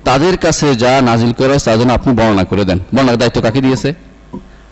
তাদের 0.04 0.38
কাছে 0.38 0.76
যা 0.76 1.02
নাজিল 1.02 1.32
করা 1.32 1.58
তার 1.58 1.80
জন্য 1.80 1.94
আপনি 1.94 2.14
বর্ণনা 2.14 2.44
করে 2.44 2.66
দেন। 2.66 2.80
বর্ণনার 2.96 3.18
দায়িত্ব 3.18 3.42
কাকে 3.42 3.62
দিয়েছে? 3.62 3.94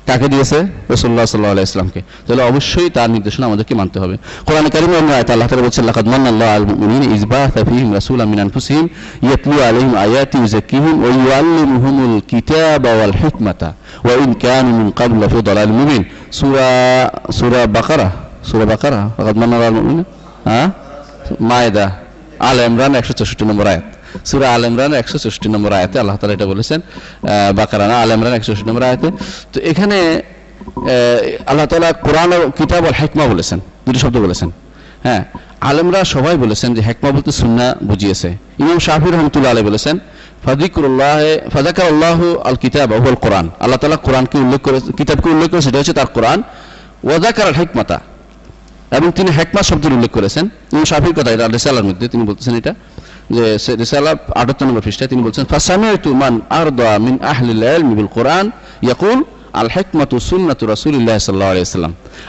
কাকে 0.10 0.28
দিয়েছে? 0.34 0.58
রসুল্লাহ 0.94 1.26
সাল্লাহ 1.34 1.52
আলাইসলামকে 1.56 2.00
তাহলে 2.26 2.44
অবশ্যই 2.52 2.90
তার 2.96 3.10
নির্দেশনা 3.16 3.44
আমাদেরকে 3.50 3.74
মানতে 3.82 3.98
হবে। 4.02 4.16
কোরআন 4.48 4.66
কারিমে 4.74 4.96
আমরা 5.04 5.14
আয়াত 5.18 5.30
আল্লাহ 5.36 5.48
তাআলা 5.50 5.64
বলছেন, 5.68 5.84
লাকাদ 5.90 6.06
মান্নাল্লাহু 6.14 6.52
আলাল 6.56 6.68
মুমিনিনা 6.72 7.08
ইয 7.16 7.24
বাআসা 7.34 7.62
ফীহিম 7.70 7.90
রাসূলাম 8.00 8.28
মিন 8.34 8.40
আনফুসিহিম 8.46 8.86
ইয়াতলু 9.28 9.58
আলাইহিম 9.68 9.92
আয়াতি 10.06 10.38
ইউযাক্কিহিম 10.44 10.96
ওয়া 11.04 11.12
ইউআল্লিমুহুমুল 11.20 12.16
কিতাবা 12.32 12.92
ওয়াল 12.98 13.16
হিকমাতা 13.22 13.70
ওয়া 14.06 14.14
ইন 14.24 14.32
কানু 14.44 14.70
মিন 14.80 14.88
ক্বাবলু 14.98 15.20
লাফি 15.24 15.40
দালালিন 15.48 15.76
মুবিন 15.80 16.02
সূরা 16.40 16.70
সূরা 17.38 17.62
বাকারা 17.78 18.08
সূরা 18.50 18.66
বাকারা, 18.72 19.00
লাকাদ 19.20 19.36
মান্নাল্লাহু 19.42 19.72
আলাল 19.72 19.78
মুমিনিনা 19.80 20.06
হ্যাঁ? 20.50 20.68
মায়দা, 21.50 21.86
আল 22.50 22.58
ইমরান 22.70 22.92
164 23.00 23.46
নম্বর 23.50 23.66
আয়াত। 23.72 23.86
সুরা 24.30 24.48
আল 24.56 24.64
ইমরান 24.70 24.92
একশো 25.02 25.18
চৌষট্টি 25.24 25.48
নম্বর 25.56 25.72
আয়াতে 25.80 25.98
আল্লাহ 26.02 26.16
তালা 26.22 26.34
এটা 26.38 26.48
বলেছেন 26.54 26.80
বাকারানা 27.60 27.96
আল 28.04 28.10
ইমরান 28.16 28.34
একশো 28.40 28.52
নম্বর 28.70 28.84
আয়াতে। 28.90 29.08
তো 29.54 29.58
এখানে 29.72 29.98
আল্লাহ 31.50 31.66
তালা 31.72 31.90
কোরআন 32.08 32.32
কিতাব 32.58 32.84
আর 32.90 32.96
হেকমা 33.02 33.26
বলেছেন, 33.34 33.60
দুটি 33.86 34.00
শব্দ 34.04 34.16
বলেছেন। 34.26 34.50
হ্যাঁ 35.06 35.22
আলেমরা 35.70 36.00
সবাই 36.16 36.36
বলেছেন 36.44 36.70
যে 36.76 36.82
হেকমা 36.88 37.10
বলতে 37.16 37.32
সুন্না 37.42 37.68
বুঝিয়েছে। 37.90 38.30
ইমাম 38.62 38.80
শাহির 38.88 39.14
রহমতুল্লাহ 39.16 39.52
আলী 39.54 39.64
বলেছেন 39.70 39.96
ফাদিকুল্লাহ 40.44 41.20
আল্লাহ 41.92 42.20
আল 42.50 42.58
কিতাব 42.64 42.92
কোরআন। 43.26 43.46
আল্লাহ 43.64 43.78
তালা 43.82 44.00
কোরআনকে 44.08 44.38
উল্লেখ 44.44 44.62
করে, 44.68 44.78
কিতাবকে 45.00 45.28
উল্লেখ 45.34 45.48
করে 45.52 45.62
সেটা 45.68 45.78
হচ্ছে 45.82 45.96
তার 46.00 46.10
কোরআন। 46.16 46.40
ওয়াদাকার 47.08 47.46
আল 47.52 47.56
হেকমাতা। 47.60 47.98
এবং 48.98 49.10
তিনি 49.18 49.30
হেকমা 49.38 49.62
শব্দের 49.70 49.92
উল্লেখ 49.98 50.12
করেছেন। 50.18 50.46
ইমাম 50.74 50.86
শাহির 50.92 51.14
কথা, 51.18 51.30
এটা 51.36 51.46
রেসালার 51.56 51.86
মধ্যে 51.90 52.06
তিনি 52.14 52.24
বলতেছেন 52.30 52.54
এটা। 52.62 52.72
যে 53.36 53.46
78 53.60 54.66
নম্বর 54.66 54.82
তিনি 55.10 55.22
বলছেন 55.24 55.46
মান 56.14 56.34
আহলিল 57.32 57.64
কোরআন 58.14 58.52
ইয়াকুল 58.82 59.24
আল 59.54 59.68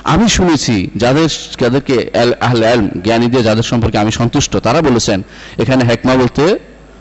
আমি 0.04 0.28
শুনেছি 0.28 0.90
যাদের, 0.96 1.28
যাদেরকে 1.60 1.96
আহলে 2.40 2.66
ইলম 2.74 2.88
জ্ঞানীদের 3.04 3.42
যাদের 3.42 3.62
সম্পর্কে 3.62 3.98
আমি 3.98 4.12
সন্তুষ্ট, 4.12 4.56
তারা 4.56 4.82
বলেছেন, 4.82 5.22
এখানে 5.58 5.84
হিকমা 5.84 6.14
বলতে 6.16 6.58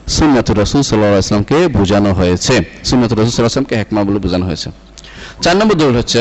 সুন্নাতুর 0.07 0.57
রাসূল 0.59 0.81
সাল্লাল্লাহু 0.81 1.21
আলাইহি 1.21 1.67
বোঝানো 1.79 2.13
হয়েছে। 2.13 2.55
সুন্নাতুর 2.83 3.17
রাসূল 3.19 3.31
সাল্লামকে 3.31 3.75
হিকমা 3.77 4.03
বলে 4.03 4.19
বোঝানো 4.19 4.45
হয়েছে। 4.45 4.67
চার 5.41 5.55
নম্বর 5.57 5.75
দলিল 5.75 5.97
হচ্ছে, 5.97 6.19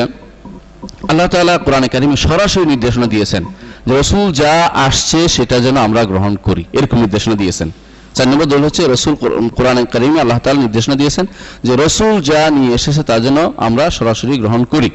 আল্লাহ 1.09 1.27
তাআলা 1.27 1.57
কোরআনে 1.57 1.87
কারিমে 1.87 2.15
সরাসরি 2.15 2.65
নির্দেশনা 2.65 3.07
দিয়েছেন 3.07 3.43
রসুল 3.89 4.25
যা 4.31 4.53
আসছে 4.87 5.19
সেটা 5.35 5.57
যেন 5.59 5.77
আমরা 5.77 6.01
গ্রহণ 6.03 6.33
করি। 6.43 6.63
এরকম 6.73 6.97
নির্দেশনা 6.97 7.35
দিয়েছেন। 7.35 7.69
চার 8.15 8.27
নম্বর 8.27 8.45
দল 8.45 8.61
হচ্ছে 8.63 8.83
রসুল 8.93 9.13
কোরআন 9.57 9.77
কারিমে 9.85 10.19
আল্লাহ 10.19 10.39
তাআলা 10.39 10.59
নির্দেশনা 10.59 10.95
দিয়েছেন 10.95 11.25
যে 11.63 11.73
রসুল 11.85 12.21
যা 12.21 12.49
নিয়ে 12.49 12.71
এসেছে 12.73 13.01
তা 13.03 13.15
যেন 13.19 13.37
আমরা 13.67 13.89
সরাসরি 13.89 14.37
গ্রহণ 14.37 14.63
করি। 14.63 14.89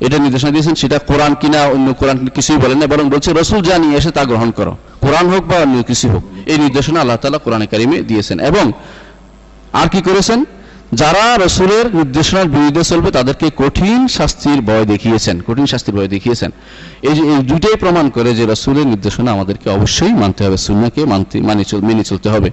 এটা 0.00 0.16
নির্দেশনা 0.18 0.50
দিয়েছেন, 0.50 0.74
সেটা 0.74 0.98
কোরআন 0.98 1.32
কিনা 1.34 1.60
অন্য 1.66 1.94
কোরআন 1.94 2.16
কিছুই 2.26 2.58
বলেন 2.64 2.78
না, 2.78 2.86
বরং 2.86 3.04
বলছে 3.10 3.30
রসুল 3.32 3.60
যা 3.68 3.78
নিয়ে 3.78 3.96
এসে 4.00 4.10
তা 4.10 4.22
গ্রহণ 4.24 4.50
করো। 4.50 4.72
কোরআন 5.00 5.26
হোক 5.32 5.42
বা 5.46 5.56
অন্য 5.56 5.82
কিছু 5.82 6.06
হোক, 6.08 6.24
এই 6.46 6.58
নির্দেশনা 6.58 6.98
আল্লাহ 7.00 7.16
তালা 7.16 7.38
কোরআনে 7.38 7.66
কারিমে 7.66 7.98
দিয়েছেন। 8.00 8.40
এবং 8.40 8.72
আর 9.72 9.88
কি 9.88 10.00
করেছেন? 10.02 10.44
যারা 10.92 11.36
রসুলের 11.44 11.94
নির্দেশনার 11.94 12.48
বিরুদ্ধে 12.48 12.82
চলবে, 12.84 13.10
তাদেরকে 13.10 13.50
কঠিন 13.56 14.08
শাস্তির 14.08 14.60
ভয় 14.60 14.84
দেখিয়েছেন, 14.84 15.42
কঠিন 15.46 15.66
শাস্তির 15.66 15.94
ভয় 15.94 16.08
দেখিয়েছেন। 16.08 16.50
এই 17.02 17.14
যে, 17.14 17.22
এই 17.22 17.38
দুইটাই 17.38 17.74
প্রমাণ 17.74 18.10
করে 18.10 18.34
যে 18.34 18.46
রসুলের 18.46 18.86
নির্দেশনা 18.86 19.32
আমাদেরকে 19.32 19.70
অবশ্যই 19.70 20.12
মানতে 20.12 20.44
হবে 20.44 20.56
সুন্নাকে 20.56 21.04
মানতে 21.04 21.40
মানে 21.40 21.64
মেনে 21.82 22.04
চলতে 22.04 22.28
হবে। 22.28 22.50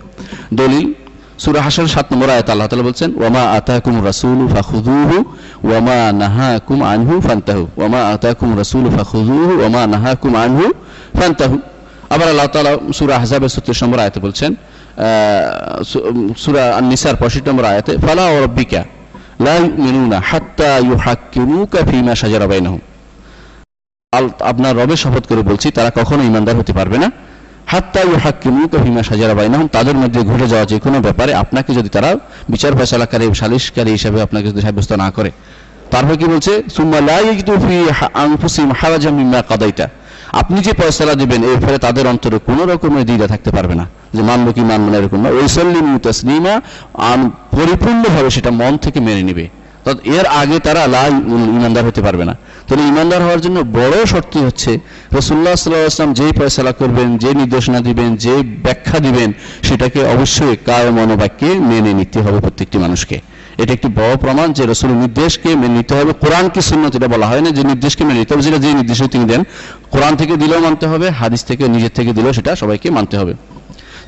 দলিল, 0.53 0.93
সুরা 1.39 1.69
সাত 1.69 2.13
নম্বর 2.13 2.29
আয়াত 2.29 2.49
আল্লাহ 2.49 2.67
তাআলা 2.67 2.83
বলছেন, 2.83 3.15
ওয়ামা 3.15 3.43
আতাকুম 3.51 4.05
রাসূলু 4.05 4.47
ফাখুযুহু, 4.47 5.23
ওয়ামা 5.63 6.11
নাহাকুম 6.13 6.83
আনহু 6.83 7.21
ফান্তাহু, 7.21 7.67
ওয়ামা 7.77 8.01
আতাকুম 8.05 8.57
রাসূলু 8.57 8.89
ফাখুযুহু, 8.97 9.59
ওয়ামা 9.59 9.87
নাহাকুম 9.87 10.35
আনহু 10.35 10.73
ফান্তাহু। 11.19 11.57
আবার 12.09 12.27
আল্লাহ 12.29 12.47
তাআলা 12.47 12.77
সূরা 12.93 13.15
আহজাবের 13.15 13.49
36 13.49 13.83
নম্বর 13.83 13.99
আয়াতে 13.99 14.19
বলছেন 14.19 14.55
সূরা 16.37 16.63
আন-নিসার 16.77 17.15
65 17.21 17.43
নম্বর 17.47 17.65
আয়াতে, 17.65 17.91
ফালা 17.97 18.25
রাব্বিকা 18.41 18.81
হাত্তা 20.31 20.77
ইউহাক্কিমুকা 20.77 21.79
ফীমা 21.89 22.13
আপনার 24.51 24.77
রবে 24.77 24.95
শপথ 24.95 25.23
করে 25.29 25.41
বলছি, 25.41 25.67
তারা 25.71 25.91
কখনো 25.99 26.21
ইমানদার 26.23 26.55
হতে 26.55 26.73
পারবে 26.73 26.97
না। 26.97 27.11
হাত্তা 27.67 28.01
ইউহাক্কিমুকা 28.01 28.77
ফীমা 28.83 29.03
শাজারা 29.03 29.33
বাইনাহুম, 29.33 29.67
তাদের 29.67 29.95
মধ্যে 29.95 30.19
ঘটে 30.21 30.47
যাওয়া 30.47 30.65
যে 30.71 30.77
কোনো 30.79 30.97
ব্যাপারে 30.99 31.31
আপনাকে 31.33 31.71
যদি 31.73 31.89
তারা 31.89 32.09
বিচার 32.49 32.71
ফয়সালাকারী 32.77 33.25
সালিশকারী 33.33 33.91
হিসেবে 33.91 34.17
আপনাকে 34.21 34.47
যদি 34.51 34.61
সাব্যস্ত 34.61 34.91
না 35.03 35.11
করে। 35.11 35.31
তারপর 35.91 36.15
কি 36.17 36.25
বলছে? 36.25 36.53
সুম্মা 36.75 36.99
মিম্মা 39.19 39.41
আপনি 40.41 40.57
যে 40.61 40.73
ফয়সালা 40.73 41.13
দিবেন, 41.21 41.41
এর 41.43 41.59
ফলে 41.65 41.77
তাদের 41.77 42.07
অন্তরে 42.07 42.37
কোন 42.47 42.59
রকমের 42.71 43.05
দ্বিধা 43.05 43.27
থাকতে 43.27 43.51
পারবে 43.51 43.75
না। 43.75 43.85
যে 44.15 44.21
মানবো 44.29 44.49
কি 44.55 44.61
মানবো 44.71 44.87
না 44.91 44.97
এরকম 45.01 45.19
না। 45.25 45.29
ওই 45.39 45.47
সল্লিম 45.57 45.85
তাসলিমা 46.07 46.53
পরিপূর্ণভাবে 47.57 48.29
সেটা 48.35 48.51
মন 48.61 48.73
থেকে 48.83 48.99
মেনে 49.07 49.23
নেবে। 49.29 49.45
এর 50.17 50.25
আগে 50.41 50.57
তারা 50.67 50.81
লা 50.93 51.03
ইমানদার 51.57 51.83
হতে 51.89 52.01
পারবে 52.05 52.23
না। 52.29 52.33
তাহলে 52.65 52.83
ইমানদার 52.91 53.21
হওয়ার 53.25 53.41
জন্য 53.45 53.57
বড় 53.79 53.95
শর্ত 54.11 54.33
হচ্ছে 54.47 54.71
রসুল্লাহ 55.17 55.53
সাল্লাহ 55.55 55.81
আসলাম 55.93 56.11
যেই 56.19 56.31
ফয়সালা 56.37 56.73
করবেন 56.81 57.07
যে 57.23 57.29
নির্দেশনা 57.41 57.79
দিবেন 57.87 58.09
যে 58.25 58.33
ব্যাখ্যা 58.65 58.97
দিবেন, 59.05 59.29
সেটাকে 59.67 59.99
অবশ্যই 60.13 60.55
কায় 60.67 60.89
মনোবাক্যে 60.97 61.49
মেনে 61.71 61.91
নিতে 61.99 62.19
হবে 62.25 62.37
প্রত্যেকটি 62.45 62.77
মানুষকে। 62.85 63.17
এটা 63.61 63.71
একটি 63.77 63.89
বড় 63.99 64.13
প্রমাণ 64.23 64.47
যে 64.57 64.63
রসুল 64.71 64.91
নির্দেশকে 65.03 65.49
মেনে 65.61 65.75
নিতে 65.79 65.93
হবে। 65.99 66.11
কোরআনকে 66.23 66.61
শূন্য 66.69 66.83
যেটা 66.93 67.07
বলা 67.13 67.27
হয় 67.31 67.41
না 67.45 67.49
যে 67.57 67.63
নির্দেশকে 67.71 68.03
মেনে 68.07 68.19
নিতে 68.21 68.31
হবে। 68.33 68.43
যেটা 68.47 68.59
যে 68.65 68.69
নির্দেশ 68.79 68.99
তিনি 69.15 69.25
দেন, 69.31 69.41
কোরআন 69.93 70.13
থেকে 70.21 70.33
দিলেও 70.41 70.59
মানতে 70.67 70.85
হবে, 70.91 71.07
হাদিস 71.19 71.41
থেকে 71.49 71.63
নিজের 71.75 71.93
থেকে 71.97 72.11
দিলেও 72.17 72.33
সেটা 72.37 72.51
সবাইকে 72.61 72.87
মানতে 72.97 73.15
হবে। 73.21 73.33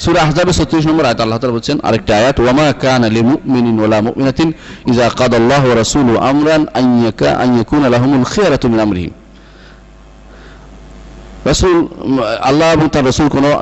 সূরা 0.04 0.20
আহজাবে 0.26 0.52
36 0.60 0.84
নম্বর 0.90 1.06
আল্লাহ 1.06 1.38
তাআলা 1.40 1.56
বলছেন, 1.60 1.78
আরেকটা 1.88 2.14
আয়াত 2.20 2.38
ওয়ামা 2.44 2.68
কানা 2.84 3.08
মুমিনিন 3.30 3.76
ওয়ালা 3.82 4.00
মুমিনাতিন 4.08 4.50
কাদাল্লাহু 5.20 5.66
ওয়া 5.68 5.78
রাসূলুহু 5.84 6.18
আমরান 6.32 6.62
আন 6.80 6.86
ইয়াকা, 7.02 7.30
আন 7.44 7.50
ইয়াকুনা 7.58 7.88
খিয়ারাতু 8.34 8.66
মিন 8.74 8.80
আমরিহিম. 8.86 9.14
আল্লাহ 12.50 12.68
এবং 12.76 12.88
তার 12.94 13.06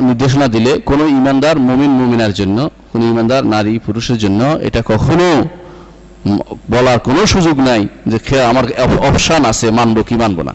নির্দেশনা 0.09 0.47
দিলে 0.55 0.71
কোনো 0.89 1.03
ঈমানদার 1.17 1.55
মুমিন, 1.67 1.91
মুমিনার 1.99 2.33
জন্য, 2.39 2.57
কোনো 2.91 3.03
ঈমানদার 3.11 3.43
নারী 3.53 3.73
পুরুষের 3.85 4.17
জন্য 4.23 4.41
এটা 4.67 4.81
কখনো 4.91 5.27
বলার 6.73 6.99
কোনো 7.07 7.21
সুযোগ 7.33 7.55
নাই 7.69 7.81
যে 8.11 8.17
আমার 8.51 8.65
অপশান 9.09 9.41
আছে, 9.51 9.67
মানবো 9.79 10.01
কি 10.07 10.15
মানবো 10.23 10.41
না? 10.49 10.53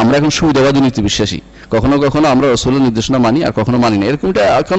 আমরা 0.00 0.14
এখন 0.18 0.32
সুবিধাবাদী 0.38 0.80
নীতি 0.86 1.00
বিশ্বাসী 1.08 1.40
কখনো 1.74 1.94
কখনো 2.04 2.26
আমরা 2.34 2.46
রসুলের 2.54 2.82
নির্দেশনা 2.86 3.18
মানি 3.26 3.38
আর 3.46 3.52
কখনো 3.58 3.76
মানি 3.84 3.96
না। 4.00 4.04
এরকম 4.10 4.28
এখন 4.62 4.78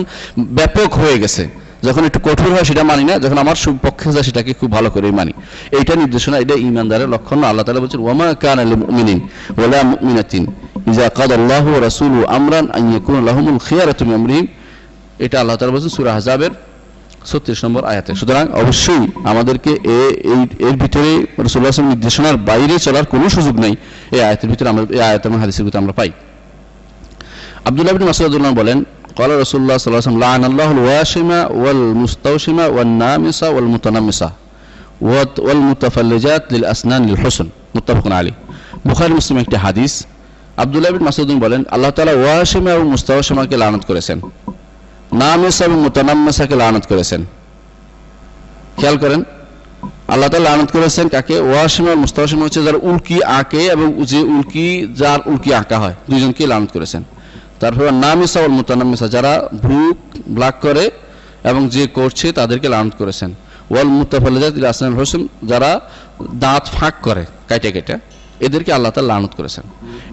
ব্যাপক 0.57 0.89
হয়ে 1.01 1.17
গেছে। 1.23 1.43
যখন 1.87 2.03
একটু 2.09 2.19
কঠোর 2.27 2.49
হয় 2.55 2.65
সেটা 2.69 2.83
মানি 2.91 3.03
না, 3.09 3.13
যখন 3.23 3.37
আমার 3.43 3.55
পক্ষে 3.85 4.09
যায় 4.15 4.25
সেটাকে 4.27 4.51
খুব 4.59 4.69
ভালো 4.77 4.89
করে 4.95 5.07
মানি। 5.19 5.33
এইটা 5.77 5.93
নির্দেশনা, 6.01 6.35
এটা 6.43 6.55
ইমানদারের 6.69 7.09
লক্ষণ। 7.15 7.37
আল্লাহ 7.49 7.63
তালা 7.65 7.81
বলছেন 7.85 8.01
ওয়ামা 8.05 8.27
কান 8.43 8.57
আলী 8.63 8.75
মুমিনিন 8.83 9.19
ওয়ালা 9.57 9.79
মুমিনাতিন 9.91 10.43
ইজা 10.91 11.07
কাদ 11.17 11.31
আল্লাহ 11.39 11.65
রাসূলু 11.87 12.19
আমরান 12.37 12.65
আন 12.77 12.83
ইয়াকুনা 12.91 13.19
লাহুমুল 13.29 13.59
খিয়ারাতু 13.67 14.01
মিন 14.07 14.15
আমরিহিম। 14.19 14.45
এটা 15.25 15.35
আল্লাহ 15.41 15.55
তাআলা 15.57 15.73
বলছেন 15.75 15.91
সূরা 15.97 16.11
আহজাবের 16.15 16.51
ছত্রিশ 17.29 17.59
নম্বর 17.65 17.83
আয়াতে। 17.91 18.11
সুতরাং 18.21 18.45
অবশ্যই 18.61 19.03
আমাদেরকে 19.31 19.71
এই, 19.97 20.41
এর 20.67 20.75
ভিতরে 20.83 21.11
রসুল্লাহ 21.45 21.71
নির্দেশনার 21.93 22.37
বাইরে 22.49 22.75
চলার 22.85 23.05
কোনো 23.13 23.25
সুযোগ 23.35 23.55
নেই। 23.65 23.73
এই 24.15 24.21
আয়াতের 24.27 24.49
ভিতরে 24.51 24.67
আমরা, 24.71 24.83
এই 24.97 25.01
আয়াত 25.09 25.23
এবং 25.27 25.37
হাদিসের 25.43 25.63
ভিতরে 25.65 25.81
আমরা 25.83 25.93
পাই। 25.99 26.11
আবদুল্লাহ 27.67 27.93
বিন 27.97 28.07
মাসুদুল্লাহ 28.07 28.53
বলেন 28.61 28.79
কলা 29.17 29.35
রসুল্লাহ 29.43 29.77
সাল্লাহ 29.77 30.17
লান 30.25 30.41
আল্লাহ 30.49 30.69
ওয়াসিমা 30.85 31.39
ওয়াল 31.59 31.83
মুস্তাউসিমা 32.03 32.65
ওয়াল 32.73 32.91
নামিসা 33.03 33.47
ওয়াল 33.53 33.67
মুতানামিসা 33.73 34.29
ওয়াত 35.01 35.33
ওয়াল 35.39 35.61
মুতাফাল্লিজাত 35.69 36.43
লিল 36.53 36.65
আসনান 36.73 37.01
লিল 37.07 37.19
হোসেন। 37.23 37.47
মুতাফকুন 37.75 38.11
আলী 38.11 38.31
বুখারি 38.87 39.13
মুসলিম 39.13 39.37
একটি 39.39 39.55
হাদিস। 39.55 39.93
আবদুল্লাহ 40.57 40.91
বিন 40.91 41.03
মাসুদ্দিন 41.03 41.39
বলেন, 41.39 41.61
আল্লাহ 41.71 41.91
তালা 41.91 42.13
ওয়াসিমা 42.23 42.71
এবং 42.71 42.87
মুস্তাউসিমাকে 42.95 43.57
লানত 43.57 43.83
করেছেন। 43.89 44.17
নামিসা 45.21 45.65
এবং 45.65 45.77
মুতানামিসাকে 45.85 46.55
লানত 46.55 46.85
করেছেন। 46.87 47.21
খেয়াল 48.77 48.97
করেন, 48.97 49.23
আল্লাহ 50.07 50.29
তালা 50.29 50.49
আনত 50.55 50.69
করেছেন 50.71 51.05
কাকে? 51.07 51.35
ওয়াসিমা 51.39 51.95
মুস্তাসিমা 51.95 52.43
হচ্ছে 52.45 52.61
যার 52.63 52.77
উল্কি 52.89 53.17
আঁকে 53.39 53.61
এবং 53.75 53.87
যে 54.11 54.19
উল্কি, 54.35 54.65
যার 54.99 55.19
উল্কি 55.25 55.49
আঁকা 55.53 55.77
হয়। 55.79 55.95
দুইজনকে 56.09 56.43
লানত 56.47 56.71
করেছেন। 56.73 57.03
তারপর 57.59 57.83
নামিসা 58.05 58.39
ওয়াল 58.39 58.53
মুতানাম্মিসা, 58.59 59.07
যারা 59.15 59.33
ভ্রু 59.63 59.81
ব্লাক 60.27 60.55
করে 60.61 60.85
এবং 61.49 61.61
যে 61.75 61.83
করছে 61.87 62.27
তাদেরকে 62.31 62.67
লানত 62.73 62.93
করেছেন। 62.97 63.31
ওয়াল 63.71 63.89
মুতাফাল্লিজাত 63.99 64.53
ইলা 64.59 64.69
আসনান 64.69 64.93
হোসেন, 64.99 65.21
যারা 65.51 65.71
দাঁত 66.43 66.65
ফাঁক 66.75 66.95
করে, 67.01 67.23
কাইটা 67.49 67.69
কাইটা। 67.75 67.95
এদেরকে 68.45 68.71
আল্লাহ 68.77 68.91
তাআলা 68.93 69.09
লানত 69.13 69.33
করেছেন। 69.39 69.63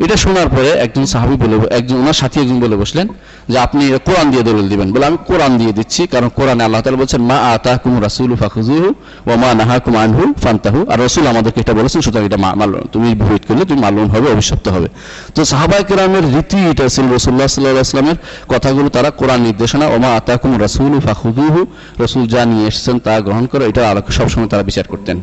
এটা 0.04 0.16
শোনার 0.24 0.48
পরে 0.54 0.70
একজন 0.84 1.04
সাহাবী 1.12 1.36
বলে, 1.42 1.54
একজন 1.78 1.96
ওনার 2.02 2.16
সাথী 2.20 2.36
একজন 2.44 2.58
বলে 2.64 2.76
বসলেন 2.82 3.06
যে, 3.52 3.56
আপনি 3.66 3.82
কোরআন 4.08 4.26
দিয়ে 4.32 4.44
দলিল 4.48 4.66
দিবেন। 4.72 4.88
বলে, 4.94 5.04
আমি 5.10 5.18
কোরআন 5.30 5.52
দিয়ে 5.60 5.72
দিচ্ছি, 5.78 6.02
কারণ 6.14 6.28
কোরআনে 6.38 6.62
আল্লাহ 6.66 6.80
তাআলা 6.82 6.98
বলছেন, 7.02 7.22
মা 7.30 7.38
আতাকুম 7.54 7.92
রাসূলু 8.06 8.34
ফাখুযুহু 8.42 8.88
ওয়া 9.26 9.36
মা 9.42 9.50
নাহাকুম 9.60 9.94
আনহু 10.04 10.24
ফান্তাহু। 10.44 10.80
আর 10.92 10.98
রাসূল 11.06 11.24
আমাদেরকে 11.32 11.58
এটা 11.64 11.74
বলেছেন, 11.80 12.00
সুতরাং 12.06 12.24
এটা 12.30 12.38
মাল, 12.44 12.72
তুমি 12.92 13.06
বিপরীত 13.14 13.44
করলে, 13.48 13.64
তুমি 13.70 13.80
মালুম 13.86 14.08
হবে, 14.14 14.26
অভিশপ্ত 14.34 14.66
হবে। 14.74 14.88
তো 15.34 15.40
সাহাবাই 15.52 15.82
কেরামের 15.88 16.24
রীতি 16.34 16.60
এটা 16.72 16.84
ছিল, 16.94 17.06
রাসূলুল্লাহ 17.16 17.48
সাল্লাল্লাহু 17.48 17.74
আলাইহি 17.74 17.86
ওয়াসাল্লামের 17.86 18.18
কথাগুলো 18.52 18.88
তারা 18.96 19.10
কোরআন 19.20 19.40
নির্দেশনা 19.48 19.86
ওয়া 19.90 19.98
মা 20.04 20.10
আতাকুম 20.20 20.52
রাসূলু 20.64 20.96
ফাখুযুহু। 21.06 21.60
রসুল 22.04 22.22
যা 22.32 22.42
নিয়ে 22.50 22.66
এসেছেন 22.70 22.96
তা 23.06 23.12
গ্রহণ 23.26 23.44
করে, 23.52 23.62
এটা 23.70 23.82
সবসময় 24.18 24.48
তারা 24.52 24.62
বিচার 24.70 24.86
করতেন। 24.92 25.18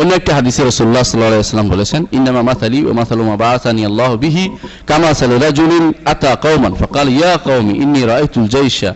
অন্য 0.00 0.10
একটি 0.20 0.30
হাদিসে 0.38 0.60
আলাইহি 0.62 1.40
ওয়াসাল্লাম 1.40 1.68
বলেছেন, 1.74 2.00
ইন্নামা 2.16 2.42
মাসালি 2.50 2.78
ওয়া 2.86 2.94
মাসালু 3.00 3.22
মা 3.30 3.36
বাআসানি 3.44 3.82
আল্লাহু 3.90 4.14
বিহি 4.24 4.44
কামা 4.90 5.10
সাল 5.20 5.32
রাজুলিন 5.46 5.84
আতা 6.12 6.32
কওমান 6.44 6.72
ফাকাল, 6.80 7.08
ইয়া 7.20 7.34
কওমি, 7.46 7.74
ইন্নী 7.84 8.00
রাআইতুল 8.10 8.48
জাইশা 8.54 8.90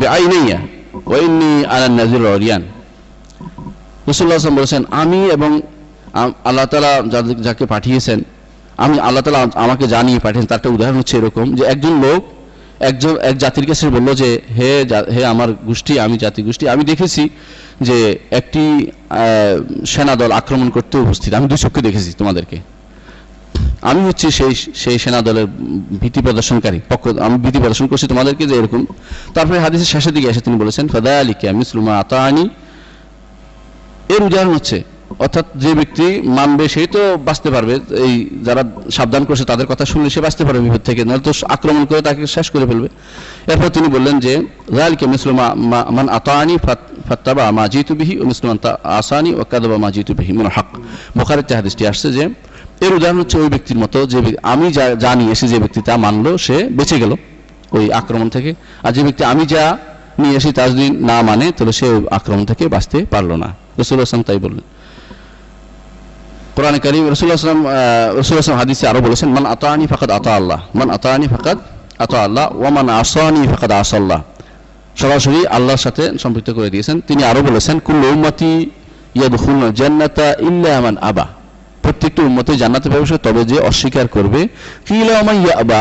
বিআইনিয়া 0.00 0.58
ওয়া 1.08 1.18
ইন্নী 1.26 1.52
আলা 1.72 1.86
নাযির 2.00 2.22
উরিয়ান 2.36 2.62
রাসূলুল্লাহ 4.08 4.38
সাল্লাল্লাহু 4.38 4.60
বলেছেন, 4.62 4.82
আমি 5.02 5.20
এবং 5.36 5.50
আল্লাহ 6.48 6.64
তাআলা 6.72 6.92
যাকে 7.46 7.64
পাঠিয়েছেন, 7.74 8.18
আমি 8.84 8.96
আল্লাহ 9.06 9.22
তাআলা 9.24 9.42
আমাকে 9.64 9.84
জানিয়ে 9.94 10.18
পাঠিয়েছেন 10.24 10.48
তার 10.50 10.58
একটা 10.60 10.70
উদাহরণ 10.76 10.96
হচ্ছে 11.00 11.14
এরকম 11.20 11.46
যে 11.58 11.62
একজন 11.72 11.94
লোক 12.04 12.20
একজন, 12.80 13.16
এক 13.16 13.38
জাতির 13.38 13.66
কাছে 13.66 13.88
বলল 13.88 14.14
যে, 14.14 14.40
হে 14.58 14.84
হে 15.14 15.24
আমার 15.24 15.48
গোষ্ঠী, 15.52 15.98
আমি 15.98 16.18
জাতি 16.18 16.42
গোষ্ঠী। 16.42 16.68
আমি 16.68 16.84
দেখেছি 16.84 17.28
যে 17.80 18.18
একটি 18.30 18.90
সেনা 19.86 20.16
দল 20.16 20.32
আক্রমণ 20.32 20.70
করতে 20.70 20.98
উপস্থিত। 20.98 21.34
আমি 21.34 21.46
দুই 21.48 21.58
চক্ষে 21.58 21.82
দেখেছি 21.82 22.12
তোমাদেরকে। 22.12 22.56
আমি 23.82 24.00
হচ্ছে 24.04 24.30
সেই 24.30 24.54
সেই 24.74 24.98
সেনা 24.98 25.20
দলের 25.22 25.46
ভীতি 26.00 26.20
প্রদর্শনকারী। 26.22 26.80
পক্ষ, 26.88 27.08
আমি 27.08 27.38
ভীতি 27.38 27.58
প্রদর্শন 27.58 27.86
করছি 27.86 28.06
তোমাদেরকে 28.06 28.46
যে 28.46 28.54
এরকম। 28.54 28.86
তারপরে 29.34 29.58
হাদিসের 29.58 29.86
শেষের 29.86 30.12
দিকে 30.12 30.28
এসে 30.28 30.40
তিনি 30.40 30.56
বলেছেন 30.56 30.88
ফাদা 30.88 31.20
আলিকা 31.20 31.52
মিসলুমা 31.52 31.98
আতানি 31.98 32.48
এর 34.08 34.22
উদাহরণ 34.22 34.54
হচ্ছে 34.54 34.82
অর্থাৎ 35.24 35.46
যে 35.62 35.70
ব্যক্তি 35.78 36.06
মানবে 36.38 36.64
সেই 36.74 36.86
তো 36.94 37.02
বাঁচতে 37.26 37.48
পারবে। 37.54 37.74
এই 38.06 38.14
যারা 38.46 38.62
সাবধান 38.96 39.22
করছে 39.28 39.44
তাদের 39.50 39.66
কথা 39.72 39.84
শুনলে 39.92 40.08
সে 40.14 40.20
বাঁচতে 40.26 40.42
পারবে 40.46 40.60
বিপদ 40.66 40.82
থেকে, 40.88 41.02
নাহলে 41.08 41.22
তো 41.28 41.32
আক্রমণ 41.56 41.82
করে 41.90 42.00
তাকে 42.08 42.22
শেষ 42.36 42.46
করে 42.54 42.64
ফেলবে। 42.70 42.88
এরপর 43.52 43.68
তিনি 43.76 43.88
বললেন 43.94 44.16
যে 44.24 44.32
রালিকে 44.80 45.06
মিসলুমা 45.12 45.46
মান 45.96 46.06
আতানি 46.18 46.54
ফাত্তাবা 47.08 47.44
মা 47.58 47.64
জিতু 47.72 47.92
বিহি 47.98 48.14
ও 48.22 48.24
মিসলুমান 48.30 48.58
তা 48.64 48.70
আসানি 48.98 49.30
ও 49.40 49.42
কাদাবা 49.52 49.76
মা 49.84 49.88
জিতু 49.94 50.12
বিহি 50.18 50.32
মিন 50.38 50.48
হক 50.54 50.68
বুখারীতে 51.18 51.52
হাদিসটি 51.58 51.82
আসছে 51.90 52.08
যে, 52.16 52.24
এর 52.84 52.92
উদাহরণ 52.96 53.18
হচ্ছে 53.22 53.36
ওই 53.42 53.48
ব্যক্তির 53.54 53.78
মতো 53.82 53.98
যে 54.12 54.18
আমি 54.52 54.66
যা 54.76 54.84
জানি, 55.04 55.24
এসে 55.34 55.46
যে 55.52 55.58
ব্যক্তি 55.64 55.80
তা 55.88 55.94
মানলো, 56.04 56.30
সে 56.46 56.56
বেঁচে 56.78 56.96
গেল 57.02 57.12
ওই 57.76 57.84
আক্রমণ 58.00 58.28
থেকে। 58.34 58.50
আর 58.84 58.90
যে 58.96 59.02
ব্যক্তি 59.06 59.22
আমি 59.32 59.44
যা 59.52 59.64
নিয়ে 60.20 60.34
এসে 60.38 60.50
তা 60.58 60.62
যদি 60.72 60.86
না 61.08 61.16
মানে 61.28 61.46
তাহলে 61.56 61.72
সে 61.80 61.88
আক্রমণ 62.18 62.44
থেকে 62.50 62.64
বাঁচতে 62.74 62.98
পারল 63.14 63.30
না। 63.42 63.48
রসুল 63.80 63.98
হাসান 64.04 64.22
তাই 64.28 64.38
বললেন। 64.46 64.64
কোরআন 66.56 66.76
করিম 66.84 67.04
রসুল্লাহ 67.14 67.36
আসলাম 67.40 67.60
রসুল 68.20 68.36
আসলাম 68.42 68.58
হাদিসে 68.62 68.84
আরও 68.90 69.00
বলেছেন, 69.06 69.28
মান 69.36 69.44
আতানি 69.54 69.84
ফাকাদ 69.92 70.10
আতা 70.18 70.32
আল্লাহ, 70.40 70.58
মান 70.78 70.88
আতানি 70.96 71.26
ফাকাদ 71.34 71.58
আতা 72.04 72.18
আল্লাহ, 72.26 72.46
ওয়া 72.60 72.70
মান 72.76 72.86
আসানি 73.02 73.42
ফাকাদ 73.52 73.72
আসাল্লাহ 73.84 74.20
সরাসরি 75.00 75.40
আল্লাহর 75.56 75.82
সাথে 75.86 76.04
সম্পৃক্ত 76.22 76.50
করে 76.58 76.68
দিয়েছেন। 76.74 76.96
তিনি 77.08 77.22
আরও 77.30 77.40
বলেছেন, 77.48 77.76
কুল্লু 77.86 78.06
উম্মতি 78.14 78.52
ইয়াদখুল 79.18 79.62
জান্নাতা 79.80 80.28
ইল্লা 80.48 80.74
মান 80.84 80.96
আবা। 81.10 81.26
প্রত্যেকটি 81.84 82.20
উম্মতে 82.28 82.52
জান্নাতে 82.62 82.86
প্রবেশ 82.92 83.12
তবে 83.26 83.42
যে 83.50 83.58
অস্বীকার 83.70 84.06
করবে, 84.16 84.40
কিলা 84.88 85.16
মান 85.26 85.36
ইয়াবা? 85.44 85.80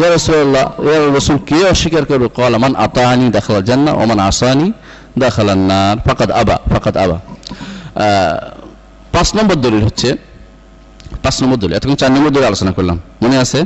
ইয়া 0.00 0.08
রাসূলুল্লাহ, 0.16 0.64
ইয়া 0.86 0.98
রাসূল, 1.18 1.36
কে 1.48 1.58
অস্বীকার 1.74 2.04
করবে? 2.10 2.26
ক্বালা, 2.36 2.56
মান 2.64 2.72
আতানি 2.86 3.26
দাখাল 3.36 3.56
জান্নাহ, 3.68 3.92
ওয়া 3.98 4.06
মান 4.10 4.20
আসানি 4.30 4.66
দাখালান 5.22 5.62
নার। 5.70 5.96
ফাকাদ 6.06 6.30
আবা 6.40 6.56
ফাকাদ 6.72 6.94
আবা। 7.04 7.16
পাঁচ 9.14 9.28
নম্বর 9.36 9.56
দলিল 9.64 9.82
হচ্ছে, 9.88 10.08
পাঁচ 11.24 11.36
নম্বর 11.42 11.58
দলিল, 11.62 11.74
এতক্ষণ 11.78 11.98
চার 12.02 12.10
নম্বর 12.16 12.30
দলিল 12.34 12.46
আলোচনা 12.52 12.72
করলাম, 12.76 12.96
মনে 13.22 13.36
আছে? 13.44 13.60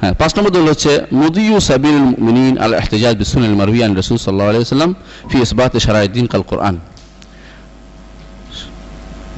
হ্যাঁ 0.00 0.14
পাঁচ 0.20 0.32
নম্বর 0.36 0.50
দলিল 0.56 0.68
হচ্ছে, 0.74 0.92
মুদিউ 1.20 1.56
সাবিল 1.68 1.98
মুমিনিন 2.24 2.54
আল 2.64 2.74
বিসুনাল 3.20 3.56
মারউইয়ান 3.60 3.92
রাসূল 4.00 4.16
সাল্লাল্লাহু 4.16 4.50
আলাইহি 4.52 4.64
ওয়াসাল্লাম 4.64 4.90
ফি 5.30 5.36
ইসবাত 5.46 5.72
শারাঈদ্দিন 5.86 6.26
কাল 6.32 6.44
কোরআন। 6.50 6.76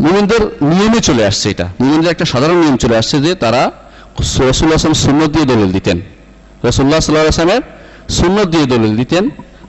মুমিনদের 0.04 0.42
নিয়মে 0.72 1.00
চলে 1.08 1.22
আসছে 1.30 1.46
এটা। 1.54 1.66
মুমিনদের 1.80 2.10
একটা 2.14 2.26
সাধারণ 2.32 2.56
নিয়ম 2.62 2.76
চলে 2.84 2.96
আসছে 3.00 3.16
যে 3.24 3.32
তারা 3.44 3.62
রাসূলুল্লাহ 4.18 4.54
সাল্লাল্লাহু 4.54 4.78
আলাইহি 4.78 4.86
ওয়াসাল্লাম 4.86 5.04
সুন্নাত 5.06 5.30
দিয়ে 5.34 5.46
দলিল 5.52 5.70
দিতেন। 5.76 5.98
রাসূলুল্লাহ 6.66 7.00
সাল্লাল্লাহু 7.00 7.26
আলাইহি 7.26 7.36
ওয়াসাল্লামের 7.36 7.64
সুন্নাত 8.18 8.46
দিয়ে 8.54 8.66
দলিল 8.74 8.92
দিতেন। 9.00 9.24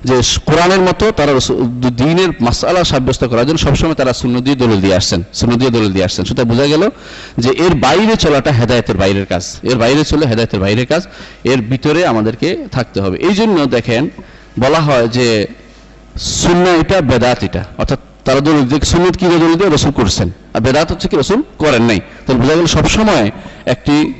যে 0.07 0.15
কোরআনের 0.45 0.79
মতো 0.79 1.11
তারা 1.11 1.31
দিনের 2.01 2.29
মাসালা 2.41 2.83
সাব্যস্ত 2.83 3.23
করার 3.23 3.45
জন্য 3.47 3.57
সবসময় 3.57 3.93
তারা 3.93 4.13
শূন্য 4.13 4.35
দিয়ে 4.41 4.55
দলিল 4.55 4.81
দিয়ে 4.81 4.95
আসছেন 4.95 5.23
শূন্য 5.33 5.55
দিয়ে 5.55 5.71
দলিল 5.71 5.91
দিয়ে 5.93 6.05
আসছেন। 6.05 6.25
সেটা 6.25 6.43
বোঝা 6.43 6.65
গেল 6.67 6.89
যে 7.37 7.49
এর 7.49 7.73
বাইরে 7.75 8.15
চলাটা 8.15 8.51
হেদায়তের 8.51 8.97
বাইরের 8.97 9.25
কাজ। 9.25 9.43
এর 9.63 9.77
বাইরে 9.77 10.03
চলে 10.03 10.25
হেদায়তের 10.25 10.59
বাইরের 10.59 10.85
কাজ। 10.85 11.07
এর 11.43 11.61
ভিতরে 11.61 12.05
আমাদেরকে 12.05 12.57
থাকতে 12.71 13.01
হবে। 13.01 13.17
এই 13.17 13.33
জন্য 13.33 13.65
দেখেন 13.65 14.09
বলা 14.59 14.79
হয় 14.79 15.07
যে 15.07 15.47
শূন্য 16.19 16.69
এটা, 16.69 17.01
বেদাত 17.01 17.43
এটা। 17.43 17.63
অর্থাৎ 17.77 17.99
তারা 18.25 18.39
দলিল 18.39 18.61
দিয়ে 18.61 18.81
সুন্নত 18.85 19.17
কি 19.17 19.25
দলিল 19.25 19.53
দিয়ে 19.55 19.75
রসুল 19.75 19.91
করছেন? 19.91 20.31
আর 20.53 20.61
বেদাত 20.61 20.91
হচ্ছে 20.91 21.07
কি 21.07 21.15
রসুল 21.17 21.43
করেন 21.57 21.83
নাই। 21.83 21.99
তাহলে 22.25 22.41
বোঝা 22.41 22.55
গেল 22.55 22.65
সবসময় 22.65 23.31
একটি 23.65 24.13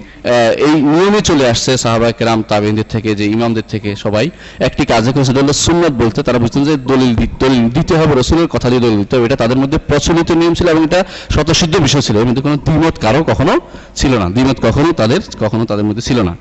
এই 0.67 0.81
নিয়মে 0.81 1.21
চলে 1.21 1.49
আসছে 1.49 1.77
সাহাবা 1.77 2.11
কেরাম 2.11 2.43
তাবিনদের 2.43 2.87
থেকে, 2.89 3.15
যে 3.15 3.25
ইমামদের 3.25 3.63
থেকে 3.69 3.95
সবাই। 3.95 4.29
একটি 4.59 4.85
কাজে 4.85 5.11
করেছে 5.11 5.33
দলিল 5.33 5.51
সুন্নত 5.51 5.91
বলতে, 5.91 6.23
তারা 6.23 6.39
বুঝতেন 6.39 6.63
যে 6.63 6.77
দলিল 6.77 7.15
দলিল 7.39 7.69
দিতে 7.69 7.97
হবে, 7.97 8.21
রসুলের 8.21 8.47
কথা 8.47 8.69
দিয়ে 8.69 8.81
দলিল 8.81 8.97
দিতে 8.97 9.15
হবে। 9.15 9.25
এটা 9.25 9.35
তাদের 9.35 9.57
মধ্যে 9.57 9.77
প্রচলিত 9.77 10.31
নিয়ম 10.31 10.53
ছিল 10.53 10.67
এবং 10.67 10.83
এটা 10.83 11.03
স্বতঃসিদ্ধ 11.29 11.77
বিষয় 11.77 12.01
ছিল। 12.01 12.23
কিন্তু 12.23 12.41
কোনো 12.41 12.55
দ্বিমত 12.55 12.99
কারও 12.99 13.23
কখনো 13.23 13.53
ছিল 13.95 14.17
না। 14.17 14.29
দ্বিমত 14.29 14.57
কখনো 14.61 14.91
তাদের 14.91 15.19
কখনো 15.39 15.65
তাদের 15.65 15.85
মধ্যে 15.85 16.01
ছিল 16.01 16.21
না। 16.21 16.37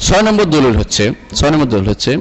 ছয় 0.00 0.22
নম্বর 0.22 0.44
দলিল 0.44 0.76
হচ্ছে, 0.76 1.12
ছয় 1.34 1.50
নম্বর 1.50 1.66
দলিল 1.66 1.88
হচ্ছে, 1.88 2.16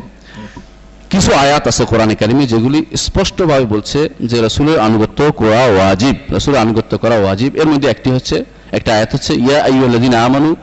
কিছু 1.10 1.34
আয়াত 1.34 1.68
আছে 1.68 1.86
কোরআনে 1.86 2.14
একাডেমি 2.14 2.48
যেগুলি 2.48 2.86
স্পষ্টভাবে 2.96 3.66
বলছে 3.66 4.10
যে 4.22 4.42
রসুলের 4.42 4.80
আনুগত্য 4.80 5.32
করা 5.32 5.62
ওয়াজিব, 5.66 6.16
রসুলের 6.36 6.60
আনুগত্য 6.60 6.98
করা 6.98 7.16
ওয়াজিব। 7.16 7.56
এর 7.56 7.68
মধ্যে 7.68 7.90
একটি 7.90 8.12
হচ্ছে 8.12 8.46
একটা 8.72 8.96
আয়াত 8.96 9.10
হচ্ছে, 9.14 9.34
ইয়া 9.34 9.64
আইয়ুল্লাযিনা 9.64 10.26
আমানু 10.26 10.56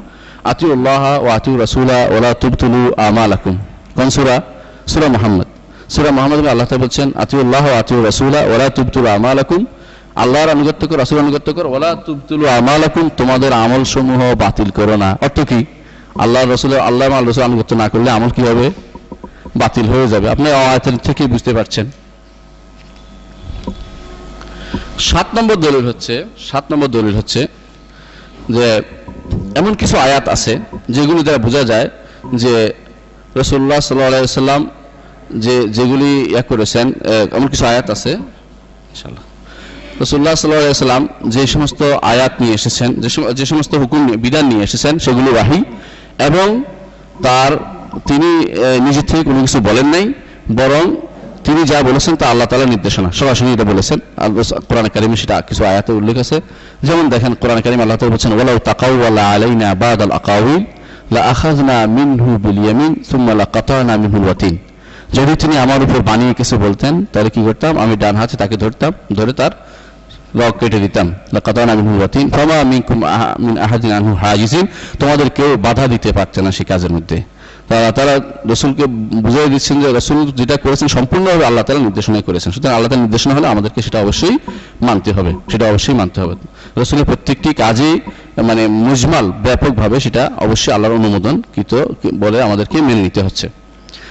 আতিউল্লাহ 0.45 1.23
ওয়া 1.23 1.35
আতিউ 1.35 1.57
রাসূলা 1.57 2.09
ওয়া 2.11 2.35
তুবতুলু 2.35 2.93
আমালাকুম। 2.97 3.59
কোন 3.95 4.11
সূরা? 4.11 4.43
সূরা 4.87 5.09
মুহাম্মদ। 5.09 5.47
সূরা 5.89 6.11
মুহাম্মদ 6.11 6.47
আল্লাহ 6.47 6.67
তাআলা 6.67 6.85
বলছেন, 6.85 7.13
আতিউল্লাহ 7.17 7.67
ওয়া 7.67 7.79
আতিউ 7.79 8.05
রাসূলা 8.05 8.41
ওয়া 8.41 8.69
তুবতুলু 8.69 9.09
আমালাকুম। 9.09 9.65
আল্লাহর 10.17 10.49
আনুগত্য 10.49 10.89
করো, 10.89 10.99
রাসূলের 10.99 11.25
আনুগত্য 11.25 11.53
করো, 11.53 11.69
ওয়া 11.71 11.95
তুবতুলু 11.95 12.47
আমালাকুম, 12.49 13.09
তোমাদের 13.17 13.53
আমল 13.53 13.85
সমূহ 13.85 14.35
বাতিল 14.35 14.71
করো 14.71 14.97
না। 14.97 15.19
অর্থ 15.21 15.41
কি? 15.41 15.65
আল্লাহ 16.19 16.45
রসুলের 16.45 16.81
আল্লাহ 16.81 17.07
আল্লাহ 17.09 17.31
রসুল 17.31 17.43
আনুগত্য 17.43 17.75
না 17.75 17.89
করলে 17.89 18.11
আমল 18.11 18.31
কি 18.31 18.43
হবে? 18.43 18.71
বাতিল 19.57 19.87
হয়ে 19.87 20.09
যাবে। 20.09 20.31
আপনি 20.31 20.53
আয়াতের 20.53 20.97
থেকে 20.97 21.27
বুঝতে 21.27 21.55
পারছেন। 21.55 21.91
সাত 24.99 25.27
নম্বর 25.39 25.57
দলিল 25.57 25.87
হচ্ছে, 25.87 26.25
সাত 26.51 26.65
নম্বর 26.73 26.87
দলিল 26.87 27.17
হচ্ছে 27.17 27.47
যে 28.49 28.83
এমন 29.55 29.75
কিছু 29.75 29.97
আয়াত 29.99 30.29
আছে 30.29 30.59
যেগুলি 30.89 31.23
দ্বারা 31.23 31.39
বোঝা 31.39 31.63
যায় 31.63 31.89
যে 32.35 32.73
রসুল্লাহ 33.37 33.81
সাল্লাম 33.81 34.71
যে 35.37 35.69
যেগুলি 35.69 36.27
ইয়া 36.31 36.43
করেছেন 36.43 36.87
এমন 37.33 37.49
কিছু 37.49 37.65
আয়াত 37.67 37.91
আছে? 37.91 38.13
রসুল্লাহ 40.01 40.35
সাল্লাম 40.35 41.09
যে 41.27 41.47
সমস্ত 41.47 41.83
আয়াত 42.03 42.33
নিয়ে 42.41 42.55
এসেছেন 42.55 42.95
যে 43.33 43.47
সমস্ত 43.47 43.75
হুকুম 43.75 44.07
বিধান 44.17 44.45
নিয়ে 44.47 44.63
এসেছেন 44.63 44.99
সেগুলি 44.99 45.31
ওয়াহি 45.31 45.63
এবং 46.19 46.65
তার 47.23 47.53
তিনি 48.07 48.31
আহ, 48.47 48.81
নিজে 48.81 49.03
থেকে 49.03 49.23
কোনো 49.25 49.41
কিছু 49.41 49.61
বলেন 49.61 49.87
নাই 49.87 50.13
বরং 50.57 50.85
তিনি 51.45 51.61
যা 51.71 51.79
বলেছেন 51.83 52.15
তা 52.21 52.27
আল্লাহ 52.33 52.47
তাআলার 52.51 52.71
নির্দেশনা। 52.75 53.09
সরাসরি 53.19 53.49
এটা 53.53 53.67
বলেছেন। 53.73 53.99
কোরআন 54.69 54.87
কারিমে 54.95 55.17
সেটা 55.23 55.37
কিছু 55.49 55.63
আয়াতে 55.71 55.93
উল্লেখ 55.99 56.17
আছে। 56.25 56.37
যেমন 56.83 57.05
দেখেন, 57.15 57.33
কোরআন 57.35 57.61
কারিম 57.65 57.81
আল্লাহ 57.81 57.97
তাআলা 57.99 58.15
বলছেন 58.15 58.33
তাকাওয়ালা 58.71 59.23
আলাইনা 59.35 59.69
বাদাল 59.83 60.13
আকাউইল 60.21 60.63
লা 61.15 61.21
আখাযনা 61.33 61.77
মিনহু 61.97 62.31
মিনহুল 63.99 64.25
ওয়াতিন। 64.25 64.55
যদি 65.15 65.33
তিনি 65.43 65.55
আমার 65.65 65.81
উপর 65.83 65.99
বানিয়ে 66.11 66.33
কিছু 66.41 66.55
বলতেন, 66.57 66.95
তাহলে 67.13 67.31
কি 67.35 67.41
করতাম? 67.45 67.73
আমি 67.85 67.95
ডান 67.97 68.15
হাতে 68.21 68.37
তাকে 68.37 68.57
ধরতাম, 68.63 68.93
ধরে 69.19 69.33
তার 69.41 69.53
লক 70.39 70.53
কেটে 70.61 70.79
দিতাম। 70.85 71.07
লাকাতানা 71.35 71.73
মিনহুল 71.79 71.99
ওয়াতিন, 71.99 72.27
ফামা 72.31 72.59
মিনকুম 72.73 72.99
মিন 73.45 73.55
আহাদিন 73.59 73.93
আনহু 73.93 74.13
হাজিজিন। 74.15 74.65
তোমাদের 75.01 75.29
কেউ 75.31 75.51
বাধা 75.57 75.85
দিতে 75.93 76.11
পারছে 76.13 76.39
না 76.45 76.51
সেই 76.57 76.67
কাজের 76.71 76.93
মধ্যে। 76.97 77.19
তারা 77.71 77.89
তারা 77.99 78.15
রসুলকে 78.53 78.85
বুঝাই 79.25 79.49
দিচ্ছেন 79.55 79.77
যে 79.83 79.89
রসুল 79.99 80.19
যেটা 80.41 80.57
করেছেন 80.65 80.89
সম্পূর্ণভাবে 80.97 81.45
আল্লাহ 81.49 81.63
তালা 81.67 81.83
নির্দেশনায় 81.89 82.25
করেছেন। 82.29 82.51
সুতরাং 82.55 82.75
আল্লাহ 82.77 82.89
তালা 82.91 83.03
নির্দেশনা 83.07 83.33
হলে 83.37 83.49
আমাদেরকে 83.55 83.81
সেটা 83.87 83.99
অবশ্যই 84.05 84.37
মানতে 84.89 85.11
হবে, 85.17 85.33
সেটা 85.53 85.65
অবশ্যই 85.73 85.97
মানতে 86.01 86.19
হবে। 86.23 86.35
রসুলের 86.81 87.07
প্রত্যেকটি 87.11 87.51
কাজেই 87.63 87.95
মানে 88.49 88.63
মুজমাল, 88.87 89.27
ব্যাপকভাবে 89.45 89.97
সেটা 90.05 90.23
অবশ্যই 90.47 90.73
আল্লাহর 90.75 90.95
অনুমোদন 91.01 91.35
কৃত 91.55 91.73
বলে 92.23 92.39
আমাদেরকে 92.47 92.77
মেনে 92.89 93.03
নিতে 93.07 93.21
হচ্ছে। 93.27 93.47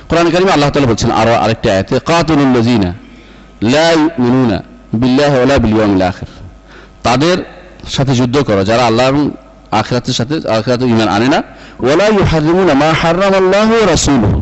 কোরআন 0.09 0.27
কারিমে 0.33 0.51
আল্লাহ 0.55 0.69
তালা 0.73 0.89
বলছেন, 0.93 1.11
আরও 1.21 1.33
আরেকটা 1.43 1.67
আয়াতে 1.75 1.93
কাতুল্লাজিনা 2.09 2.91
বিল্লাহি 5.01 5.35
ওয়ালা 5.39 5.55
বিল 5.63 5.75
ইয়াউমিল 5.77 6.03
আখির। 6.09 6.31
তাদের 7.07 7.37
সাথে 7.95 8.13
যুদ্ধ 8.19 8.35
করো, 8.47 8.61
যারা 8.69 8.83
আল্লাহ 8.89 9.07
আখিরাতের 9.71 10.13
সাথে 10.13 10.33
আখিরাতে 10.49 10.85
ঈমান 10.85 11.07
আনে 11.07 11.27
না। 11.27 11.43
ওয়ালা 11.79 12.07
ইউহারিমুনা 12.07 12.73
মা 12.73 12.93
হারামাল্লাহু 13.01 13.73
ওয়া 13.73 13.93
রসুল 13.93 14.41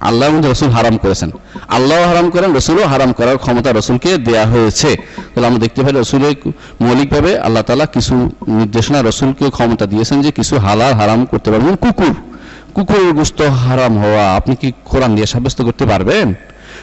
আল্লাহ 0.00 0.50
রসুল 0.50 0.68
হারাম 0.68 0.96
করেছেন। 0.96 1.30
আল্লাহ 1.68 2.08
হারাম 2.08 2.30
করেন, 2.30 2.56
রসুলও 2.56 2.86
হারাম 2.86 3.12
করার 3.12 3.38
ক্ষমতা 3.38 3.72
রসুলকে 3.72 4.18
দেয়া 4.18 4.46
হয়েছে। 4.46 4.96
তাহলে 5.34 5.46
আমরা 5.46 5.58
দেখতে 5.58 5.82
পাই 5.82 5.92
রসুলের 5.92 6.52
মৌলিকভাবে 6.80 7.38
আল্লাহ 7.38 7.62
তালা 7.62 7.86
কিছু 7.86 8.30
নির্দেশনা 8.48 9.02
রসুলকে 9.02 9.50
ক্ষমতা 9.50 9.86
দিয়েছেন 9.86 10.22
যে 10.22 10.30
কিছু 10.30 10.58
হালাল 10.58 10.92
হারাম 10.92 11.24
করতে 11.24 11.50
পারবেন। 11.50 11.76
কুকুর, 11.76 12.14
কুকুরের 12.74 13.12
গুস্ত 13.12 13.42
হারাম 13.42 13.98
হওয়া, 13.98 14.36
আপনি 14.36 14.56
কি 14.56 14.72
কোরআন 14.84 15.14
দিয়ে 15.14 15.26
সাব্যস্ত 15.26 15.62
করতে 15.62 15.86
পারবেন? 15.86 16.34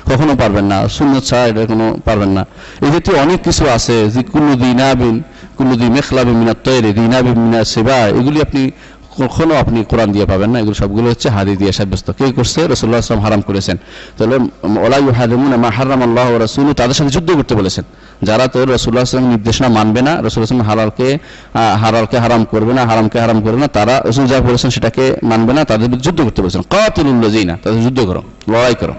কখনো 0.05 0.35
পারবেন 0.35 0.65
না। 0.65 0.87
শূন্য 0.87 1.21
ছাড়া 1.21 1.47
এটা 1.47 1.65
কোনো 1.65 1.97
পারবেন 2.05 2.29
না। 2.29 2.41
এক্ষেত্রে 2.81 3.19
অনেক 3.19 3.43
কিছু 3.43 3.69
আছে। 3.69 4.09
যে 4.09 4.23
কুল্লু 4.23 4.55
দিনাবিন 4.55 5.09
কুল্লু 5.09 5.30
দি 5.69 5.89
মেখলাবিন 5.89 6.33
মিনা 6.33 6.53
তৈরি 6.53 6.93
দিনাবিন 6.93 7.39
মিনা 7.39 7.63
সেবা 7.63 7.93
এগুলি 7.93 8.41
আপনি 8.41 8.71
কখনো 9.19 9.55
আপনি 9.55 9.83
কোরআন 9.83 10.11
দিয়ে 10.11 10.25
পাবেন 10.25 10.49
না। 10.49 10.59
এগুলো 10.59 10.73
সবগুলো 10.73 11.09
হচ্ছে 11.09 11.29
হাদি 11.29 11.57
দিয়ে 11.57 11.71
সাব্যস্ত। 11.71 12.11
কে 12.11 12.31
করছে? 12.31 12.67
রসুল্লাহ 12.67 12.99
আসলাম 12.99 13.19
হারাম 13.19 13.41
করেছেন। 13.41 13.77
তাহলে 14.17 14.35
ওলাই 14.79 15.09
হারিমুন 15.09 15.55
মা 15.55 15.69
হারাম 15.69 16.01
আল্লাহ 16.01 16.37
রসুল 16.37 16.73
তাদের 16.73 16.93
সাথে 16.93 17.09
যুদ্ধ 17.09 17.31
করতে 17.31 17.55
বলেছেন। 17.55 17.83
যারা 18.21 18.47
তো 18.47 18.65
রসুল্লাহ 18.65 19.03
আসলাম 19.03 19.29
নির্দেশনা 19.29 19.69
মানবে 19.69 20.01
না 20.01 20.21
রসুল 20.21 20.43
আসলাম 20.43 20.61
হালালকে 20.61 21.17
আহ, 21.53 21.83
হালালকে 21.83 22.17
হারাম 22.19 22.45
করবে 22.45 22.73
না 22.73 22.85
হারামকে 22.85 23.19
হারাম 23.19 23.41
করবে 23.41 23.57
না 23.57 23.67
তারা 23.67 24.01
রসুল 24.05 24.27
যা 24.27 24.39
বলেছেন 24.39 24.69
সেটাকে 24.69 25.15
মানবে 25.23 25.53
না 25.53 25.63
তাদের 25.63 25.97
যুদ্ধ 25.97 26.21
করতে 26.21 26.41
বলেছেন। 26.41 26.61
কাতুল্লাহ 26.61 27.55
তাদের 27.63 27.83
যুদ্ধ 27.83 28.01
করো 28.01 28.21
লড়াই 28.49 28.75
করো। 28.75 28.93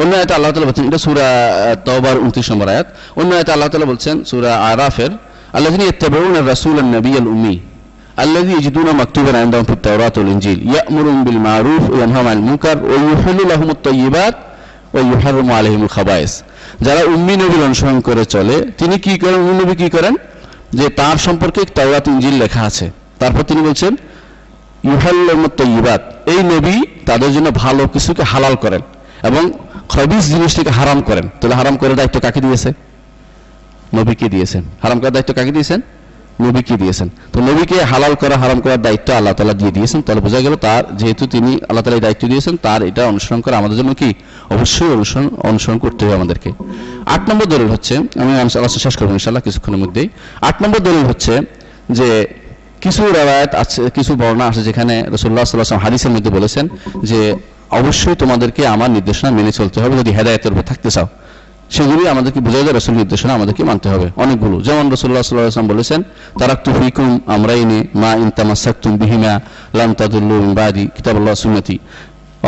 অন্য 0.00 0.12
আয়তে 0.18 0.32
আল্লাহ 0.34 0.50
তালা 0.52 0.68
বলছেন 0.70 0.84
এটা 0.88 1.00
সুরা 1.06 1.28
তওবার 1.86 2.16
উনত্রিশ 2.24 2.46
নম্বর 2.52 2.66
আয়াত 2.74 2.88
অন্য 3.20 3.30
আয়তে 3.38 3.52
আল্লাহ 3.56 3.68
তালা 3.72 3.88
বলছেন 3.92 4.16
সুরা 4.30 4.52
আরাফের 4.72 5.12
আল্লাহ 5.56 5.70
يتبعون 5.90 6.34
الرسول 6.36 6.76
النبي 6.78 7.14
الأمي 7.18 7.56
الذي 8.18 8.52
يجدون 8.52 8.88
مكتوبا 8.96 9.32
عندهم 9.38 9.64
في 9.64 9.72
التوراة 9.72 10.14
والإنجيل 10.18 10.58
يأمرهم 10.74 11.18
بالمعروف 11.24 11.82
وينهاهم 11.90 12.26
عن 12.28 12.36
المنكر 12.36 12.76
ويحل 12.84 13.38
لهم 13.48 13.68
الطيبات 13.70 14.36
ويحرم 14.94 15.48
عليهم 15.52 15.82
الخبائث 15.86 16.32
যারা 16.86 17.02
উম্মি 17.12 17.34
নবীর 17.42 17.62
অনুসরণ 17.68 17.98
করে 18.08 18.24
চলে 18.34 18.56
তিনি 18.78 18.96
কি 19.04 19.12
করেন 19.22 19.38
উম্মি 19.42 19.54
নবী 19.60 19.74
কি 19.82 19.88
করেন 19.96 20.14
যে 20.78 20.86
তার 21.00 21.16
সম্পর্কে 21.26 21.60
তাওরাত 21.76 22.04
ইনজিল 22.12 22.34
লেখা 22.42 22.62
আছে 22.68 22.86
তারপর 23.20 23.42
তিনি 23.50 23.60
বলছেন 23.68 23.92
ইউহাল্লাত 24.88 26.02
এই 26.32 26.40
নবী 26.52 26.76
তাদের 27.08 27.30
জন্য 27.34 27.48
ভালো 27.62 27.82
কিছুকে 27.94 28.22
হালাল 28.32 28.54
করেন 28.64 28.82
এবং 29.28 29.42
খবিস 29.89 30.23
জিনিসটিকে 30.25 30.69
হারাম 30.69 31.01
করেন? 31.01 31.29
তাহলে 31.41 31.55
হারাম 31.55 31.77
করে 31.77 31.95
দায়িত্ব 31.95 32.19
কাকে 32.19 32.41
দিয়েছে? 32.41 32.73
নবীকে 33.95 34.29
দিয়েছেন। 34.29 34.63
হারাম 34.81 34.99
করার 34.99 35.11
দায়িত্ব 35.11 35.33
কাকে 35.33 35.51
দিয়েছেন? 35.51 35.81
নবীকে 36.41 36.77
দিয়েছেন। 36.77 37.09
তো 37.33 37.39
নবীকে 37.39 37.83
হালাল 37.83 38.15
করা, 38.15 38.37
হারাম 38.37 38.59
করার 38.59 38.81
দায়িত্ব 38.81 39.13
আল্লাহ 39.13 39.33
তালা 39.33 39.53
দিয়ে 39.53 39.71
দিয়েছেন। 39.71 40.01
তাহলে 40.01 40.21
বোঝা 40.21 40.39
গেল 40.39 40.55
তার, 40.55 40.97
যেহেতু 40.97 41.27
তিনি 41.27 41.51
আল্লাহ 41.53 41.83
তালা 41.83 41.99
দায়িত্ব 41.99 42.27
দিয়েছেন, 42.27 42.57
তার 42.57 42.83
এটা 42.83 43.05
অনুসরণ 43.05 43.41
করা 43.41 43.57
আমাদের 43.57 43.77
জন্য 43.77 43.93
কি? 43.93 44.13
অবশ্যই 44.49 44.91
অনুসরণ 44.91 45.29
অনুসরণ 45.43 45.77
করতে 45.77 46.05
হবে 46.05 46.15
আমাদেরকে। 46.15 46.51
আট 47.05 47.29
নম্বর 47.29 47.45
দলিল 47.45 47.67
হচ্ছে, 47.67 47.97
আমি 47.97 48.39
আলোচনা 48.39 48.67
শেষ 48.67 48.97
করব 48.97 49.11
ইনশাল্লাহ 49.11 49.43
কিছুক্ষণের 49.43 49.79
মধ্যেই। 49.79 50.09
আট 50.41 50.63
নম্বর 50.63 50.79
দলিল 50.79 51.05
হচ্ছে 51.05 51.41
যে 51.89 52.27
কিছু 52.81 53.03
রেওয়ায়ত 53.13 53.55
আছে, 53.55 53.89
কিছু 53.89 54.15
বর্ণনা 54.15 54.45
আছে 54.45 54.63
যেখানে 54.63 55.03
রসুল্লাহ 55.09 55.43
সাল্লাহ 55.43 55.79
হাদিসের 55.79 56.11
মধ্যে 56.11 56.29
বলেছেন 56.29 56.67
যে 57.03 57.35
অবশ্যই 57.79 58.17
তোমাদেরকে 58.23 58.61
আমার 58.75 58.89
নির্দেশনা 58.95 59.29
মেনে 59.37 59.51
চলতে 59.59 59.77
হবে, 59.83 59.93
যদি 60.01 60.11
হেদায়তের 60.17 60.51
উপর 60.53 60.65
থাকতে 60.71 60.89
চাও। 60.95 61.07
সেগুলি 61.75 62.03
আমাদেরকে 62.13 62.39
বোঝা 62.45 62.61
যায় 62.65 62.75
রসুল 62.79 62.95
নির্দেশনা 63.01 63.31
আমাদেরকে 63.37 63.63
মানতে 63.69 63.87
হবে। 63.93 64.07
অনেকগুলো। 64.23 64.55
যেমন 64.67 64.85
রসুল্লাহ 64.95 65.21
সাল্লাহ 65.27 65.53
আসলাম 65.53 65.69
বলেছেন 65.73 65.99
তারাক 66.39 66.59
আমরা 67.35 67.53
ইনে 67.61 67.79
মা 68.01 68.11
ইনতামাসাক্তুম 68.23 68.91
বিহিমা 69.01 69.33
লাম 69.79 69.89
তাদুল্লু 69.99 70.35
মিন 70.43 70.51
বাদি 70.59 70.83
কিতাবুল্লাহ 70.95 71.35
সুন্নতি 71.43 71.75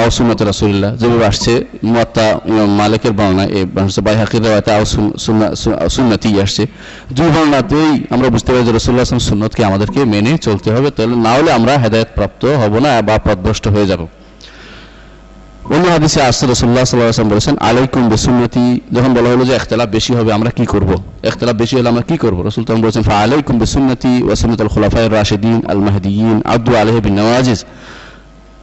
অসুন্নত 0.06 0.40
রাসুল্লাহ 0.52 0.92
যেভাবে 1.02 1.26
আসছে, 1.32 1.54
মুয়াত্তা 1.92 2.26
মালিকের 2.80 3.14
বর্ণনা 3.20 3.46
এই 3.58 3.64
বাই 4.06 4.16
হাকির 4.22 4.42
রেওয়াতে 4.46 4.72
সুন্নতি 5.96 6.30
আসছে। 6.46 6.64
দুই 7.18 7.30
বর্ণনাতেই 7.36 7.92
আমরা 8.16 8.28
বুঝতে 8.34 8.50
পারি 8.54 8.64
যে 8.68 8.74
রসুল্লাহ 8.80 9.04
আসলাম 9.08 9.24
সুন্নতকে 9.30 9.62
আমাদেরকে 9.70 10.00
মেনে 10.14 10.32
চলতে 10.48 10.70
হবে, 10.76 10.90
তাহলে 10.96 11.16
না 11.26 11.32
হলে 11.38 11.50
আমরা 11.58 11.74
হেদায়ত 11.84 12.10
প্রাপ্ত 12.18 12.42
হব 12.62 12.74
না 12.86 12.92
বা 13.08 13.16
পথভ্রষ্ট 13.26 13.66
হয়ে 13.76 13.88
যাব। 13.92 14.02
অন্য 15.74 15.86
হাদিসে 15.96 16.20
আসছে 16.30 16.44
রসুল্লাহ 16.54 16.84
সাল্লাহ 16.90 17.08
আসলাম 17.14 17.30
বলেছেন, 17.34 17.56
আলাইকুম 17.70 18.04
বেসুন্নতি। 18.14 18.66
যখন 18.96 19.12
বলা 19.18 19.30
হলো 19.34 19.44
যে 19.50 19.54
এখতলাফ 19.60 19.90
বেশি 19.98 20.12
হবে, 20.18 20.32
আমরা 20.38 20.50
কি 20.58 20.66
করব? 20.74 20.90
এখতলাফ 21.30 21.56
বেশি 21.62 21.74
হলে 21.78 21.90
আমরা 21.94 22.04
কি 22.10 22.16
করব? 22.24 22.38
রসুল 22.48 22.64
তখন 22.68 22.82
বলেছেন 22.86 23.04
ফা 23.10 23.16
আলাইকুম 23.26 23.56
বেসুন্নতি 23.64 24.14
ওয়াসুন্নত 24.28 24.60
আল 24.66 24.72
খোলাফাই 24.76 25.04
রাশেদিন 25.20 25.58
আল 25.74 25.82
মাহদিন 25.88 26.36
আব্দু 26.56 26.72
আলহ 26.82 26.96
বিন 27.06 27.16
নওয়াজিজ 27.22 27.60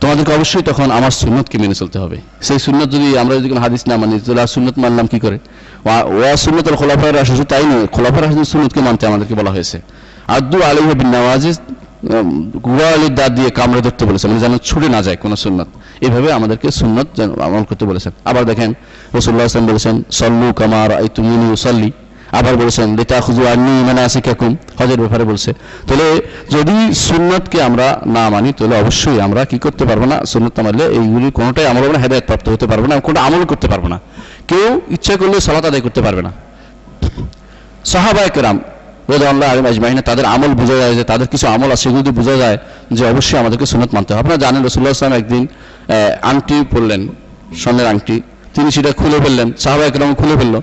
তোমাদেরকে 0.01 0.33
অবশ্যই 0.39 0.65
তখন 0.71 0.89
আমার 0.99 1.13
সুন্নতকে 1.23 1.57
মেনে 1.63 1.77
চলতে 1.81 1.99
হবে। 2.03 2.19
সেই 2.47 2.59
সুন্নত 2.67 2.89
যদি 2.95 3.09
আমরা 3.23 3.35
যদি 3.39 3.49
কোনো 3.53 3.61
হাদিস 3.67 3.83
না 3.91 3.95
মানি, 4.03 4.15
তাহলে 4.27 4.43
সুন্নত 4.55 4.77
মানলাম 4.85 5.07
কি 5.13 5.19
করে? 5.25 5.37
ওয়া 6.19 6.31
সুন্নত 6.45 6.65
আল 6.71 6.77
খোলাফাই 6.83 7.11
রাশেদ 7.19 7.41
তাই 7.53 7.65
নয় 7.71 7.85
খোলাফাই 7.97 8.21
রাশেদিন 8.25 8.47
সুন্নতকে 8.53 8.81
মানতে 8.89 9.05
আমাদেরকে 9.11 9.35
বলা 9.41 9.51
হয়েছে। 9.57 9.77
আব্দু 10.39 10.59
আলহ 10.71 10.87
বিন 11.01 11.11
নওয়াজিজ 11.17 11.57
গুড়া 12.67 12.89
আলীর 12.95 13.15
দাঁত 13.19 13.33
দিয়ে 13.39 13.51
কামড়ে 13.59 13.81
ধরতে 13.87 14.05
বলেছেন 14.09 14.29
মানে 14.31 14.41
যেন 14.45 14.55
ছুটে 14.69 14.89
না 14.95 15.01
যায় 15.07 15.19
কোনো 15.25 15.37
সুন্নত। 15.45 15.69
এভাবে 16.07 16.29
আমাদেরকে 16.39 16.69
সুন্নত 16.81 17.09
আমল 17.47 17.65
করতে 17.71 17.85
বলেছেন। 17.91 18.13
আবার 18.31 18.43
দেখেন 18.51 18.71
রসুল্লাহ 19.17 19.45
আসলাম 19.49 19.67
বলেছেন, 19.73 19.95
সল্লু 20.21 20.49
কামার 20.61 20.91
আই 20.99 21.07
তুমি 21.17 21.35
সল্লি 21.65 21.91
আবার 22.39 22.55
বলেছেন 22.63 22.87
লেটা 22.99 23.17
খুজু 23.25 23.43
আনি 23.53 23.75
মানে 23.89 24.01
আছে 24.07 24.21
কেকুম 24.27 24.53
হজের 24.79 24.99
ব্যাপারে 25.03 25.25
বলছে। 25.31 25.51
তাহলে 25.87 26.07
যদি 26.55 26.77
সুন্নতকে 27.07 27.59
আমরা 27.69 27.87
না 28.17 28.25
মানি, 28.35 28.51
তাহলে 28.57 28.75
অবশ্যই 28.83 29.19
আমরা 29.27 29.41
কি 29.51 29.57
করতে 29.65 29.85
পারব 29.89 30.03
না? 30.13 30.17
সুন্নত 30.33 30.53
না 30.59 30.63
মানলে 30.67 30.85
এইগুলি 30.99 31.29
কোনোটাই 31.39 31.67
আমল 31.71 31.83
হবে 31.85 31.95
না, 31.97 32.01
হেদায়ত 32.05 32.25
প্রাপ্ত 32.29 32.47
হতে 32.55 32.67
পারব 32.71 32.85
না, 32.91 32.95
কোনটা 33.07 33.21
আমল 33.27 33.43
করতে 33.51 33.67
পারব 33.73 33.85
না। 33.93 33.99
কেউ 34.51 34.69
ইচ্ছা 34.97 35.15
করলে 35.21 35.37
সালাত 35.47 35.65
আদায় 35.71 35.83
করতে 35.87 36.01
পারবে 36.07 36.23
না। 36.27 36.31
সাহাবায় 37.93 38.31
কেরাম 38.37 38.57
তাদের 40.09 40.27
আমল 40.35 40.53
বোঝা 40.61 40.77
যায় 40.83 40.95
যে 40.99 41.05
তাদের 41.11 41.29
কিছু 41.33 41.47
আমল 41.55 41.71
আছে 41.75 41.83
সেগুলো 41.83 42.11
বোঝা 42.19 42.35
যায় 42.43 42.57
যে 42.97 43.03
অবশ্যই 43.13 43.39
আমাদেরকে 43.43 43.67
সুনত 43.73 43.91
মানতে 43.97 44.11
হবে। 44.13 44.21
আপনারা 44.23 44.39
জানেন 44.45 44.61
রসুল্লাহ 44.69 44.93
ইসলাম 44.97 45.15
একদিন 45.23 45.43
আংটি 46.33 46.57
পরলেন, 46.73 47.03
স্বর্ণের 47.63 47.87
আংটি। 47.93 48.17
তিনি 48.55 48.69
সেটা 48.77 48.91
খুলে 49.01 49.19
ফেললেন, 49.25 49.49
সাহাবা 49.63 49.85
একরম 49.91 50.11
খুলে 50.21 50.35
ফেলল। 50.41 50.57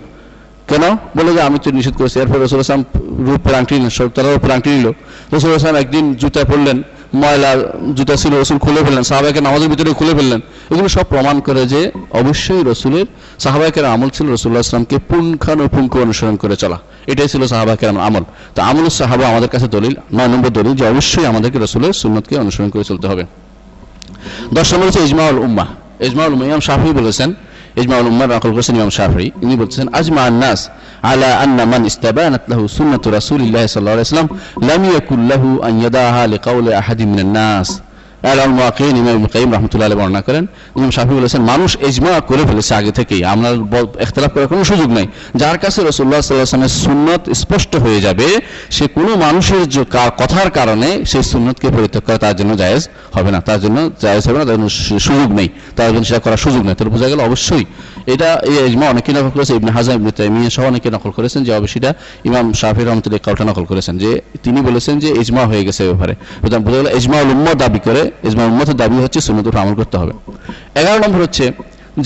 কেন? 0.70 0.84
বলে 1.18 1.32
যে 1.36 1.42
আমি 1.48 1.58
তো 1.64 1.70
নিষেধ 1.78 1.96
করেছি। 2.00 2.18
এরপর 2.24 2.38
রসুল 2.46 2.60
আসলাম 2.64 2.84
রূপের 3.28 3.56
আংটি 3.60 3.76
তারা 4.16 4.30
রূপের 4.36 4.52
আংটি 4.56 4.70
নিল। 4.78 4.88
রসুল 5.36 5.50
আসলাম 5.60 5.78
একদিন 5.84 6.06
জুতা 6.22 6.42
পরলেন 6.52 6.78
ময়লা, 7.22 7.51
জুতা 7.97 8.16
ছিল 8.16 8.34
রসুল 8.41 8.60
খুলে 8.66 8.82
ফেললেন, 8.86 9.03
সাহাবাকে 9.03 9.41
নামাজের 9.41 9.70
ভিতরে 9.70 9.93
খুলে 9.93 10.14
ফেললেন। 10.16 10.41
এগুলো 10.72 10.88
সব 10.88 11.03
প্রমাণ 11.03 11.36
করে 11.47 11.66
যে 11.66 11.91
অবশ্যই 12.22 12.64
রসুলের 12.64 13.05
সাহাবাকের 13.43 13.86
আমল 13.86 14.10
ছিল 14.10 14.26
রসুল্লাহ 14.36 14.60
আসলামকে 14.60 14.97
পুঙ্খানুপুঙ্খ 15.10 15.93
অনুসরণ 16.05 16.36
করে 16.36 16.55
চলা। 16.55 16.78
এটাই 17.07 17.28
ছিল 17.28 17.41
সাহাবাকের 17.47 17.89
আমল। 17.89 18.24
তো 18.55 18.62
আমল 18.62 18.86
সাহাবা 18.89 19.28
আমাদের 19.28 19.49
কাছে 19.49 19.68
দলিল, 19.68 19.93
নয় 20.18 20.30
নম্বর 20.34 20.49
দলিল 20.49 20.74
যে 20.80 20.86
অবশ্যই 20.88 21.26
আমাদেরকে 21.26 21.57
রসুলের 21.60 21.93
সুন্নতকে 21.93 22.38
অনুসরণ 22.38 22.70
করে 22.70 22.84
চলতে 22.84 23.07
হবে। 23.07 23.24
দশ 24.53 24.74
নম্বর 24.74 24.86
হচ্ছে 24.88 25.01
ইজমাউল 25.07 25.38
উম্মা 25.38 25.66
ইজমাউল 26.07 26.32
উম্মা 26.34 26.45
ইমাম 26.45 26.62
শাফি 26.68 26.89
বলেছেন 26.99 27.34
ইজমাউল 27.82 28.08
উম্মা 28.12 28.26
নকল 28.30 28.52
করেছেন 28.56 28.76
ইমাম 28.80 28.92
শাফি 28.98 29.28
ইনি 29.44 29.56
বলছেন 29.62 29.86
আজমা 30.00 30.22
আন্নাস 30.30 30.60
আলা 31.04 31.30
আন্না 31.44 31.64
মান 31.66 31.82
ইস্তাবানাত 31.92 32.44
লাহু 32.52 32.64
সুন্নাতু 32.78 33.08
রাসূলিল্লাহ 33.18 33.64
সাল্লাল্লাহু 33.66 33.98
আলাইহি 33.98 34.08
ওয়াসাল্লাম 34.08 34.30
লাম 34.70 34.82
ইয়াকুল 34.90 35.24
লাহু 35.32 35.50
আন 35.68 35.74
ইয়াদাহা 35.82 36.22
লিকাউলি 36.34 36.72
আহাদিন 36.82 37.10
মিনান 37.12 37.32
নাস 37.40 37.70
আল 37.74 37.89
বর্ণনা 39.95 40.22
করেন 40.22 40.45
মানুষ 41.39 41.78
করে 42.22 42.43
ফেলেছে 42.47 42.76
আগে 42.76 42.91
থেকেই। 42.91 43.26
আমরা 43.26 43.49
করার 43.99 44.47
কোনো 44.47 44.63
সুযোগ 44.63 44.89
নাই। 44.89 45.07
যার 45.36 45.57
কাছে 45.57 45.82
স্পষ্ট 47.34 47.76
হয়ে 47.76 48.01
যাবে, 48.01 48.28
সে 48.70 48.88
কোনো 48.88 49.15
মানুষের 49.15 49.70
যে 49.70 49.86
কথার 49.91 50.51
কারণে 50.51 51.05
সেই 51.05 51.24
সুন্নাতকে 51.24 51.67
পরিত্যাগ 51.70 52.03
করা 52.03 52.17
তার 52.17 52.36
জন্য 52.36 52.57
জায়েজ 52.57 52.89
হবে 53.13 53.32
না। 53.32 53.41
তার 53.41 53.61
জন্য 53.61 53.91
জায়েজ 54.01 54.28
হবে 54.28 54.38
না, 54.38 54.45
তার 54.45 54.55
জন্য 54.55 54.70
সুযোগ 54.99 55.32
নেই। 55.32 55.49
তার 55.76 55.91
জন্য 55.91 56.03
সেটা 56.03 56.20
করার 56.20 56.38
সুযোগ 56.38 56.65
নেই। 56.65 56.76
তাহলে 56.76 56.91
বোঝা 56.93 57.07
গেল 57.07 57.20
অবশ্যই 57.20 57.65
এটা 58.14 58.30
এই 58.49 58.55
ইজমা 58.70 58.86
অনেকে 58.93 59.12
নকল 59.18 59.32
করেছে, 59.36 59.53
ইবনে 59.60 59.72
হাজাম, 59.78 59.95
ইবনে 59.99 60.12
তাইমিয়া 60.18 60.51
সহ 60.55 60.64
অনেকে 60.72 60.89
নকল 60.95 61.12
করেছেন, 61.18 61.41
যে 61.47 61.51
অবশ্যই 61.60 61.80
এটা 61.82 61.91
ইমাম 62.30 62.45
শাফি 62.62 62.84
রহমতুল্লাহ 62.89 63.22
কাউটা 63.28 63.43
নকল 63.49 63.66
করেছেন, 63.72 63.95
যে 64.03 64.10
তিনি 64.43 64.60
বলেছেন 64.68 64.95
যে 65.03 65.10
ইজমা 65.22 65.43
হয়ে 65.51 65.64
গেছে 65.68 65.82
ব্যাপারে। 65.89 66.14
সুতরাং 66.41 66.62
বোঝা 66.66 66.78
গেল 66.80 66.88
ইজমা 66.99 67.18
উম্মত 67.34 67.55
দাবি 67.64 67.80
করে, 67.88 68.01
ইজমা 68.28 68.43
উম্মতের 68.51 68.78
দাবি 68.82 68.95
হচ্ছে 69.05 69.20
সুন্নত 69.28 69.45
উপর 69.49 69.60
আমল 69.64 69.76
করতে 69.82 69.95
হবে। 70.01 70.14
এগারো 70.80 70.97
নম্বর 71.03 71.22
হচ্ছে 71.28 71.45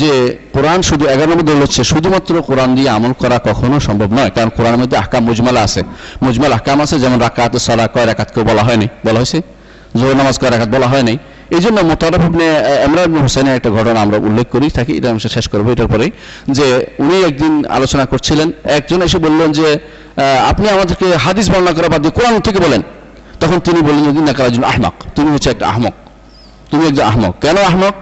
যে 0.01 0.11
কোরআন 0.55 0.79
শুধু 0.89 1.03
এগারো 1.13 1.29
নম্বর 1.31 1.45
দল 1.51 1.59
হচ্ছে 1.65 1.81
শুধুমাত্র 1.91 2.33
কোরআন 2.49 2.69
দিয়ে 2.77 2.89
আমল 2.97 3.13
করা 3.21 3.37
কখনো 3.49 3.75
সম্ভব 3.87 4.09
নয়, 4.17 4.31
কারণ 4.35 4.49
কোরআনের 4.57 4.79
মধ্যে 4.83 4.97
আহকাম 5.01 5.21
মুজমালা 5.29 5.61
আছে। 5.67 5.81
মুজমাল 6.25 6.51
আহকাম 6.57 6.77
আছে, 6.83 6.95
যেমন 7.03 7.17
রাকাত 7.27 7.53
সালা 7.67 7.85
কয় 7.93 8.05
রাকাতকেও 8.11 8.43
বলা 8.49 8.63
হয়নি? 8.67 8.87
বলা 9.07 9.17
হয়েছে? 9.21 9.39
জোহর 9.97 10.15
নামাজ 10.21 10.35
কয় 10.41 10.51
রাকাত 10.55 10.69
বলা 10.75 10.87
হয়নি? 10.93 11.15
এই 11.55 11.61
জন্য 11.65 11.77
মোতারফ 11.89 12.21
ইবনে 12.29 12.47
ইবনে 12.85 13.19
হোসেনের 13.25 13.55
একটা 13.59 13.69
ঘটনা 13.77 13.99
আমরা 14.05 14.17
উল্লেখ 14.27 14.47
করি, 14.53 14.67
থাকি, 14.77 14.91
এটা 14.99 15.07
আমি 15.11 15.19
শেষ 15.37 15.45
করব 15.53 15.65
এটার 15.73 15.89
পরেই, 15.93 16.11
যে 16.57 16.67
উনি 17.03 17.15
একদিন 17.29 17.53
আলোচনা 17.77 18.05
করছিলেন, 18.11 18.47
একজন 18.77 18.99
এসে 19.07 19.17
বললেন 19.25 19.49
যে 19.59 19.67
আপনি 20.51 20.65
আমাদেরকে 20.75 21.07
হাদিস 21.25 21.45
বর্ণনা 21.51 21.73
করা 21.77 21.87
বাদ 21.93 22.01
দিয়ে 22.03 22.15
কোরআন 22.17 22.33
থেকে 22.47 22.59
বলেন। 22.65 22.81
তখন 23.41 23.57
তিনি 23.67 23.79
বললেন 23.89 24.09
যে 24.17 24.21
নাকারাজুল 24.29 24.65
আহমক। 24.71 24.95
তুমি 25.15 25.29
হচ্ছে 25.33 25.49
একটা 25.53 25.65
আহমক। 25.71 25.95
তুমি 26.69 26.83
একজন 26.89 27.05
আহমক। 27.11 27.33
কেন 27.43 27.57
আহমক? 27.69 27.95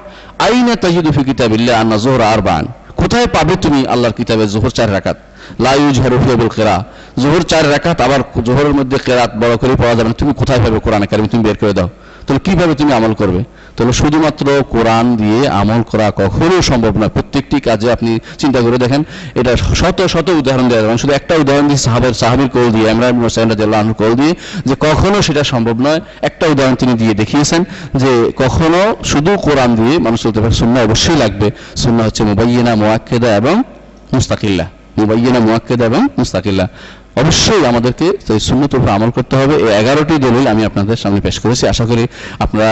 আইনে 0.46 0.74
তাজিদু 0.84 1.10
ফি 1.16 1.22
কিতাবিল্লাহ 1.30 1.74
আন্না 1.82 1.98
জোহর 2.04 2.22
আরবান। 2.34 2.64
কোথায় 3.02 3.28
পাবে 3.36 3.54
তুমি 3.64 3.80
আল্লাহর 3.94 4.16
কিতাবে 4.20 4.44
জোহর 4.54 4.72
চার 4.78 4.90
রাকাত? 4.98 5.18
লা 5.64 5.74
ইউজহারু 5.82 6.16
ফি 6.24 6.32
বিল 6.40 6.52
কিরা। 6.58 6.76
জোহর 7.22 7.44
চার 7.52 7.64
রাকাত, 7.74 7.98
আবার 8.06 8.22
জোহরের 8.48 8.74
মধ্যে 8.80 8.98
কেরাত 9.08 9.32
বড় 9.42 9.54
করে 9.62 9.74
পাওয়া 9.82 9.96
যাবে 9.98 10.10
তুমি 10.22 10.32
কোথায় 10.42 10.60
পাবে 10.64 10.78
কোরআনে 10.86 11.08
কারিম 11.12 11.26
তুমি 11.34 11.44
বের 11.48 11.58
করে 11.62 11.74
দাও। 11.80 11.90
তাহলে 12.26 12.40
কীভাবে 12.40 12.76
তুমি 12.76 12.94
আমল 12.94 13.14
করবে? 13.14 13.44
তাহলে 13.76 13.94
শুধুমাত্র 13.94 14.46
কোরআন 14.70 15.06
দিয়ে 15.16 15.50
আমল 15.50 15.82
করা 15.92 16.12
কখনো 16.12 16.62
সম্ভব 16.62 16.98
নয় 16.98 17.08
প্রত্যেকটি 17.08 17.60
কাজে 17.60 17.92
আপনি 17.92 18.20
চিন্তা 18.38 18.60
করে 18.62 18.78
দেখেন, 18.78 19.04
এটা 19.36 19.52
শত 19.58 20.00
শত 20.14 20.28
উদাহরণ 20.30 20.70
দেওয়া 20.70 20.84
যাবে। 20.84 20.98
শুধু 20.98 21.14
একটা 21.14 21.34
উদাহরণ 21.36 21.66
দিয়ে 21.68 21.78
সাহাবের 21.78 22.14
সাহাবির 22.14 22.50
কোল 22.50 22.68
দিয়ে 22.72 22.88
রাদিয়াল্লাহু 22.88 23.84
আনহু 23.84 23.94
কোল 23.94 24.14
দিয়ে, 24.14 24.34
যে 24.66 24.76
কখনো 24.80 25.22
সেটা 25.22 25.44
সম্ভব 25.44 25.76
নয়। 25.80 26.00
একটা 26.22 26.46
উদাহরণ 26.48 26.76
তিনি 26.76 26.94
দিয়ে 26.94 27.14
দেখিয়েছেন 27.14 27.62
যে 27.94 28.32
কখনো 28.36 28.96
শুধু 29.04 29.32
কোরআন 29.38 29.76
দিয়ে 29.76 30.00
মানুষ 30.00 30.22
চলতে 30.22 30.40
পারে। 30.42 30.54
সুন্নাহ 30.54 30.84
অবশ্যই 30.84 31.18
লাগবে। 31.18 31.52
সুন্নাহ 31.76 32.06
হচ্ছে 32.08 32.24
মুবাইয়িনা, 32.24 32.76
মুআক্কিদা 32.76 33.30
এবং 33.36 33.56
মুস্তাকিল্লাহ 34.14 34.68
মুবাইয়িনা, 34.98 35.40
মুআক্কিদা 35.40 35.86
এবং 35.86 36.02
মুস্তাকিল্লাহ 36.18 36.68
অবশ্যই 37.22 37.64
আমাদেরকে 37.72 38.08
সেই 38.28 38.40
সুন্নত 38.48 38.72
উপর 38.78 38.90
আমল 38.98 39.12
করতে 39.18 39.36
হবে। 39.40 39.56
এই 39.66 39.72
এগারোটি 39.82 40.16
দলিল 40.26 40.46
আমি 40.54 40.62
আপনাদের 40.70 40.98
সামনে 41.04 41.20
পেশ 41.28 41.38
করেছি। 41.44 41.64
আশা 41.74 41.86
করি 41.90 42.04
আপনারা 42.46 42.72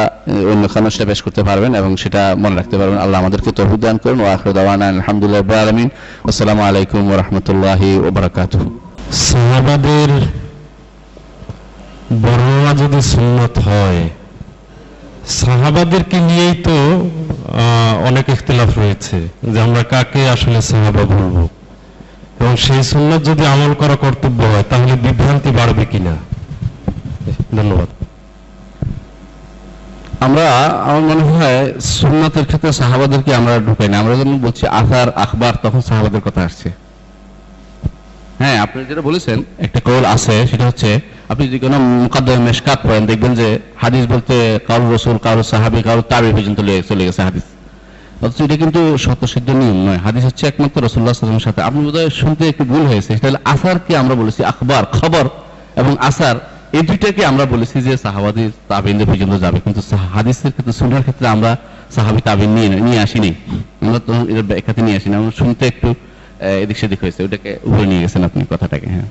অন্য 0.53 0.63
খানো 0.73 0.89
সেটা 0.95 1.07
পেশ 1.11 1.19
করতে 1.25 1.41
পারবেন 1.49 1.71
এবং 1.81 1.91
সেটা 2.03 2.21
মনে 2.43 2.55
রাখতে 2.59 2.75
পারবেন। 2.79 2.97
আল্লাহ 3.03 3.17
আমাদেরকে 3.23 3.49
তৌফিক 3.57 3.79
দান 3.85 3.97
করুন। 4.03 4.19
ওয়া 4.23 4.31
আখিরু 4.35 4.51
দাওয়ানা 4.59 4.85
আলহামদুলিল্লাহ 4.93 5.57
আলামিন। 5.65 5.89
আসসালামু 6.29 6.61
আলাইকুম 6.69 7.03
রাহমাতুল্লাহি 7.21 7.89
ওয়া 8.01 8.11
বারাকাতুহু। 8.17 8.67
সাহাবাদের 9.29 10.11
বর্ণনা 12.23 12.71
যদি 12.81 12.99
সুন্নত 13.13 13.55
হয়, 13.67 14.01
সাহাবাদেরকে 15.39 16.17
নিয়েই 16.27 16.55
তো 16.67 16.77
অনেক 18.09 18.25
ইখতিলাফ 18.35 18.69
রয়েছে 18.81 19.17
যে 19.51 19.57
আমরা 19.65 19.83
কাকে 19.93 20.21
আসলে 20.35 20.59
সাহাবা 20.71 21.03
বলব। 21.13 21.37
এবং 22.39 22.53
সেই 22.65 22.83
সুন্নত 22.83 23.21
যদি 23.25 23.43
আমল 23.45 23.73
করা 23.73 23.95
কর্তব্য 23.95 24.39
হয়, 24.43 24.65
তাহলে 24.69 24.93
বিভ্রান্তি 24.95 25.49
বাড়বে 25.59 25.85
কিনা? 25.85 26.13
ধন্যবাদ। 27.57 27.89
আমরা, 30.25 30.45
আমার 30.89 31.01
মনে 31.01 31.23
হয় 31.23 31.73
সুন্নাতের 31.97 32.45
ক্ষেত্রে 32.45 32.71
সাহাবাদেরকে 32.73 33.35
আমরা 33.35 33.53
ঢুকাই 33.59 33.87
না 33.87 33.99
আমরা 33.99 34.13
যখন 34.15 34.37
বলছি 34.37 34.63
আসার 34.67 35.07
আখবার, 35.23 35.53
তখন 35.63 35.81
সাহাবাদের 35.81 36.21
কথা 36.21 36.41
আসছে। 36.43 36.69
হ্যাঁ 38.41 38.57
আপনি 38.61 38.85
যেটা 38.89 39.01
বলেছেন, 39.01 39.43
একটা 39.65 39.79
কৌল 39.79 40.03
আছে, 40.15 40.35
সেটা 40.47 40.65
হচ্ছে, 40.65 40.89
আপনি 41.29 41.43
যদি 41.47 41.59
কোনো 41.59 41.79
মুকাদ্দমে 41.79 42.37
মেশকাত 42.37 42.79
পড়েন, 42.83 43.05
দেখবেন 43.05 43.33
যে 43.35 43.47
হাদিস 43.81 44.03
বলতে 44.13 44.59
কারও 44.67 44.85
রসুল 44.95 45.17
কারও 45.17 45.43
সাহাবি 45.43 45.79
কারও 45.83 46.01
তাবি 46.01 46.29
পর্যন্ত 46.35 46.59
চলে 46.89 47.03
গেছে 47.07 47.21
হাদিস। 47.27 47.45
অথচ 48.23 48.37
এটা 48.45 48.55
কিন্তু 48.63 48.81
শতসিদ্ধ 49.05 49.49
নিয়ম 49.61 49.77
নয়। 49.87 49.99
হাদিস 50.05 50.23
হচ্ছে 50.29 50.43
একমাত্র 50.51 50.77
রসুল্লাহ 50.87 51.13
সাল্লামের 51.13 51.45
সাথে 51.47 51.59
আপনি 51.67 51.79
বোধহয় 51.87 52.09
শুনতে 52.21 52.43
একটু 52.51 52.63
ভুল 52.71 52.83
হয়েছে। 52.91 53.11
সেটা 53.15 53.27
হলো 53.29 53.39
আসারকে 53.53 53.93
আমরা 54.01 54.15
বলেছি 54.21 54.41
আখবার, 54.51 54.83
খবর 54.97 55.25
এবং 55.81 55.93
আসার। 56.09 56.35
এই 56.77 56.83
দুইটাকে 56.89 57.21
আমরা 57.31 57.43
বলেছি 57.53 57.77
যে 57.87 57.93
সাহাবাদি 58.05 58.43
তাবিনদের 58.69 59.07
পর্যন্ত 59.11 59.33
যাবে। 59.43 59.57
কিন্তু 59.65 59.81
হাদিসের 60.15 60.51
ক্ষেত্রে 60.53 60.73
সুনার 60.79 61.03
ক্ষেত্রে 61.05 61.27
আমরা 61.35 61.51
সাহাবি 61.95 62.21
তাবিন 62.27 62.49
নিয়ে 62.55 62.69
নিয়ে 62.87 62.99
আসিনি। 63.05 63.31
আমরা 63.83 63.99
তো 64.07 64.13
এর 64.33 64.39
ব্যাখ্যাতে 64.49 64.81
নিয়ে 64.85 64.97
আসিনি। 64.99 65.13
আমরা 65.21 65.31
শুনতে 65.41 65.63
একটু 65.71 65.89
এদিক 66.63 66.77
সেদিক 66.81 66.99
হয়েছে। 67.03 67.19
ওটাকে 67.25 67.49
উপরে 67.67 67.85
নিয়ে 67.91 68.01
গেছেন 68.03 68.21
আপনি 68.29 68.41
কথাটাকে 68.53 68.87
হ্যাঁ। 68.95 69.07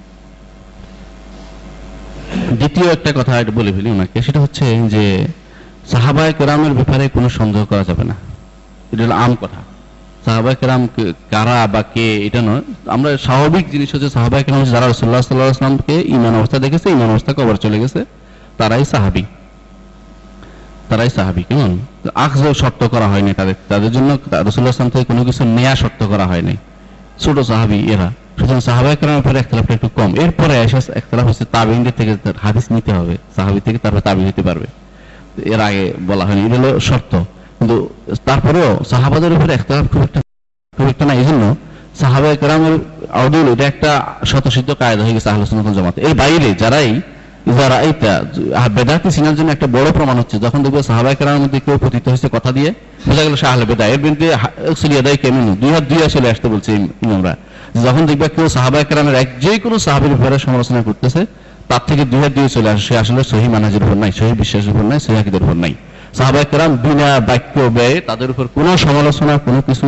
দ্বিতীয় 2.61 2.87
একটা 2.97 3.11
কথা 3.19 3.33
বলে 3.59 3.71
ফেলি 3.77 3.89
ওনাকে। 3.97 4.19
সেটা 4.27 4.41
হচ্ছে 4.45 4.65
যে 4.95 5.05
সাহাবায় 5.93 6.33
কেরামের 6.39 6.73
ব্যাপারে 6.79 7.05
কোনো 7.17 7.29
সন্দেহ 7.39 7.63
করা 7.73 7.85
যাবে 7.91 8.05
না। 8.11 8.17
এটা 8.93 9.03
হলো 9.05 9.17
আম 9.25 9.33
কথা। 9.43 9.61
সাহাবাই 10.25 10.55
কেরাম 10.61 10.83
কারা 11.33 11.57
বা 11.75 11.81
কে, 11.95 12.07
এটা 12.27 12.41
নয়। 12.49 12.63
আমরা 12.95 13.09
স্বাভাবিক 13.27 13.65
জিনিস 13.75 13.89
হচ্ছে 13.95 14.09
সাহাবাই 14.17 14.43
কেরাম 14.45 14.61
যারা 14.75 14.87
রসুল্লাহ 14.87 15.21
সাল্লাহ 15.29 15.49
আসলামকে 15.57 15.95
ইমান 16.17 16.35
অবস্থা 16.41 16.59
দেখেছে 16.65 16.87
ইমান 16.97 17.09
অবস্থা 17.15 17.33
কবর 17.39 17.55
চলে 17.65 17.79
গেছে, 17.83 18.01
তারাই 18.59 18.85
সাহাবি। 18.93 19.25
তারাই 20.89 21.11
সাহাবি, 21.17 21.43
কেমন? 21.49 21.71
আখজ 22.27 22.45
শর্ত 22.63 22.81
করা 22.95 23.07
হয়নি 23.13 23.33
তাদের 23.39 23.57
তাদের 23.73 23.91
জন্য 23.97 24.11
রসুল্লাহ 24.49 24.73
আসলাম 24.75 24.91
থেকে 24.95 25.05
কোনো 25.11 25.23
কিছু 25.29 25.43
নেয়া 25.57 25.75
শর্ত 25.83 26.01
করা 26.13 26.27
হয়নি 26.33 26.55
ছোট 27.23 27.37
সাহাবি 27.51 27.79
এরা। 27.95 28.09
সুতরাং 28.39 28.61
সাহাবাই 28.69 28.95
কেরামের 29.01 29.25
পরে 29.27 29.39
একতলাফটা 29.43 29.75
একটু 29.79 29.89
কম। 29.99 30.11
এরপরে 30.25 30.55
এসে 30.65 30.79
একতলাফ 31.01 31.27
হচ্ছে 31.31 31.45
তাবিনদের 31.55 31.95
থেকে 31.99 32.13
হাদিস 32.45 32.67
নিতে 32.75 32.91
হবে। 32.99 33.15
সাহাবি 33.37 33.61
থেকে 33.67 33.79
তারপরে 33.85 34.03
তাবিন 34.09 34.25
নিতে 34.31 34.43
পারবে। 34.49 34.67
এর 35.53 35.61
আগে 35.69 35.85
বলা 36.09 36.25
হয়নি, 36.27 36.41
এটা 36.47 36.57
হলো 36.59 36.71
শর্ত। 36.89 37.13
কিন্তু 37.59 37.77
তারপরেও 38.29 38.71
সাহাবাদের 38.91 39.33
উপরে 39.37 39.53
একতলাফ 39.59 39.87
খুব 39.93 40.03
একটা 40.07 40.21
খুব 40.77 40.87
একটা 40.93 41.05
না 41.09 41.15
এই 41.21 41.27
জন্য 41.29 41.45
সাহাবাই 42.01 42.35
কেরামের 42.41 42.75
আউদুল 43.21 43.47
এটা 43.55 43.65
একটা 43.73 43.91
শতসিদ্ধ 44.31 44.71
কায়দা 44.81 45.03
হয়ে 45.07 45.15
গেছে 45.17 45.29
আহলুসুন্নাত 45.33 45.65
ওয়াল 45.67 45.77
জামাত। 45.79 45.97
এর 46.07 46.15
বাইরে 46.23 46.49
যারাই, 46.63 46.91
যারা 47.59 47.77
এইটা 47.89 48.13
বেদাতি 48.77 49.09
সিনার 49.17 49.35
জন্য 49.39 49.49
একটা 49.57 49.69
বড় 49.77 49.89
প্রমাণ 49.97 50.17
হচ্ছে, 50.21 50.37
যখন 50.45 50.59
দেখবে 50.65 50.81
সাহাবাই 50.91 51.15
কেরামের 51.19 51.43
মধ্যে 51.45 51.59
কেউ 51.67 51.77
পতিত 51.85 52.05
হয়েছে 52.13 52.29
কথা 52.37 52.51
দিয়ে, 52.57 52.71
বোঝা 53.07 53.23
গেল 53.27 53.35
আহলে 53.51 53.65
বেদা 53.71 53.85
এর 53.95 54.01
বিরুদ্ধে 54.05 54.29
সিরিয়াদাই 54.81 55.17
কেমন 55.23 55.43
দুই 55.63 55.71
হাত 55.75 55.85
দুই 55.91 55.99
চলে 56.15 56.29
আসতে 56.33 56.47
বলছে 56.53 56.71
ইমামরা 57.05 57.33
যখন 57.85 58.03
দেখবে 58.09 58.27
কেউ 58.37 58.47
সাহাবাই 58.57 58.85
কেরামের 58.89 59.17
এক 59.23 59.29
যে 59.45 59.53
কোনো 59.65 59.77
সাহাবির 59.87 60.13
ব্যাপারে 60.15 60.37
সমালোচনা 60.47 60.81
করতেছে, 60.89 61.21
তার 61.71 61.83
থেকে 61.89 62.03
দুই 62.13 62.21
হাত 62.23 62.33
দুই 62.37 62.47
চলে 62.57 62.69
আসে। 62.73 62.83
সে 62.89 62.95
আসলে 63.03 63.21
সহি 63.31 63.49
মানাজের 63.55 63.83
উপর 63.87 63.97
নাই, 64.03 64.11
সহি 64.19 64.33
বিশ্বাসের 64.41 64.71
উপর 64.75 64.85
নাই, 64.91 64.99
সহি 65.05 65.17
আকিদের 65.21 65.43
উপর 65.47 65.57
নাই। 65.65 65.75
সাহাবাই 66.19 66.45
কেরাম 66.51 66.73
বিনা 66.85 67.09
বাক্য 67.29 67.55
ব্যয়ে 67.77 67.97
তাদের 68.09 68.29
উপর 68.33 68.45
কোনো 68.57 68.71
সমালোচনা, 68.85 69.33
কোনো 69.47 69.61
কিছু 69.69 69.87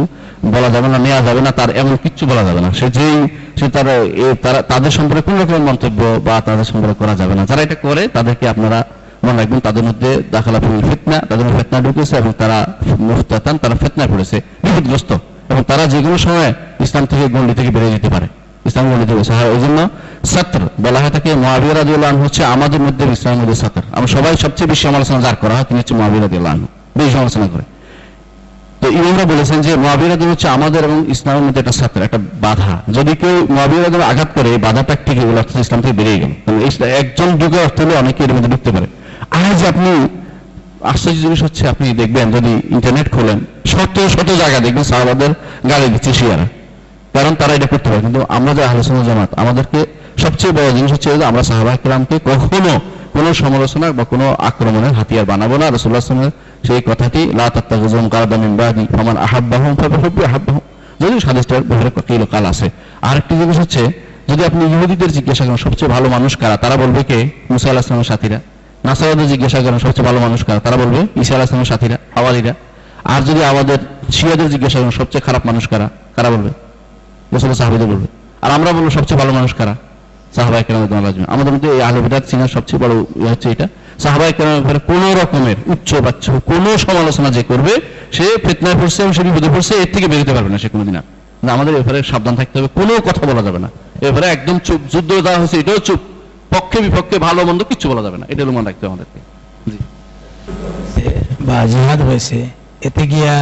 বলা 0.55 0.68
যাবে 0.74 0.89
না 0.93 0.99
নেওয়া 1.07 1.20
যাবে 1.26 1.41
না, 1.47 1.51
তার 1.59 1.70
এমন 1.83 1.95
কিচ্ছু 2.03 2.24
বলা 2.31 2.43
যাবে 2.49 2.61
না। 2.64 2.68
সে 2.78 2.87
যেই, 2.97 3.16
সে 3.59 3.66
তার 4.45 4.55
তাদের 4.70 4.93
সম্পর্কে 4.99 5.22
কোন 5.28 5.37
রকম 5.43 5.62
মন্তব্য 5.70 6.01
বা 6.26 6.35
তাদের 6.49 6.66
সম্পর্কে 6.70 6.97
করা 7.03 7.14
যাবে 7.20 7.35
না। 7.39 7.43
যারা 7.51 7.61
এটা 7.66 7.76
করে, 7.87 8.03
তাদেরকে 8.16 8.45
আপনারা 8.53 8.78
মনে 9.24 9.37
রাখবেন, 9.41 9.61
তাদের 9.66 9.85
মধ্যে 9.89 10.11
দাখালা 10.35 10.59
ফুল 10.64 10.78
ফেতনা, 10.89 11.18
তাদের 11.31 11.47
ফেতনা 11.57 11.78
ঢুকেছে 11.87 12.14
এবং 12.22 12.31
তারা 12.41 12.59
মুফতাতান, 13.09 13.55
তারা 13.62 13.74
ফেতনা 13.83 14.05
পড়েছে 14.12 14.37
বিপদগ্রস্ত। 14.64 15.11
এবং 15.51 15.62
তারা 15.70 15.85
যে 15.93 15.99
কোনো 16.05 16.18
সময় 16.26 16.51
ইসলাম 16.85 17.05
থেকে 17.11 17.24
গন্ডি 17.35 17.55
থেকে 17.59 17.70
বেরিয়ে 17.76 17.93
যেতে 17.97 18.09
পারে। 18.14 18.26
ইসলাম 18.68 18.85
গন্ডি 18.91 19.07
থেকে 19.11 19.22
এই 19.57 19.61
জন্য 19.64 19.78
ছাত্র 20.25 20.61
বলা 20.81 21.01
হয় 21.01 21.11
থাকে 21.11 21.35
মহাবীর 21.35 22.23
হচ্ছে 22.23 22.45
আমাদের 22.45 22.81
মধ্যে 22.81 23.05
ইসলামের 23.12 23.41
মধ্যে 23.41 23.57
ছাত্র 23.57 23.81
আমরা 23.93 24.07
সবাই 24.07 24.37
সবচেয়ে 24.37 24.68
বেশি 24.71 24.83
সমালোচনা 24.83 25.21
যার 25.21 25.37
করা 25.37 25.55
হয়, 25.55 25.64
তিনি 25.64 25.79
হচ্ছে 25.79 25.95
মহাবীর 25.95 26.23
রাদিউল্লাহ 26.23 26.55
বেশি 26.99 27.11
সমালোচনা 27.11 27.49
করে। 27.53 27.62
তো 28.81 28.89
ইমামরা 28.89 29.25
বলেছেন 29.25 29.61
যে 29.61 29.77
মহাবীর 29.77 30.31
হচ্ছে 30.31 30.49
আমাদের 30.49 30.85
এবং 30.85 31.05
ইসলামের 31.09 31.43
মধ্যে 31.43 31.61
একটা 31.61 31.73
সাথে 31.73 32.01
একটা 32.01 32.18
বাধা। 32.41 32.83
যদি 32.93 33.16
কেউ 33.16 33.47
মহাবীর 33.51 34.03
আঘাত 34.03 34.29
করে 34.35 34.49
এই 34.51 34.59
বাধাটা 34.59 34.95
টিকে 34.95 35.21
গেল 35.21 35.39
অর্থাৎ 35.39 35.61
ইসলাম 35.61 35.81
থেকে 35.81 35.95
বেরিয়ে 35.95 36.18
গেল। 36.18 36.85
একজন 36.85 37.39
যুগে 37.39 37.59
অর্থ 37.64 37.81
হলে 37.81 37.97
অনেকে 37.97 38.25
এর 38.25 38.33
মধ্যে 38.35 38.51
ঢুকতে 38.51 38.71
পারে। 38.71 38.87
আজ 39.31 39.64
আপনি, 39.64 40.09
আশ্চর্য 40.85 41.16
জিনিস 41.16 41.43
হচ্ছে, 41.43 41.68
আপনি 41.68 41.93
দেখবেন 41.93 42.33
যদি 42.33 42.53
ইন্টারনেট 42.71 43.11
খোলেন, 43.11 43.39
শত 43.66 43.97
শত 44.09 44.29
জায়গা 44.39 44.59
দেখবেন 44.59 44.83
সাহাবাদের 44.83 45.31
গালি 45.71 45.89
দিচ্ছে 45.89 46.12
শিয়ারা। 46.12 46.47
কারণ 47.12 47.35
তারা 47.35 47.53
এটা 47.55 47.66
করতে 47.66 47.89
পারে। 47.89 48.01
কিন্তু 48.01 48.21
আমরা 48.29 48.55
যে 48.55 48.64
আলোচনা 48.64 49.05
জামাত, 49.05 49.31
আমাদেরকে 49.39 50.00
সবচেয়ে 50.25 50.53
বড় 50.59 50.68
জিনিস 50.77 50.91
হচ্ছে 50.95 51.09
আমরা 51.31 51.43
সাহাবা 51.51 51.73
কখনো 52.31 52.73
কোনো 53.14 53.31
সমালোচনা 53.43 53.87
বা 53.99 54.05
কোনো 54.12 54.27
আক্রমণের 54.49 54.95
হাতিয়ার 54.99 55.27
বানাবো 55.31 55.55
না। 55.61 55.66
রসুল্লাহ 55.68 56.03
আসলামের 56.05 56.33
সেই 56.66 56.81
কথাটি, 56.89 57.21
লা 57.39 57.47
তাত্তাগুজুম 57.55 58.05
কারদামিন 58.09 58.53
সাদেশটার 61.27 61.62
বহরে 61.71 61.91
কিলো 62.09 62.27
কাল 62.33 62.45
আছে। 62.53 62.66
আরেকটি 63.09 63.35
জিনিস 63.41 63.57
হচ্ছে, 63.62 63.83
যদি 64.31 64.43
আপনি 64.49 64.62
ইহুদিদের 64.64 65.11
জিজ্ঞাসা 65.16 65.43
করেন 65.45 65.61
সবচেয়ে 65.66 65.91
ভালো 65.95 66.07
মানুষ 66.09 66.33
কারা, 66.41 66.57
তারা 66.57 66.77
বলবে 66.83 67.01
কে? 67.11 67.18
মুসা 67.51 67.66
আল্লাহ 67.68 67.85
আসলামের 67.85 68.09
সাথীরা। 68.12 68.39
নাসারাদের 68.85 69.29
জিজ্ঞাসা 69.33 69.59
করেন 69.64 69.79
সবচেয়ে 69.85 70.07
ভালো 70.09 70.18
মানুষ 70.27 70.41
কারা, 70.47 70.61
তারা 70.66 70.77
বলবে 70.83 71.01
ঈসা 71.21 71.33
আল্লাহ 71.35 71.49
আসলামের 71.49 71.71
সাথীরা 71.73 71.97
হাওয়ারিরা 72.14 72.55
আর 73.12 73.21
যদি 73.29 73.41
আমাদের 73.53 73.79
শিয়াদের 74.12 74.49
জিজ্ঞাসা 74.51 74.79
করেন 74.79 74.91
সবচেয়ে 74.91 75.25
খারাপ 75.27 75.43
মানুষ 75.47 75.64
কারা 75.68 75.87
কারা 76.16 76.29
বলবে? 76.35 76.51
রসুল 77.35 77.53
সাহাবিদের 77.61 77.89
বলবে। 77.93 78.07
আর 78.43 78.51
আমরা 78.57 78.71
বলব 78.77 78.87
সবচেয়ে 78.91 79.21
ভালো 79.21 79.33
মানুষ 79.39 79.53
কারা? 79.59 79.75
সাহাবাই 80.37 80.62
আমাদের 81.35 81.53
মধ্যে 81.55 81.68
এই 81.76 81.81
আহলেবিদাত 81.89 82.24
চিনার 82.31 82.51
সবচেয়ে 82.57 82.81
বড় 82.83 82.95
ইয়ে 83.20 83.31
হচ্ছে 83.33 83.49
এটা। 83.55 83.66
সাহাবাই 84.05 84.33
কেরামের 84.37 84.64
ব্যাপারে 84.68 85.09
রকমের 85.20 85.59
উচ্চ 85.72 85.91
বাচ্চ 86.07 86.24
কোনো 86.51 86.70
সমালোচনা 86.85 87.28
যে 87.37 87.43
করবে 87.51 87.72
সে 88.16 88.26
ফেতনায় 88.45 88.76
পড়ছে 88.81 89.01
সে 89.16 89.22
বিপদে 89.26 89.49
পড়ছে 89.55 89.74
এর 89.83 89.91
থেকে 89.95 90.07
বেরোতে 90.12 90.33
পারবে 90.37 90.51
না 90.55 90.59
সে 90.62 90.68
কোনোদিন 90.74 90.95
না, 91.45 91.51
আমাদের 91.57 91.72
এবারে 91.81 92.01
সাবধান 92.12 92.35
থাকতে 92.41 92.55
হবে 92.59 92.70
কোনো 92.78 92.93
কথা 93.09 93.22
বলা 93.31 93.43
যাবে 93.47 93.59
না। 93.64 93.68
এবারে 94.09 94.26
একদম 94.37 94.57
চুপ 94.66 94.81
যুদ্ধ 94.93 95.11
দেওয়া 95.26 95.39
হয়েছে 95.41 95.57
এটাও 95.62 95.78
চুপ। 95.89 96.01
পক্ষে 96.55 96.78
বিপক্ষে 96.85 97.16
ভালো 97.26 97.41
মন্দ 97.49 97.61
কিচ্ছু 97.70 97.87
বলা 97.93 98.03
যাবে 98.07 98.18
না 98.20 98.24
এটা 98.33 98.41
মনে 98.57 98.66
রাখতে 98.68 98.83
হবে 98.85 98.91
আমাদেরকে। 98.93 99.18
বা 101.47 101.59
জিহাদ 101.72 102.01
হয়েছে 102.09 102.39
এতে 102.89 103.03
গিয়া 103.12 103.35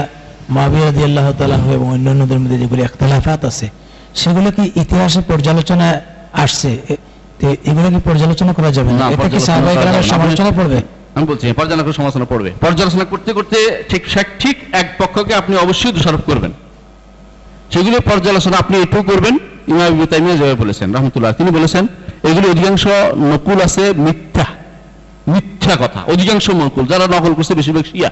মাবিয়া 0.57 0.87
রাদি 0.89 1.03
আল্লাহ 1.09 1.27
তালাহ 1.41 1.65
এবং 1.77 1.87
অন্যান্যদের 1.97 2.39
মধ্যে 2.43 2.59
যেগুলি 2.63 2.83
একতলাফাত 2.89 3.41
আছে 3.51 3.67
সেগুলো 4.21 4.49
কি 4.57 4.65
ইতিহাসে 4.83 5.21
পর্যালোচনা 5.31 5.89
আসছে। 6.33 6.69
এগুলো 7.71 7.89
কি 7.89 8.01
পর্যালোচনা 8.05 8.53
করা 8.53 8.71
যাবে? 8.73 8.93
না 8.93 9.11
এটা 9.11 9.29
কি 9.29 9.41
সাহাবাই 9.41 9.75
করা 9.75 9.93
না। 9.93 10.03
সমালোচনা 10.03 10.51
পড়বে 10.51 10.79
আমি 11.15 11.27
বলছি 11.27 11.53
পর্যালোচনা 11.53 11.93
সমালোচনা 11.93 12.25
পড়বে 12.25 12.51
পর্যালোচনা 12.61 13.05
করতে 13.05 13.33
করতে 13.33 13.85
ঠিক 13.89 14.03
ঠিক 14.39 14.57
এক 14.73 14.89
পক্ষকে 14.99 15.35
আপনি 15.35 15.57
অবশ্যই 15.57 15.93
দোষারোপ 15.93 16.21
করবেন। 16.21 16.53
সেগুলো 17.73 18.01
পর্যালোচনা 18.01 18.57
আপনি 18.57 18.79
এটুকু 18.79 19.03
করবেন। 19.03 19.35
ইমাম 19.69 20.07
তাইমিয়া 20.07 20.37
যেভাবে 20.37 20.55
বলেছেন 20.55 20.95
রহমতুল্লাহ 20.95 21.33
তিনি 21.33 21.51
বলেছেন 21.51 21.87
এগুলো 22.31 22.47
অধিকাংশ 22.51 22.87
নকুল 23.17 23.61
আছে 23.61 23.93
মিথ্যা। 23.97 24.47
মিথ্যা 25.29 25.77
কথা। 25.77 26.01
অধিকাংশ 26.13 26.51
নকুল। 26.51 26.87
যারা 26.87 27.07
নকল 27.07 27.35
করছে 27.35 27.55
বেশিরভাগ 27.55 27.85
শিয়া। 27.93 28.11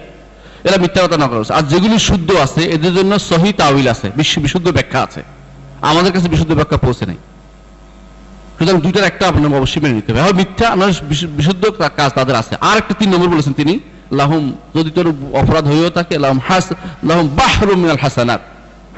এরা 0.65 0.77
মিথ্যা 0.77 1.01
কথা 1.07 1.17
নকল 1.17 1.37
করছে। 1.37 1.55
আর 1.55 1.63
যেগুলি 1.63 1.99
শুদ্ধ 1.99 2.35
আছে 2.35 2.63
এদের 2.65 2.95
জন্য 2.95 3.19
সহি 3.19 3.53
তাওইল 3.53 3.89
আছে। 3.89 4.11
বিশ্ব 4.17 4.43
বিশুদ্ধ 4.43 4.69
ব্যাখ্যা 4.69 5.03
আছে। 5.03 5.23
আমাদের 5.83 6.13
কাছে 6.13 6.29
বিশুদ্ধ 6.29 6.53
ব্যাখ্যা 6.53 6.79
পৌঁছে 6.79 7.07
নাই। 7.07 7.17
সুতরাং 8.59 8.81
দুইটার 8.81 9.05
একটা 9.05 9.29
আপনার 9.29 9.55
অবশ্যই 9.55 9.81
মেনে 9.81 9.95
নিতে 9.95 10.13
হবে। 10.13 10.23
হয় 10.23 10.33
মিথ্যা 10.33 10.77
বিশু- 11.09 11.29
বিশুদ্ধ 11.29 11.65
কাজ 11.97 12.13
তাদের 12.13 12.35
আছে। 12.35 12.57
আর 12.61 12.79
একটা 12.79 12.95
তিন 12.95 13.13
নম্বর 13.13 13.29
বলেছেন 13.29 13.53
তিনি, 13.53 13.79
লাহুম 14.13 14.53
যদি 14.75 14.91
তোর 14.91 15.15
অপরাধ 15.33 15.67
হয়েও 15.67 15.91
থাকে, 15.91 16.19
লাহুম 16.19 16.41
হাস 16.49 16.65
লাহুম 17.05 17.29
বাহরুম 17.29 17.97
হাসানাত। 18.03 18.41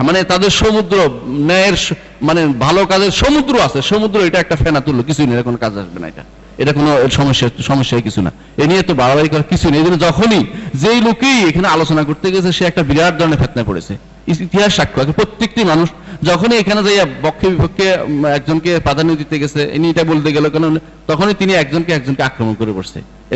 মানে 0.00 0.24
তাদের 0.24 0.50
সমুদ্র 0.50 1.10
ন্যায়ের 1.26 1.94
মানে 2.22 2.46
ভালো 2.46 2.86
কাজের 2.86 3.10
সমুদ্র 3.10 3.60
আছে। 3.60 3.82
সমুদ্র 3.82 4.20
এটা 4.20 4.38
একটা 4.38 4.56
ফেনা 4.56 4.80
তুললো 4.80 5.02
কিছুই 5.02 5.26
নেই 5.26 5.42
কোনো 5.42 5.56
কাজ 5.56 5.78
আসবে 5.78 6.00
না 6.00 6.08
এটা। 6.08 6.22
এটা 6.58 6.72
কোনো 6.72 7.10
সমস্যা 7.10 7.50
সমস্যাই 7.62 8.02
কিছু 8.02 8.22
না। 8.22 8.32
এ 8.56 8.66
নিয়ে 8.66 8.82
তো 8.82 8.94
বাড়াবাড়ি 8.94 9.28
করার 9.28 9.42
কিছু 9.42 9.70
নেই। 9.70 9.80
এই 9.80 9.86
জন্য 9.86 9.98
যখনই 9.98 10.46
যেই 10.74 11.00
লোকেই 11.00 11.48
এখানে 11.48 11.68
আলোচনা 11.68 12.02
করতে 12.02 12.32
গেছে, 12.32 12.52
সে 12.52 12.64
একটা 12.64 12.82
বিরাট 12.82 13.18
ধরনের 13.18 13.38
ফেতনায় 13.38 13.66
পড়েছে। 13.66 13.98
ইতিহাস 14.32 14.72
সাক্ষ্য 14.78 15.12
প্রত্যেকটি 15.18 15.62
মানুষ 15.70 15.88
যখনই 16.30 16.56
এখানে 16.62 16.80
যাইয়া 16.86 17.04
পক্ষে 17.26 17.46
বিপক্ষে 17.52 17.86
একজনকে 18.38 18.70
প্রাধান্য 18.86 19.10
দিতে 19.20 19.36
গেছে, 19.42 19.60
ইনি 19.76 19.86
এটা 19.92 20.02
বলতে 20.12 20.28
গেল, 20.36 20.44
কেন 20.54 20.64
তখনই 21.10 21.34
তিনি 21.40 21.52
একজনকে 21.62 21.90
একজনকে 21.98 22.22
আক্রমণ 22.28 22.54
করে 22.60 22.72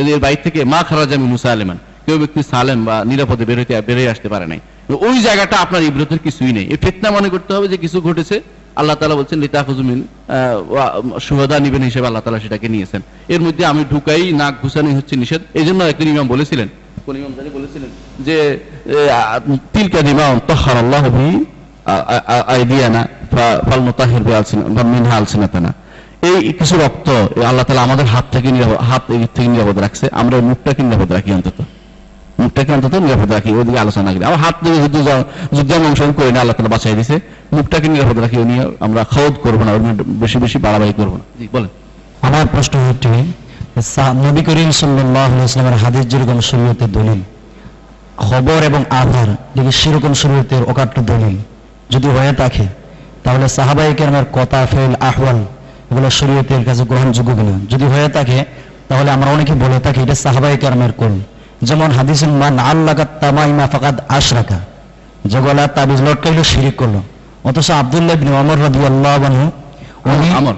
যে 0.07 0.11
এর 0.15 0.21
বাইর 0.25 0.41
থেকে 0.47 0.61
মা 0.73 0.81
খারাজামি 0.89 1.27
মুসা 1.33 1.49
আলেমান। 1.55 1.79
কেউ 2.07 2.17
ব্যক্তি 2.23 2.41
সালেম 2.53 2.79
বা 2.89 2.97
নিরাপদে 3.11 3.45
বেরোতে 3.51 3.73
বেরিয়ে 3.89 4.11
আসতে 4.15 4.29
পারে 4.33 4.47
নাই। 4.53 4.61
ওই 5.07 5.17
জায়গাটা 5.27 5.57
আপনার 5.65 5.83
ইব্রতের 5.91 6.21
কিছুই 6.27 6.53
নেই। 6.57 6.67
এই 6.73 6.79
ফেতনা 6.85 7.09
মনে 7.17 7.29
করতে 7.35 7.51
হবে 7.57 7.67
যে 7.73 7.77
কিছু 7.85 7.99
ঘটেছে, 8.09 8.37
আল্লাহ 8.81 8.95
তালা 9.01 9.17
বলছেন 9.21 9.39
লিতাফুজুমিন 9.45 10.01
সুহদা 11.27 11.57
নিবেন 11.65 11.83
হিসেবে 11.89 12.07
আল্লাহ 12.11 12.23
তালা 12.25 12.41
সেটাকে 12.45 12.67
নিয়েছেন। 12.75 13.01
এর 13.35 13.41
মধ্যে 13.47 13.63
আমি 13.73 13.83
ঢুকাই, 13.93 14.25
নাক 14.41 14.55
ঘুষানি 14.63 14.91
হচ্ছে 14.99 15.15
নিষেধ। 15.23 15.41
এই 15.59 15.65
জন্য 15.69 15.81
একদিন 15.93 16.09
ইমাম 16.15 16.27
বলেছিলেন 16.35 16.69
কোন 17.07 17.17
বলেছিলেন। 17.55 17.91
যে 18.25 18.59
তিলকা 19.73 20.03
দিমাম 20.03 20.41
তহার 20.49 20.77
আল্লাহ 20.77 21.09
ভি 21.09 21.45
আইদিয়ানা 22.47 23.09
ফাল 23.71 23.81
মুতাহির 23.81 24.23
মিনহা 24.85 25.17
আলসিনাতানা 25.17 25.73
এই 26.23 26.53
কিছু 26.53 26.77
রক্ত 26.77 27.09
আল্লাহ 27.39 27.63
তালা 27.63 27.83
আমাদের 27.83 28.07
হাত 28.07 28.25
থেকে 28.33 28.53
নিরাপদ 28.53 28.77
হাত 28.77 29.03
থেকে 29.35 29.49
নিরাপদ 29.49 29.79
রাখছে 29.79 30.09
আমরা 30.13 30.37
মুখটাকে 30.37 30.83
নিরাপদ 30.83 31.13
রাখি 31.13 31.33
অন্তত। 31.33 31.63
মুখটাকে 32.41 32.73
অন্তত 32.73 32.95
নিরাপদ 32.95 33.33
রাখি 33.33 33.53
ওদিকে 33.53 33.79
আলোচনা 33.79 34.13
করি। 34.13 34.25
আমার 34.25 34.39
হাত 34.39 34.55
থেকে 34.65 34.77
যুদ্ধ 34.77 35.09
যা- 35.09 35.57
যুদ্ধে 35.57 35.75
আমি 35.75 35.87
অংশগ্রহণ 35.87 36.13
করি 36.13 36.33
না 36.33 36.41
আল্লাহ 36.41 36.57
তালা 36.57 36.69
বাঁচাই 36.69 36.93
দিছে 36.93 37.21
মুখটাকে 37.53 37.89
নিরাপদ 37.89 38.19
রাখি 38.19 38.37
নিয়ে 38.37 38.77
আমরা 38.81 39.05
খাওয়াদ 39.05 39.35
করব 39.43 39.63
না 39.63 39.73
বেশি 40.07 40.39
বেশি 40.39 40.59
বাড়াবাড়ি 40.59 40.93
করব 40.97 41.13
না। 41.13 41.21
জি 41.39 41.49
বলেন। 41.53 41.69
আমার 42.23 42.47
প্রশ্ন 42.47 42.89
হচ্ছে 42.89 43.09
নবী 43.77 44.43
করিম 44.49 44.71
সাল্লামের 44.81 45.77
হাদিস 45.83 46.05
যেরকম 46.13 46.39
শরীয়তের 46.49 46.91
দলিল, 46.97 47.21
খবর 48.25 48.59
এবং 48.69 48.81
আধার 49.01 49.29
যদি 49.57 49.71
সেরকম 49.81 50.13
শরীয়তের 50.23 50.63
অকাট্য 50.71 50.97
দলিল 51.11 51.37
যদি 51.93 52.09
হয়ে 52.17 52.33
থাকে, 52.41 52.65
তাহলে 53.25 53.47
সাহাবাই 53.57 53.91
কেরামের 53.99 54.27
কথা, 54.37 54.59
ফেল 54.73 54.93
আহ্বান 55.09 55.39
এগুলো 55.91 56.09
শরীয়তের 56.19 56.63
কাছে 56.69 56.83
গ্রহণযোগ্য 56.91 57.31
কিনা? 57.39 57.55
যদি 57.73 57.87
হয়ে 57.93 58.09
থাকে, 58.17 58.39
তাহলে 58.89 59.09
আমরা 59.17 59.29
অনেকে 59.35 59.55
বলে 59.63 59.79
থাকি 59.85 59.99
এটা 60.05 60.17
সাহাবাই 60.25 60.55
কেরামের 60.63 60.93
কোল। 61.01 61.15
যেমন 61.69 61.89
হাদিসুল 61.99 62.35
মান 62.43 62.55
আল্লাহ 62.71 62.95
তামাইমা 63.23 63.65
ফাকাদ 63.73 63.97
আশরাকা, 64.19 64.59
যে 65.31 65.39
গলা 65.45 65.65
তাবিজ 65.77 66.01
লটকাইলো, 66.07 66.43
শিরিক 66.53 66.75
করল। 66.81 66.97
অথচ 67.49 67.69
আব্দুল্লাহ 67.83 68.17
রাদিয়াল্লাহু 68.67 69.23
আনহু, 69.31 69.47
উনি 70.13 70.29
আমর। 70.39 70.57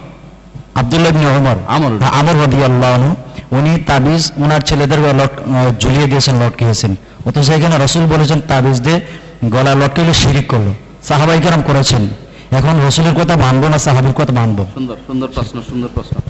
আব্দুল্লাহ 0.74 1.12
ইবনে 1.12 1.26
ওমর 1.26 1.56
আমর। 1.68 2.04
আমর 2.12 2.40
রাদিয়াল্লাহু 2.40 2.94
আনহু 2.94 3.16
উনি 3.50 3.84
তাবিজ 3.86 4.32
ওনার 4.36 4.60
ছেলেদের 4.60 4.98
লট- 4.98 5.80
ঝুলিয়ে 5.80 6.06
দিয়েছেন 6.06 6.42
লটকিয়েছেন। 6.42 6.96
অথচ 7.26 7.50
এখানে 7.50 7.84
রসুল 7.84 8.06
বলেছেন 8.06 8.40
তাবিজ 8.40 8.82
দিয়ে 8.82 9.00
গলা 9.44 9.74
লটকাইলে 9.74 10.14
শিরিক 10.14 10.46
করল। 10.46 10.72
সাহাবাই 11.02 11.40
কেরাম 11.40 11.62
করেছেন। 11.62 12.08
এখন 12.50 12.80
রসুলের 12.88 13.14
কথা 13.14 13.36
মানবো 13.36 13.68
না 13.68 13.78
সাহাবির 13.78 14.12
কথা 14.12 14.32
মানবো? 14.32 14.66
সুন্দর 14.74 14.96
সুন্দর 15.06 15.28
প্রশ্ন 15.34 15.62
সুন্দর 15.62 15.88
প্রশ্ন 15.94 16.20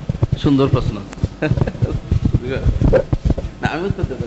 সুন্দর 0.42 0.68
প্রশ্ন। 0.68 0.96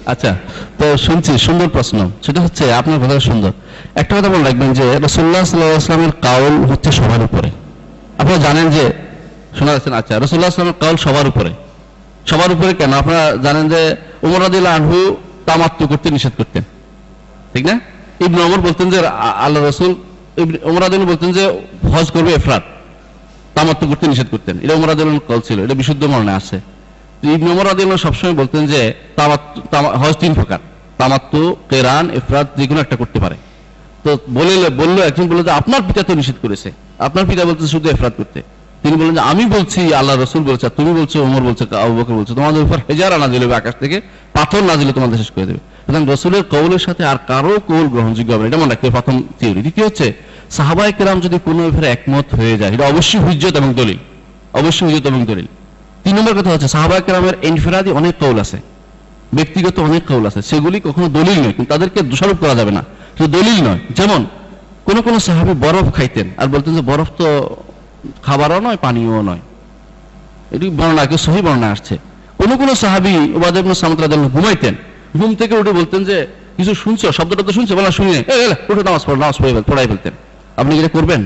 আচ্ছা 0.05 0.38
তো 0.78 0.97
শুনছি 0.97 1.38
সুন্দর 1.38 1.70
প্রশ্ন। 1.70 2.11
সেটা 2.24 2.41
হচ্ছে 2.41 2.74
আপনার 2.74 2.99
কথা 2.99 3.20
সুন্দর। 3.20 3.51
একটা 3.95 4.15
কথা 4.15 4.30
বলে 4.30 4.43
রাখবেন 4.43 4.74
যে 4.74 4.99
রসুল্লাহ 4.99 5.43
সাল্লামের 5.43 6.11
কাউল 6.11 6.65
হচ্ছে 6.65 6.91
সবার 6.91 7.24
উপরে। 7.24 7.51
আপনারা 8.18 8.38
জানেন 8.38 8.70
যে 8.70 9.07
শোনা 9.60 9.72
যাচ্ছেন 9.74 9.93
আচ্ছা 9.93 10.20
রসুল্লাহ 10.20 10.47
আসলামের 10.47 10.74
কাউল 10.80 10.95
সবার 10.95 11.28
উপরে। 11.28 11.51
সবার 12.28 12.51
উপরে 12.51 12.74
কেন? 12.74 12.93
আপনারা 12.93 13.38
জানেন 13.43 13.70
যে 13.70 13.95
উমর 14.24 14.41
আদিল 14.45 14.66
আনহু 14.66 15.16
তামাত্ম 15.45 15.88
করতে 15.88 16.08
নিষেধ 16.12 16.32
করতেন। 16.38 16.64
ঠিক 17.53 17.66
না? 17.66 17.80
ইবনে 18.26 18.41
ওমর 18.43 18.60
বলতেন 18.62 18.89
যে 18.89 18.97
আল্লাহ 19.45 19.64
রসুল 19.64 19.95
ওমর 20.64 21.05
বলতেন 21.05 21.32
যে, 21.32 21.43
হজ 21.93 22.12
করবে 22.12 22.32
এফরাত। 22.34 22.64
তামাত্ম 23.55 23.88
করতে 23.89 24.08
নিষেধ 24.08 24.28
করতেন। 24.32 24.60
এটা 24.64 24.74
ওমর 24.74 24.89
আদিল 24.89 25.20
কল 25.28 25.39
ছিল, 25.39 25.64
এটা 25.66 25.74
বিশুদ্ধ 25.74 26.03
মরণে 26.03 26.34
আছে। 26.39 26.58
ইবনে 27.36 27.49
ওমর 27.51 27.68
আদিল 27.68 27.95
সবসময় 27.95 28.34
বলতেন 28.34 28.68
যে 28.68 28.93
হজ 30.01 30.16
তিন 30.18 30.34
প্রকার। 30.34 30.60
তামাত্ম 30.97 31.55
কেরান, 31.70 32.10
এফরাত, 32.10 32.47
যে 32.58 32.68
কোনো 32.68 32.80
একটা 32.82 32.95
করতে 32.95 33.20
পারে। 33.20 33.36
তো 34.03 34.18
বলে 34.30 34.70
বলল 34.70 34.97
একজন 35.10 35.26
বলল 35.28 35.43
যে, 35.43 35.51
আপনার 35.51 35.82
পিতা 35.88 36.01
তো 36.03 36.14
নিষেধ 36.16 36.36
করেছে। 36.41 36.72
আপনার 36.99 37.26
পিতা 37.30 37.45
বলছে 37.45 37.68
শুধু 37.68 37.89
এফরাত 37.89 38.14
করতে। 38.18 38.41
তিনি 38.88 38.97
বললেন 39.01 39.15
যে, 39.19 39.23
আমি 39.31 39.43
বলছি, 39.55 39.81
আল্লাহ 39.99 40.13
রসুল 40.15 40.43
বলছে 40.49 40.65
তুমি 40.77 40.91
বলছো, 40.99 41.17
ওমর 41.27 41.43
বলছে 41.49 41.63
বকর 41.97 42.13
বলছো, 42.19 42.33
তোমাদের 42.39 42.61
উপর 42.65 42.77
হেজার 42.89 43.11
নাজিল 43.23 43.41
হবে 43.45 43.55
আকাশ 43.61 43.75
থেকে, 43.83 43.97
পাথর 44.38 44.61
নাজিলে 44.69 44.93
তোমাদের 44.97 45.17
শেষ 45.21 45.29
করে 45.35 45.45
দেবে। 45.49 45.61
সুতরাং 45.83 46.03
রসুলের 46.13 46.43
কৌলের 46.53 46.81
সাথে 46.88 47.03
আর 47.11 47.17
কারও 47.31 47.53
কৌল 47.69 47.85
গ্রহণযোগ্য 47.93 48.29
হবে 48.35 48.45
এটা 48.49 48.57
মনে 48.61 48.71
রাখতে 48.73 48.88
প্রথম 48.97 49.15
থিওরি 49.39 49.61
দ্বিতীয় 49.65 49.85
হচ্ছে 49.89 50.07
সাহাবাই 50.57 50.91
কেরাম 50.97 51.17
যদি 51.25 51.38
কোনো 51.47 51.59
ব্যাপারে 51.65 51.88
একমত 51.95 52.27
হয়ে 52.39 52.55
যায়, 52.61 52.71
এটা 52.75 52.85
অবশ্যই 52.93 53.21
হুজ্জত 53.25 53.53
এবং 53.61 53.69
দলিল। 53.81 53.99
অবশ্যই 54.61 54.85
হুজ্জত 54.88 55.05
এবং 55.11 55.21
দলিল। 55.31 55.47
তিন 56.03 56.13
নম্বর 56.17 56.33
কথা 56.39 56.49
হচ্ছে 56.53 56.69
সাহাবাই 56.75 57.01
কেরামের 57.07 57.35
ইনফিরাদি 57.49 57.89
অনেক 57.99 58.13
কৌল 58.23 58.38
আছে। 58.43 58.57
ব্যক্তিগত 59.38 59.75
অনেক 59.89 60.01
কৌল 60.09 60.23
আছে। 60.29 60.41
সেগুলি 60.49 60.77
কখনো 60.88 61.07
দলিল 61.17 61.38
নয়, 61.43 61.53
কিন্তু 61.57 61.69
তাদেরকে 61.73 61.99
দোষারোপ 62.11 62.38
করা 62.43 62.55
যাবে 62.59 62.71
না। 62.77 62.81
শুধু 63.17 63.29
দলিল 63.38 63.57
নয়। 63.67 63.79
যেমন, 63.99 64.21
কোন 64.88 64.97
কোন 65.05 65.15
সাহাবি 65.27 65.53
বরফ 65.65 65.88
খাইতেন, 65.97 66.27
আর 66.39 66.47
বলতেন 66.53 66.71
যে, 66.77 66.83
বরফ 66.91 67.09
তো 67.19 67.27
খাবারও 68.26 68.60
নয় 68.68 68.80
পানীয় 68.86 69.14
নয়। 69.30 69.41
এটি 70.55 70.68
বর্ণনা 70.80 71.03
কেউ 71.10 71.20
সহি 71.28 71.41
বর্ণনা 71.47 71.68
আসছে। 71.76 71.95
কোন 72.39 72.51
কোন 72.60 72.70
সাহাবি 72.84 73.14
ওবাদ 73.38 73.53
ইবনে 73.60 73.76
সামত 73.82 74.01
ঘুমাইতেন, 74.36 74.74
ঘুম 75.18 75.32
থেকে 75.39 75.53
উঠে 75.62 75.72
বলতেন 75.80 76.01
যে, 76.10 76.18
কিছু 76.58 76.74
শুনছো? 76.84 77.08
শব্দটা 77.18 77.43
তো 77.47 77.51
শুনছো, 77.58 77.74
বলা 77.80 77.91
শুনি 77.99 78.12
উঠে, 78.72 78.84
নামাজ 78.88 79.01
পড়ো, 79.05 79.18
নামাজ 79.24 79.36
পড়ে 79.41 79.51
পড়াই 79.70 79.88
ফেলতেন। 79.91 80.14
আপনি 80.62 80.74
এটা 80.80 80.91
করবেন? 80.97 81.22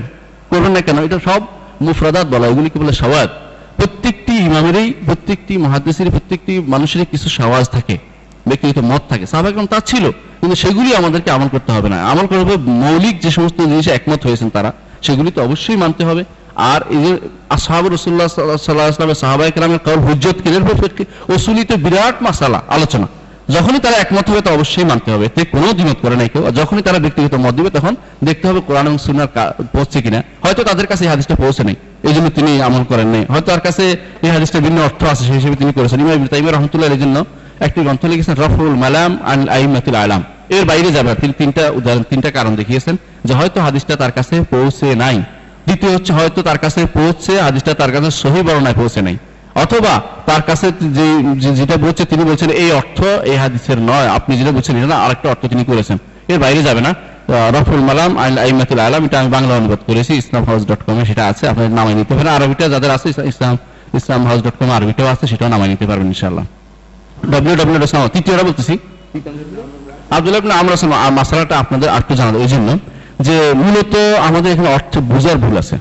করবেন 0.52 0.72
না 0.76 0.82
কেন? 0.88 0.98
এটা 1.08 1.20
সব 1.28 1.42
মুফরাদাত 1.86 2.28
বলা 2.34 2.46
এগুলিকে 2.52 2.78
বলে 2.82 2.94
সওয়াদ? 3.02 3.30
প্রত্যেকটি 3.80 4.34
ইমামেরই, 4.48 4.88
প্রত্যেকটি 5.08 5.54
মহাদেশের 5.66 6.08
প্রত্যেকটি 6.16 6.54
মানুষেরই 6.74 7.08
কিছু 7.14 7.28
সওয়াজ 7.40 7.66
থাকে, 7.76 7.96
ব্যক্তিগত 8.50 8.78
মত 8.92 9.02
থাকে। 9.12 9.26
সাহাবাগণ 9.32 9.66
তা 9.74 9.78
ছিল, 9.92 10.06
কিন্তু 10.40 10.56
সেগুলি 10.64 10.90
আমাদেরকে 11.00 11.30
আমল 11.36 11.50
করতে 11.56 11.72
হবে 11.76 11.88
না। 11.94 11.98
আমল 12.12 12.26
করতে 12.30 12.44
হবে 12.44 12.58
মৌলিক 12.84 13.16
যে 13.24 13.30
সমস্ত 13.38 13.58
জিনিসে 13.72 13.92
একমত 13.98 14.22
হয়েছেন 14.28 14.50
তারা, 14.56 14.70
সেগুলি 15.06 15.30
তো 15.36 15.40
অবশ্যই 15.48 15.78
মানতে 15.84 16.04
হবে। 16.10 16.24
আর 16.62 16.82
এই 16.90 17.02
যে 17.04 17.12
আসহাব 17.56 17.84
রসুল্লাহ 17.88 18.28
সাল্লাহ 18.28 18.90
আসলামের 18.90 19.20
সাহাবাই 19.24 19.52
কেরামের 19.52 19.82
কাউল 19.86 20.00
হুজ্জত 20.00 20.38
কিনের 20.44 20.64
ওসুলি 21.36 21.64
তো 21.64 21.76
বিরাট 21.86 22.16
মাসালা, 22.22 22.60
আলোচনা। 22.68 23.08
যখনই 23.56 23.80
তারা 23.80 23.98
একমত 24.04 24.30
হবে, 24.30 24.42
তা 24.42 24.52
অবশ্যই 24.52 24.84
মানতে 24.84 25.12
হবে। 25.12 25.26
এতে 25.26 25.42
কোনো 25.46 25.74
দ্বিমত 25.74 25.98
করে 26.02 26.16
নাই 26.16 26.30
কেউ। 26.34 26.52
যখনই 26.52 26.82
তারা 26.82 27.00
ব্যক্তিগত 27.00 27.34
মত 27.34 27.54
দিবে, 27.54 27.70
তখন 27.70 27.94
দেখতে 28.24 28.46
হবে 28.48 28.60
কোরআন 28.68 28.86
এবং 28.88 28.98
সুনার 28.98 29.28
পৌঁছছে 29.74 30.02
কিনা। 30.02 30.24
হয়তো 30.44 30.64
তাদের 30.64 30.88
কাছে 30.88 31.04
এই 31.06 31.10
হাদিসটা 31.10 31.36
পৌঁছে 31.36 31.64
নেই। 31.64 31.76
এই 32.04 32.14
জন্য 32.14 32.30
তিনি 32.30 32.62
আমল 32.62 32.84
করেন 32.84 33.08
নাই। 33.08 33.26
হয়তো 33.26 33.48
তার 33.52 33.60
কাছে 33.60 33.84
এই 34.22 34.30
হাদিসটা 34.30 34.60
ভিন্ন 34.60 34.82
অর্থ 34.82 35.02
আছে, 35.04 35.24
সেই 35.26 35.38
হিসেবে 35.40 35.56
তিনি 35.56 35.72
করেছেন। 35.74 36.00
ইমাম 36.00 36.28
তাইমা 36.28 36.52
রহমতুল্লাহ 36.52 36.94
এর 36.94 37.00
জন্য 37.00 37.26
একটি 37.60 37.80
গ্রন্থ 37.82 38.06
লিখেছেন 38.06 38.36
রফরুল 38.36 38.76
মালাম 38.76 39.12
আল 39.24 39.50
আইমাতুল 39.50 39.96
আলাম। 39.96 40.24
এর 40.50 40.64
বাইরে 40.66 40.90
যাবে। 40.92 41.16
তিনি 41.22 41.34
তিনটা 41.38 41.64
উদাহরণ, 41.70 42.04
তিনটা 42.10 42.30
কারণ 42.32 42.56
দেখিয়েছেন 42.56 42.96
যে 43.26 43.34
হয়তো 43.34 43.62
হাদিসটা 43.62 43.94
তার 43.96 44.12
কাছে 44.12 44.36
পৌঁছে 44.50 44.96
নাই। 44.96 45.18
দ্বিতীয় 45.66 45.96
হচ্ছে 45.96 46.14
হয়তো 46.14 46.42
তার 46.42 46.58
কাছে 46.58 46.86
পৌঁছে 46.86 47.42
হাদিসটা 47.42 47.74
তার 47.74 47.92
কাছে 47.92 48.12
সহি 48.12 48.42
বর্ণায় 48.42 48.76
পৌঁছে 48.76 49.02
নাই। 49.02 49.18
অথবা 49.56 50.02
তার 50.26 50.42
কাছে 50.42 50.72
যে 50.82 51.56
যেটা 51.56 51.78
বলছে 51.78 52.06
তিনি 52.06 52.24
বলছেন, 52.24 52.50
এই 52.50 52.72
অর্থ 52.72 53.02
এই 53.02 53.36
হাদিসের 53.36 53.78
নয়। 53.78 54.08
আপনি 54.08 54.38
যেটা 54.38 54.52
বলছেন 54.52 54.86
এটা 54.86 54.98
আরেকটা 54.98 55.30
অর্থ 55.30 55.46
তিনি 55.46 55.64
করেছেন। 55.64 55.98
এর 56.28 56.40
বাইরে 56.40 56.64
যাবে 56.64 56.82
না। 56.82 56.96
রফুল 57.30 57.76
মালাম 57.76 58.18
আল 58.18 58.38
আইমাতুল 58.38 58.80
আলাম, 58.80 59.06
এটা 59.06 59.20
আমি 59.20 59.30
বাংলা 59.30 59.56
অনুবাদ 59.56 59.80
করেছি 59.88 60.14
ইসলাম 60.14 60.44
হাউস 60.44 60.66
ডট 60.66 60.84
কমে 60.84 61.06
সেটা 61.06 61.26
আছে, 61.26 61.48
আপনার 61.48 61.70
নামাই 61.70 61.94
নিতে 61.94 62.14
পারেন। 62.14 62.34
আরবিটা 62.34 62.70
যাদের 62.70 62.92
আছে, 62.92 63.10
ইসলাম- 63.10 63.98
ইসলাম 63.98 64.26
হাউস 64.26 64.44
ডট 64.44 64.54
কম 64.60 64.72
আরবিটাও 64.72 65.08
আছে, 65.08 65.28
সেটাও 65.28 65.50
নামাই 65.50 65.70
নিতে 65.70 65.86
পারবেন 65.86 66.08
ইনশাআল্লাহ। 66.08 66.46
ডব্লিউ 67.32 67.56
ডব্লিউ 67.56 68.08
তৃতীয়টা 68.14 68.44
বলতেছি। 68.44 68.78
ইবনে 70.38 70.54
আমর 70.54 70.88
মাসালাটা 71.10 71.60
আপনাদের 71.60 71.90
আরেকটু 71.90 72.16
জানাব 72.16 72.36
ওই 72.36 72.48
জন্য। 72.48 72.80
যে 73.28 73.38
মূলত 73.64 73.94
আমাদের 74.28 74.50
এখানে 74.54 74.70
অর্থ 74.78 74.94
বোঝার 75.12 75.38
ভুল 75.44 75.56
আছে। 75.64 75.76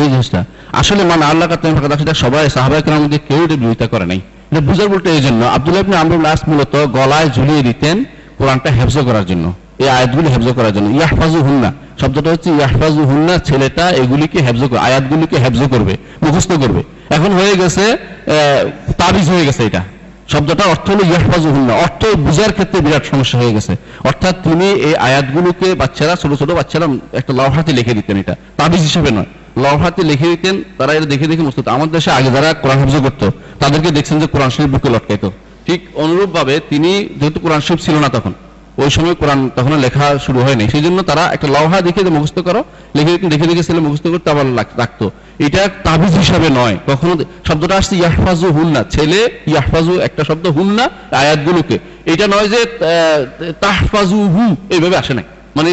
এই 0.00 0.06
জিনিসটা। 0.12 0.40
আসলে 0.80 1.02
মানে 1.10 1.24
আল্লাহ 1.30 1.46
কাতাম 1.50 1.74
সেটা 2.02 2.14
সবাই 2.24 2.42
সাহাবাই 2.56 2.80
কেরাম 2.84 3.00
মধ্যে 3.04 3.20
কেউ 3.28 3.40
এটা 3.46 3.56
বিরোধিতা 3.62 3.86
করে 3.92 4.06
নাই। 4.10 4.20
বুঝার 4.68 4.88
বলতে 4.94 5.08
এই 5.16 5.22
জন্য। 5.26 5.40
আব্দুল্লাহ 5.56 5.82
আমরুল 6.04 6.22
লাস 6.26 6.40
মূলত 6.50 6.74
গলায় 6.98 7.28
ঝুলিয়ে 7.36 7.62
দিতেন 7.68 7.96
কোরআনটা 8.38 8.70
হেফজ 8.78 8.96
করার 9.08 9.24
জন্য। 9.30 9.44
এই 9.82 9.88
আয়াতগুলি 9.96 10.28
হেফজ 10.34 10.48
করার 10.58 10.72
জন্য। 10.76 10.88
ইয়াহফাজু 10.98 11.38
হুন্না 11.46 11.70
শব্দটা 12.00 12.28
হচ্ছে 12.34 12.50
ইয়াহফাজু 12.58 13.02
হুন্না 13.10 13.34
ছেলেটা 13.48 13.84
এগুলিকে 14.02 14.38
হেফজ 14.46 14.62
করে 14.70 14.80
আয়াতগুলিকে 14.88 15.36
হেফজ 15.44 15.60
করবে, 15.72 15.94
মুখস্থ 16.22 16.50
করবে। 16.62 16.82
এখন 17.16 17.30
হয়ে 17.38 17.54
গেছে 17.60 17.84
তাবিজ 19.00 19.26
হয়ে 19.32 19.44
গেছে 19.48 19.62
এটা। 19.68 19.82
শব্দটা 20.32 20.64
অর্থ 20.64 20.90
হলো 20.90 21.02
ইয়াহফাজুহুল্লাহ 21.10 21.76
অর্থ 21.84 22.02
বুঝার 22.16 22.52
ক্ষেত্রে 22.52 22.80
বিরাট 22.80 23.04
সমস্যা 23.12 23.38
হয়ে 23.38 23.52
গেছে। 23.52 23.72
অর্থাৎ 24.04 24.34
তিনি 24.44 24.66
এই 24.88 24.94
আয়াতগুলোকে 25.08 25.74
বাচ্চারা, 25.74 26.14
ছোট 26.16 26.30
ছোট 26.40 26.50
বাচ্চারা 26.50 26.86
একটা 27.12 27.32
লভাতে 27.32 27.72
লিখে 27.72 27.94
দিতেন 27.94 28.16
এটা। 28.16 28.34
তাবিজ 28.56 28.80
হিসেবে 28.80 29.10
নয়। 29.10 29.28
লভাতে 29.64 30.02
লিখে 30.02 30.28
দিতেন, 30.28 30.54
তারা 30.78 30.92
এটা 30.94 31.06
দেখে 31.06 31.26
দেখে 31.26 31.42
মুস্ত 31.42 31.68
আমাদের 31.68 31.92
দেশে 31.92 32.10
আগে 32.10 32.30
যারা 32.30 32.48
কোরআন 32.54 32.78
হাফজ 32.78 32.96
করতো, 33.06 33.26
তাদেরকে 33.60 33.90
দেখছেন 33.90 34.16
যে 34.20 34.26
কোরআন 34.26 34.50
শরীফ 34.50 34.70
বুকে 34.74 34.88
লটকাইতো। 34.94 35.28
ঠিক 35.66 35.80
অনুরূপভাবে 35.94 36.60
তিনি, 36.70 37.08
যেহেতু 37.16 37.40
কোরআন 37.40 37.60
শরীফ 37.60 37.80
ছিল 37.80 37.94
না 38.04 38.08
তখন 38.08 38.32
ওই 38.82 38.90
সময় 38.96 39.14
কোরআন 39.20 39.40
তখন 39.56 39.72
লেখা 39.84 40.06
শুরু 40.26 40.38
হয়নি। 40.46 40.64
সেই 40.72 40.82
জন্য 40.86 40.98
তারা 41.10 41.24
একটা 41.34 41.48
লওহা 41.54 41.78
দেখে 41.86 42.00
যে 42.06 42.10
মুখস্থ 42.16 42.38
করো, 42.48 42.60
লিখে 42.96 43.12
দেখে 43.32 43.46
দেখে 43.50 43.62
ছেলে 43.68 43.80
মুখস্থ 43.86 44.06
করতে 44.14 44.28
আবার 44.34 44.46
রাখতো। 44.82 45.06
এটা 45.46 45.62
তাবিজ 45.86 46.14
হিসাবে 46.22 46.48
নয়। 46.60 46.76
কখনো 46.90 47.12
শব্দটা 47.48 47.74
আসছে 47.80 47.94
ইয়াহফাজু 48.02 48.48
হুন্না। 48.56 48.80
ছেলে 48.94 49.20
ইয়াহফাজু 49.52 49.92
একটা 50.08 50.22
শব্দ 50.28 50.44
হুন্না 50.56 50.84
আয়াতগুলোকে। 51.22 51.76
এটা 52.12 52.26
নয় 52.34 52.48
যে 52.54 52.60
তাহফাজু 53.64 54.20
হু 54.34 54.44
এইভাবে 54.74 54.96
আসে 55.02 55.14
নাই। 55.18 55.26
মানে 55.56 55.72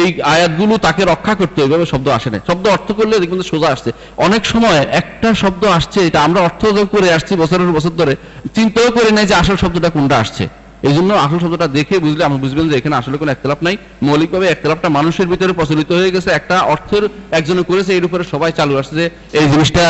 এই 0.00 0.08
আয়াতগুলো 0.34 0.74
তাকে 0.86 1.02
রক্ষা 1.12 1.34
করতে 1.40 1.58
এইভাবে 1.66 1.84
শব্দ 1.92 2.06
আসে 2.18 2.28
না 2.32 2.38
শব্দ 2.50 2.64
অর্থ 2.76 2.88
করলে 2.98 3.14
দেখবেন 3.22 3.42
সোজা 3.52 3.68
আসছে। 3.74 3.90
অনেক 4.26 4.42
সময় 4.52 4.78
একটা 5.00 5.28
শব্দ 5.42 5.62
আসছে, 5.78 5.98
এটা 6.08 6.18
আমরা 6.26 6.40
অর্থ 6.48 6.62
করে 6.94 7.08
আসছি 7.16 7.32
বছরের 7.42 7.70
বছর 7.76 7.92
ধরে। 8.00 8.14
চিন্তাও 8.56 8.88
করি 8.96 9.10
নাই 9.16 9.26
যে 9.30 9.34
আসল 9.42 9.56
শব্দটা 9.62 9.88
কোনটা 9.96 10.16
আসছে। 10.24 10.44
এই 10.86 10.94
জন্য 10.96 11.10
আসল 11.24 11.38
শব্দটা 11.44 11.66
দেখে 11.78 11.94
বুঝলে 12.04 12.22
আমরা 12.28 12.38
বুঝবেন 12.44 12.64
যে 12.70 12.74
এখানে 12.80 12.94
আসলে 13.00 13.16
কোনো 13.20 13.30
একতলাপ 13.32 13.60
নাই। 13.66 13.76
মৌলিকভাবে 14.06 14.46
একতলাপটা 14.48 14.88
মানুষের 14.98 15.26
ভিতরে 15.32 15.52
প্রচলিত 15.58 15.90
হয়ে 15.98 16.10
গেছে। 16.14 16.30
একটা 16.38 16.56
অর্থের 16.72 17.04
একজনে 17.38 17.62
করেছে, 17.70 17.90
এর 17.98 18.04
উপরে 18.08 18.22
সবাই 18.32 18.50
চালু 18.58 18.74
আসছে 18.80 18.94
যে 19.00 19.06
এই 19.40 19.46
জিনিসটা 19.52 19.84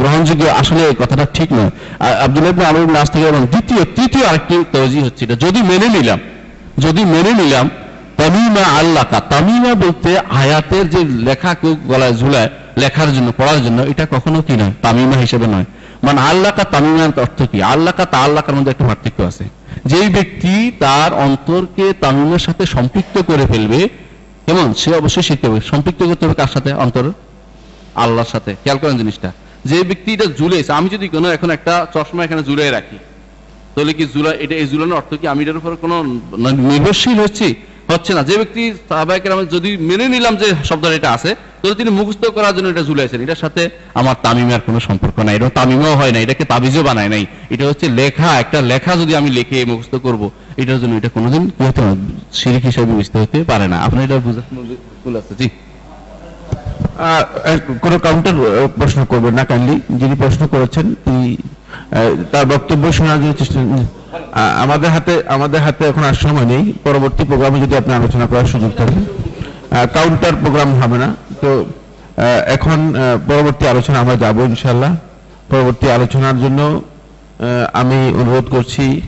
গ্রহণযোগ্য 0.00 0.44
আসলে 0.60 0.82
কথাটা 1.02 1.24
ঠিক 1.36 1.48
নয়। 1.58 1.70
আব্দুল্লাহ 2.26 2.50
ইবনে 2.54 2.64
আমর 2.70 2.82
ইবনে 2.86 2.98
থেকে 3.14 3.26
এবং 3.32 3.42
দ্বিতীয়, 3.52 3.82
তৃতীয় 3.96 4.24
আরেকটি 4.30 4.54
তজি 4.74 5.00
হচ্ছে 5.06 5.22
এটা। 5.26 5.36
যদি 5.44 5.60
মেনে 5.70 5.88
নিলাম, 5.96 6.18
যদি 6.84 7.02
মেনে 7.14 7.32
নিলাম, 7.40 7.66
তামিমা 8.20 8.64
আল্লাকা, 8.80 9.16
তামিমা 9.32 9.72
বলতে 9.84 10.10
আয়াতের 10.42 10.84
যে 10.94 11.00
লেখা 11.28 11.52
কেউ 11.60 11.72
গলায় 11.90 12.14
ঝুলায়, 12.20 12.48
লেখার 12.82 13.08
জন্য, 13.14 13.28
পড়ার 13.38 13.60
জন্য, 13.64 13.78
এটা 13.92 14.04
কখনো 14.14 14.38
কি 14.46 14.54
নয়? 14.60 14.72
তামিমা 14.84 15.16
হিসেবে 15.24 15.46
নয়। 15.54 15.66
মানে 16.06 16.20
আল্লাকা 16.30 16.62
তামিমার 16.72 17.20
অর্থ 17.24 17.38
কি? 17.52 17.58
আল্লাকা 17.74 18.02
তা 18.12 18.18
আল্লাকার 18.26 18.54
মধ্যে 18.56 18.70
একটা 18.70 18.86
পার্থক্য 18.90 19.18
আছে। 19.30 19.44
যেই 19.90 20.08
ব্যক্তি 20.16 20.54
তার 20.78 21.10
অন্তরকে 21.26 21.86
তামিমের 22.02 22.42
সাথে 22.46 22.64
সম্পৃক্ত 22.74 23.16
করে 23.28 23.44
ফেলবে, 23.52 23.80
কেমন? 24.46 24.68
সে 24.82 24.90
অবশ্যই 25.00 25.26
শিখতে 25.28 25.46
হবে 25.48 25.60
সম্পৃক্ত 25.72 26.00
করতে 26.08 26.22
হবে 26.24 26.36
কার 26.40 26.50
সাথে? 26.54 26.70
অন্তর 26.84 27.04
আল্লাহর 28.04 28.30
সাথে। 28.34 28.50
খেয়াল 28.62 28.78
করেন 28.82 28.96
জিনিসটা। 29.02 29.28
যে 29.70 29.78
ব্যক্তি 29.90 30.08
এটা 30.16 30.26
ঝুলেছে 30.38 30.70
আমি 30.78 30.88
যদি 30.94 31.06
কোনো 31.14 31.28
এখন 31.36 31.48
একটা 31.56 31.74
চশমা 31.94 32.20
এখানে 32.26 32.42
ঝুলে 32.48 32.64
রাখি, 32.76 32.98
তাহলে 33.74 33.92
কি 33.98 34.04
জুলা 34.14 34.30
এটা 34.44 34.54
এই 34.62 34.66
জুলানোর 34.72 34.98
অর্থ 35.00 35.10
কি? 35.20 35.26
আমি 35.32 35.40
এটার 35.44 35.58
উপর 35.60 35.70
কোনো 35.84 35.96
নির্ভরশীল 36.70 37.18
হচ্ছি? 37.24 37.48
হচ্ছে 37.90 38.10
না। 38.16 38.22
যে 38.28 38.34
ব্যক্তি 38.40 38.62
সাহাবাহিকের 38.88 39.32
আমি 39.36 39.44
যদি 39.56 39.70
মেনে 39.88 40.06
নিলাম 40.14 40.34
যে 40.42 40.48
শব্দটা 40.68 40.94
এটা 40.98 41.10
আছে 41.16 41.30
তাহলে 41.60 41.76
তিনি 41.80 41.90
মুখস্থ 41.98 42.22
করার 42.36 42.52
জন্য 42.56 42.68
এটা 42.72 42.82
ঝুলাইছেন, 42.88 43.20
এটার 43.24 43.40
সাথে 43.44 43.62
আমার 44.00 44.16
তামিমের 44.24 44.62
কোনো 44.66 44.78
সম্পর্ক 44.88 45.16
নাই। 45.26 45.34
এটা 45.38 45.48
তামিমও 45.58 45.94
হয় 46.00 46.12
না 46.14 46.18
এটাকে 46.24 46.44
তাবিজও 46.52 46.82
বানায় 46.88 47.10
নাই। 47.14 47.24
এটা 47.54 47.64
হচ্ছে 47.70 47.86
লেখা, 48.00 48.28
একটা 48.42 48.58
লেখা 48.72 48.92
যদি 49.02 49.12
আমি 49.20 49.30
লিখে 49.38 49.58
মুখস্থ 49.70 49.94
করব, 50.06 50.22
এটার 50.60 50.78
জন্য 50.82 50.92
এটা 51.00 51.10
কোনোদিন 51.16 51.42
হতে 51.66 51.82
হিসেবে 52.66 52.90
বুঝতে 52.98 53.16
হতে 53.22 53.38
পারে 53.50 53.66
না। 53.72 53.76
আপনার 53.86 54.02
এটা 54.06 54.16
আছে? 55.20 55.34
জি। 55.40 55.48
কোনো 57.84 57.96
কাউন্টার 58.06 58.36
প্রশ্ন 58.78 59.00
করবেন 59.12 59.34
না 59.38 59.42
কাইন্ডলি 59.50 59.76
যিনি 60.00 60.14
প্রশ্ন 60.22 60.42
করেছেন, 60.54 60.86
তিনি 61.04 61.24
তার 62.32 62.44
বক্তব্য 62.52 62.84
শোনার 62.98 63.18
জন্য 63.22 63.34
চেষ্টা 63.40 63.58
আমাদের 64.64 64.90
হাতে 64.94 65.14
আমাদের 65.36 65.60
হাতে 65.66 65.82
এখন 65.90 66.04
আর 66.10 66.16
সময় 66.24 66.46
নেই। 66.52 66.64
পরবর্তী 66.86 67.22
প্রোগ্রামে 67.30 67.58
যদি 67.64 67.74
আপনি 67.80 67.92
আলোচনা 68.00 68.26
করার 68.30 68.50
সুযোগ 68.52 68.72
থাকে 68.80 68.98
কাউন্টার 69.96 70.34
প্রোগ্রাম 70.42 70.70
হবে 70.80 70.98
না। 71.04 71.08
তো 71.41 71.49
আহ, 71.61 72.23
এখন 72.47 72.79
আহ, 72.91 72.99
পরবর্তী 73.29 73.65
আলোচনা 73.67 73.97
আমরা 73.99 74.15
যাব 74.15 74.37
ইনশাল্লাহ 74.45 74.91
পরবর্তী 75.49 75.85
আলোচনার 75.89 76.37
জন্য 76.39 76.59
আহ, 76.71 76.81
আমি 77.73 77.99
অনুরোধ 78.21 78.45
করছি 78.49 78.85
আহ, 78.97 79.03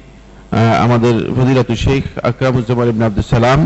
আমাদের 0.85 1.15
ফজিলাতুল 1.35 1.77
শেখ 1.77 2.03
আকরামুজ্জামান 2.23 2.87
ইবনে 2.87 3.05
আব্দুল 3.05 3.27
সালাম 3.31 3.59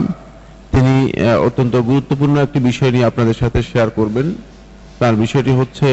তিনি 0.74 0.94
আহ, 1.10 1.38
অত্যন্ত 1.48 1.74
গুরুত্বপূর্ণ 1.90 2.36
একটি 2.38 2.60
বিষয় 2.70 2.92
নিয়ে 2.92 3.06
আপনাদের 3.06 3.36
সাথে 3.36 3.60
শেয়ার 3.64 3.90
করবেন 3.90 4.28
তার 5.00 5.14
বিষয়টি 5.16 5.52
হচ্ছে 5.60 5.90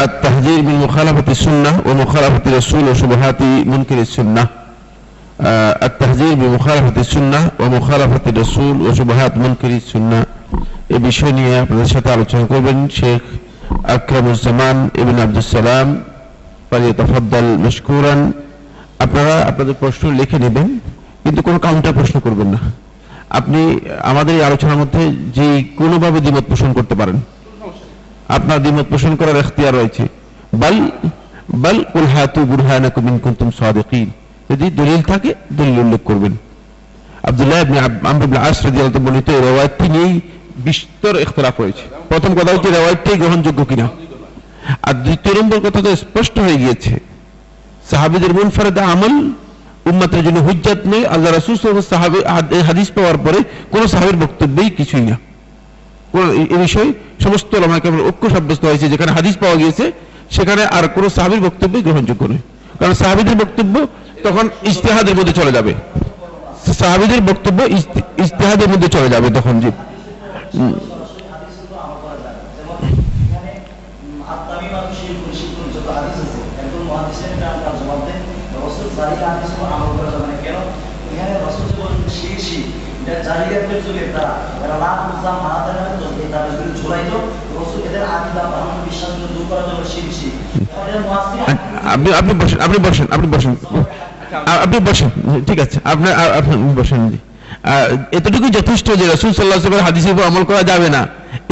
التحذير 0.00 0.62
من 0.62 0.76
مخالفة 0.80 1.28
السنة 1.28 1.72
ومخالفة 1.86 2.42
الرسول 2.46 2.84
وشبهات 2.84 3.40
منكر 3.66 3.98
السنة 4.00 4.42
آه، 4.42 4.48
التحذير 5.82 6.34
بمخالفة 6.34 6.96
السنة 6.96 7.40
ومخالفة 7.60 8.24
الرسول 8.26 8.76
وشبهات 8.82 9.32
منكر 9.36 9.70
السنة 9.72 10.20
এই 10.94 11.00
বিষয় 11.08 11.32
নিয়ে 11.38 11.52
আপনাদের 11.64 11.88
সাথে 11.94 12.08
আলোচনা 12.12 12.44
করবেন 12.52 12.78
শেখ 12.98 13.22
আকরামুজ্জামান 13.88 14.76
ইবিন 15.00 15.18
আব্দুল 15.24 15.46
সালাম 15.54 15.88
ফালিয়াতাফাদ্দাল 16.68 17.48
মশকুরান 17.64 18.20
আপনারা 19.04 19.34
আপনাদের 19.50 19.74
প্রশ্ন 19.82 20.04
লিখে 20.20 20.38
নেবেন 20.44 20.68
কিন্তু 21.24 21.40
কোনো 21.42 21.58
কাউন্টার 21.66 21.96
প্রশ্ন 21.98 22.16
করবেন 22.26 22.48
না 22.54 22.60
আপনি 23.30 23.60
আমাদের 24.10 24.34
এই 24.36 24.44
আলোচনার 24.48 24.80
মধ্যে 24.82 25.02
যে 25.38 25.46
কোনোভাবে 25.80 26.18
দ্বিমত 26.20 26.44
পোষণ 26.52 26.70
করতে 26.78 26.94
পারেন 27.00 27.18
আপনার 28.28 28.58
দ্বিমত 28.62 28.86
পোষণ 28.92 29.12
করার 29.20 29.36
এখতিয়ার 29.36 29.76
রয়েছে 29.78 30.04
বাল 30.54 30.76
বাল 31.62 31.78
কুল 31.92 32.06
হাতু 32.14 32.40
বুরহানাকুম 32.50 33.04
ইন 33.10 33.16
কুনতুম 33.24 33.48
সাদিকিন 33.58 34.08
যদি 34.51 34.69
দলিল 34.69 35.01
থাকে, 35.01 35.33
দলিল 35.53 35.79
উল্লেখ 35.79 36.01
করবেন। 36.05 36.37
বিস্তর 40.57 41.25
প্রথম 42.09 42.35
কথা 42.35 42.51
আর 44.81 44.93
দ্বিতীয় 44.93 45.59
কথা 45.59 45.79
হুজ্জাত 50.39 50.87
নেই 50.87 51.05
আল্লাহ 51.05 51.33
হাদিস 52.61 52.91
পাওয়ার 52.91 53.17
পরে 53.17 53.43
কোন 53.71 53.87
সাহাবীর 53.87 54.15
বক্তব্যই 54.15 54.69
কিছুই 54.69 55.01
না। 55.01 55.17
এই 56.31 56.57
বিষয়ে 56.57 56.93
সমস্ত 57.19 57.55
ঐক্য 58.07 58.29
সাব্যস্ত 58.29 58.65
হয়েছে। 58.65 58.89
যেখানে 58.89 59.11
হাদিস 59.11 59.37
পাওয়া 59.37 59.55
গিয়েছে, 59.55 59.91
সেখানে 60.31 60.65
আর 60.65 60.87
কোন 60.87 61.09
সাহাবীর 61.09 61.39
বক্তব্যই 61.39 61.81
গ্রহণযোগ্য 61.81 62.25
নয়। 62.25 62.37
কারণ 62.79 62.93
সাহাবীদের 62.93 63.35
বক্তব্য 63.35 63.87
তখন 64.25 64.45
ইজতিহাদের 64.69 65.15
মধ্যে 65.19 65.33
চলে 65.39 65.51
যাবে। 65.57 65.73
সাহাবীদের 66.79 67.21
বক্তব্য 67.29 67.59
ইস্তেহাদের 68.23 68.69
মধ্যে 68.71 68.89
চলে 68.95 69.09
যাবে 69.13 69.27
তখন 69.37 69.55
যে 69.63 69.69
আপনি 91.93 92.09
আপনি 92.19 92.33
বসেন 92.41 92.59
আপনি 92.65 92.77
বসেন 92.85 93.05
আপনি 93.15 93.27
বসেন। 93.33 93.53
আপনি 94.65 94.77
বসেন, 94.89 95.09
ঠিক 95.47 95.59
আছে 95.65 95.77
আপনার 95.91 96.13
আপনি 96.39 96.53
বসেন 96.79 96.99
জি। 97.13 97.19
এতটুকু 98.17 98.47
যথেষ্ট 98.57 98.87
যে 98.99 99.05
রসুল 99.13 99.31
সাল্লাহ 99.37 99.57
সাল্লামের 99.65 99.85
হাদিসের 99.87 100.11
উপর 100.13 100.23
আমল 100.29 100.43
করা 100.49 100.61
যাবে 100.71 100.87
না, 100.95 101.01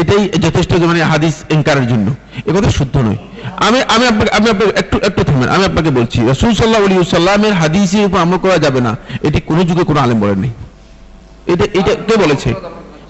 এটাই 0.01 0.23
যথেষ্ট 0.45 0.71
মানে 0.91 0.99
হাদিস 1.13 1.35
এনকারের 1.55 1.85
জন্য। 1.91 2.07
এ 2.49 2.51
কথা 2.55 2.69
শুদ্ধ 2.79 2.95
নয়। 3.05 3.19
আমি 3.67 3.79
আমি 3.95 4.05
আপনাকে 4.11 4.31
আমি 4.37 4.47
আপনাকে 4.53 4.73
একটু 4.81 4.95
একটু 5.09 5.21
থামেন, 5.27 5.49
আমি 5.55 5.63
আপনাকে 5.69 5.89
বলছি, 5.97 6.17
রসুল 6.31 6.51
সাল্লাহ 6.59 6.81
আলী 6.87 6.95
সাল্লামের 7.17 7.53
হাদিসের 7.61 8.03
উপর 8.07 8.19
আমল 8.25 8.37
করা 8.45 8.57
যাবে 8.65 8.79
না, 8.87 8.91
এটি 9.27 9.39
কোনো 9.49 9.61
যুগে 9.69 9.83
কোনো 9.89 9.99
আলেম 10.03 10.17
বলেন 10.23 10.39
নেই। 10.43 10.53
এটা 11.51 11.65
এটা 11.79 11.93
কে 12.07 12.15
বলেছে? 12.23 12.49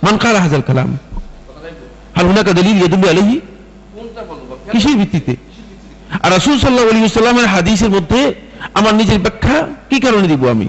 মান 0.05 0.15
কালা 0.24 0.39
হাজার 0.45 0.61
কালাম। 0.67 0.89
হাল 2.17 2.26
হুনাকা 2.30 2.51
দলিল 2.59 2.76
ইয়াদুল্লু 2.82 3.07
আলাইহি? 3.13 3.38
কিসের 4.71 4.95
ভিত্তিতে? 4.99 5.34
আর 6.24 6.30
রাসূল 6.36 6.55
সাল্লাল্লাহু 6.61 6.91
আলাইহি 6.93 7.05
ওয়াসাল্লামের 7.07 7.47
হাদিসের 7.53 7.91
মধ্যে 7.95 8.21
আমার 8.74 8.95
নিজের 8.95 9.20
ব্যাখ্যা 9.20 9.68
কি 9.89 9.99
কারণে 9.99 10.28
দিব 10.28 10.49
আমি? 10.49 10.68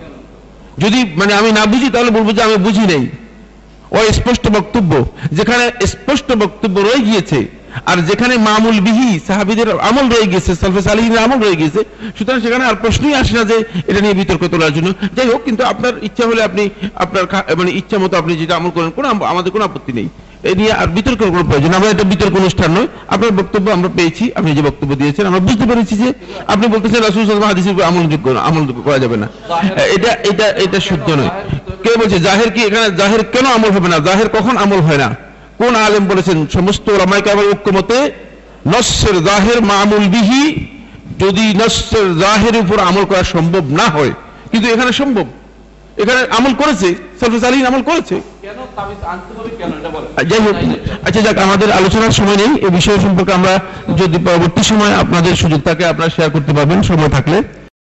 যদি 0.79 1.05
মানে 1.17 1.35
আমি 1.35 1.53
না 1.53 1.67
বুঝি, 1.67 1.91
তাহলে 1.91 2.11
বলব 2.11 2.33
যে 2.33 2.43
আমি 2.43 2.57
বুঝি 2.57 2.87
নাই। 2.87 3.09
অস্পষ্ট 3.91 4.15
স্পষ্ট 4.15 4.49
বক্তব্য, 4.49 5.05
যেখানে 5.33 5.87
স্পষ্ট 5.87 6.33
বক্তব্য 6.33 6.81
রয়ে 6.81 7.01
গিয়েছে 7.01 7.49
আর 7.91 7.99
যেখানে 8.09 8.35
মামুল 8.49 8.79
বিহি 8.87 9.11
সাহাবিদের 9.29 9.69
আমল 9.89 10.07
রয়ে 10.15 10.27
গিয়েছে 10.33 10.53
সালফে 10.61 10.83
সালিহিনের 10.89 11.21
আমল 11.25 11.39
রয়ে 11.45 11.59
গিয়েছে 11.61 11.81
সুতরাং 12.17 12.39
সেখানে 12.45 12.65
আর 12.71 12.77
প্রশ্নই 12.83 13.15
আসে 13.21 13.33
না 13.39 13.43
যে 13.51 13.57
এটা 13.91 14.01
নিয়ে 14.05 14.15
বিতর্ক 14.21 14.43
তোলার 14.53 14.73
জন্য। 14.77 14.89
যাই 15.17 15.29
হোক 15.33 15.41
কিন্তু 15.47 15.63
আপনার 15.73 15.93
ইচ্ছা 16.09 16.25
হলে 16.29 16.41
আপনি 16.49 16.63
আপনার 17.05 17.25
মানে 17.59 17.71
ইচ্ছা 17.81 17.97
মতো 18.03 18.15
আপনি 18.21 18.33
যেটা 18.41 18.55
আমল 18.59 18.71
করেন 18.77 18.91
কোনো 18.97 19.07
আমাদের 19.33 19.51
কোনো 19.55 19.65
আপত্তি 19.69 19.93
নেই। 20.01 20.09
এই 20.49 20.55
নিয়ে 20.61 20.73
আর 20.81 20.89
বিতর্কের 20.97 21.31
কোনো 21.35 21.45
প্রয়োজন 21.51 21.73
আমরা 21.79 21.89
এটা 21.95 22.05
বিতর্ক 22.13 22.35
অনুষ্ঠান 22.43 22.71
নয়। 22.77 22.89
আপনার 23.15 23.37
বক্তব্য 23.41 23.67
আমরা 23.77 23.91
পেয়েছি 23.99 24.25
আপনি 24.39 24.51
যে 24.59 24.63
বক্তব্য 24.69 24.91
দিয়েছেন 25.01 25.25
আমরা 25.31 25.43
বুঝতে 25.49 25.65
পেরেছি 25.71 25.95
যে 26.03 26.09
আপনি 26.53 26.67
বলতেছেন 26.75 27.01
রাসুল 27.03 27.23
হাদিসের 27.51 27.73
উপর 27.75 27.85
আমল 27.91 28.05
যোগ্য 28.13 28.27
না, 28.37 28.41
আমল 28.49 28.63
করা 28.87 28.99
যাবে 29.05 29.17
না। 29.23 29.27
এটা 29.97 30.11
এটা 30.31 30.47
এটা 30.65 30.79
শুদ্ধ 30.89 31.09
নয়। 31.19 31.31
কে 31.85 31.91
বলছে 32.01 32.19
জাহের 32.27 32.51
কি 32.55 32.61
এখানে 32.69 32.87
জাহের 33.01 33.23
কেন 33.35 33.47
আমল 33.57 33.71
হবে 33.77 33.89
না? 33.93 33.99
জাহের 34.07 34.29
কখন 34.37 34.55
আমল 34.65 34.81
হয় 34.89 35.01
না? 35.05 35.09
কোন 35.61 35.73
আলেম 35.87 36.05
বলেছেন 36.13 36.39
সমস্ত 36.57 36.87
রামাইকে 37.03 37.29
আবার 37.35 37.47
ঐক্যমতে 37.53 37.99
নস্যের 38.73 39.17
জাহের 39.29 39.59
মামুল 39.71 40.05
বিহি 40.15 40.45
যদি 41.23 41.45
নস্যের 41.63 42.07
জাহের 42.23 42.55
উপর 42.63 42.77
আমল 42.89 43.05
করা 43.11 43.23
সম্ভব 43.35 43.65
না 43.81 43.87
হয় 43.95 44.13
কিন্তু 44.51 44.67
এখানে 44.75 44.93
সম্ভব। 45.01 45.27
এখানে 46.03 46.21
আমল 46.39 46.53
করেছে 46.63 46.89
আমল 47.71 47.83
করেছে। 47.91 48.17
যাই 50.31 50.41
হোক 50.47 50.57
আচ্ছা 51.07 51.21
যাক 51.27 51.37
আমাদের 51.47 51.69
আলোচনার 51.79 52.17
সময় 52.19 52.39
নেই 52.43 52.53
এই 52.67 52.73
বিষয় 52.79 52.99
সম্পর্কে 53.05 53.33
আমরা 53.39 53.55
যদি 54.01 54.17
পরবর্তী 54.27 54.63
সময় 54.71 54.93
আপনাদের 55.03 55.35
সুযোগ 55.43 55.61
থাকে 55.69 55.85
আপনারা 55.93 56.11
শেয়ার 56.17 56.31
করতে 56.35 56.53
পারবেন 56.57 56.79
সময় 56.91 57.13
থাকলে। 57.17 57.39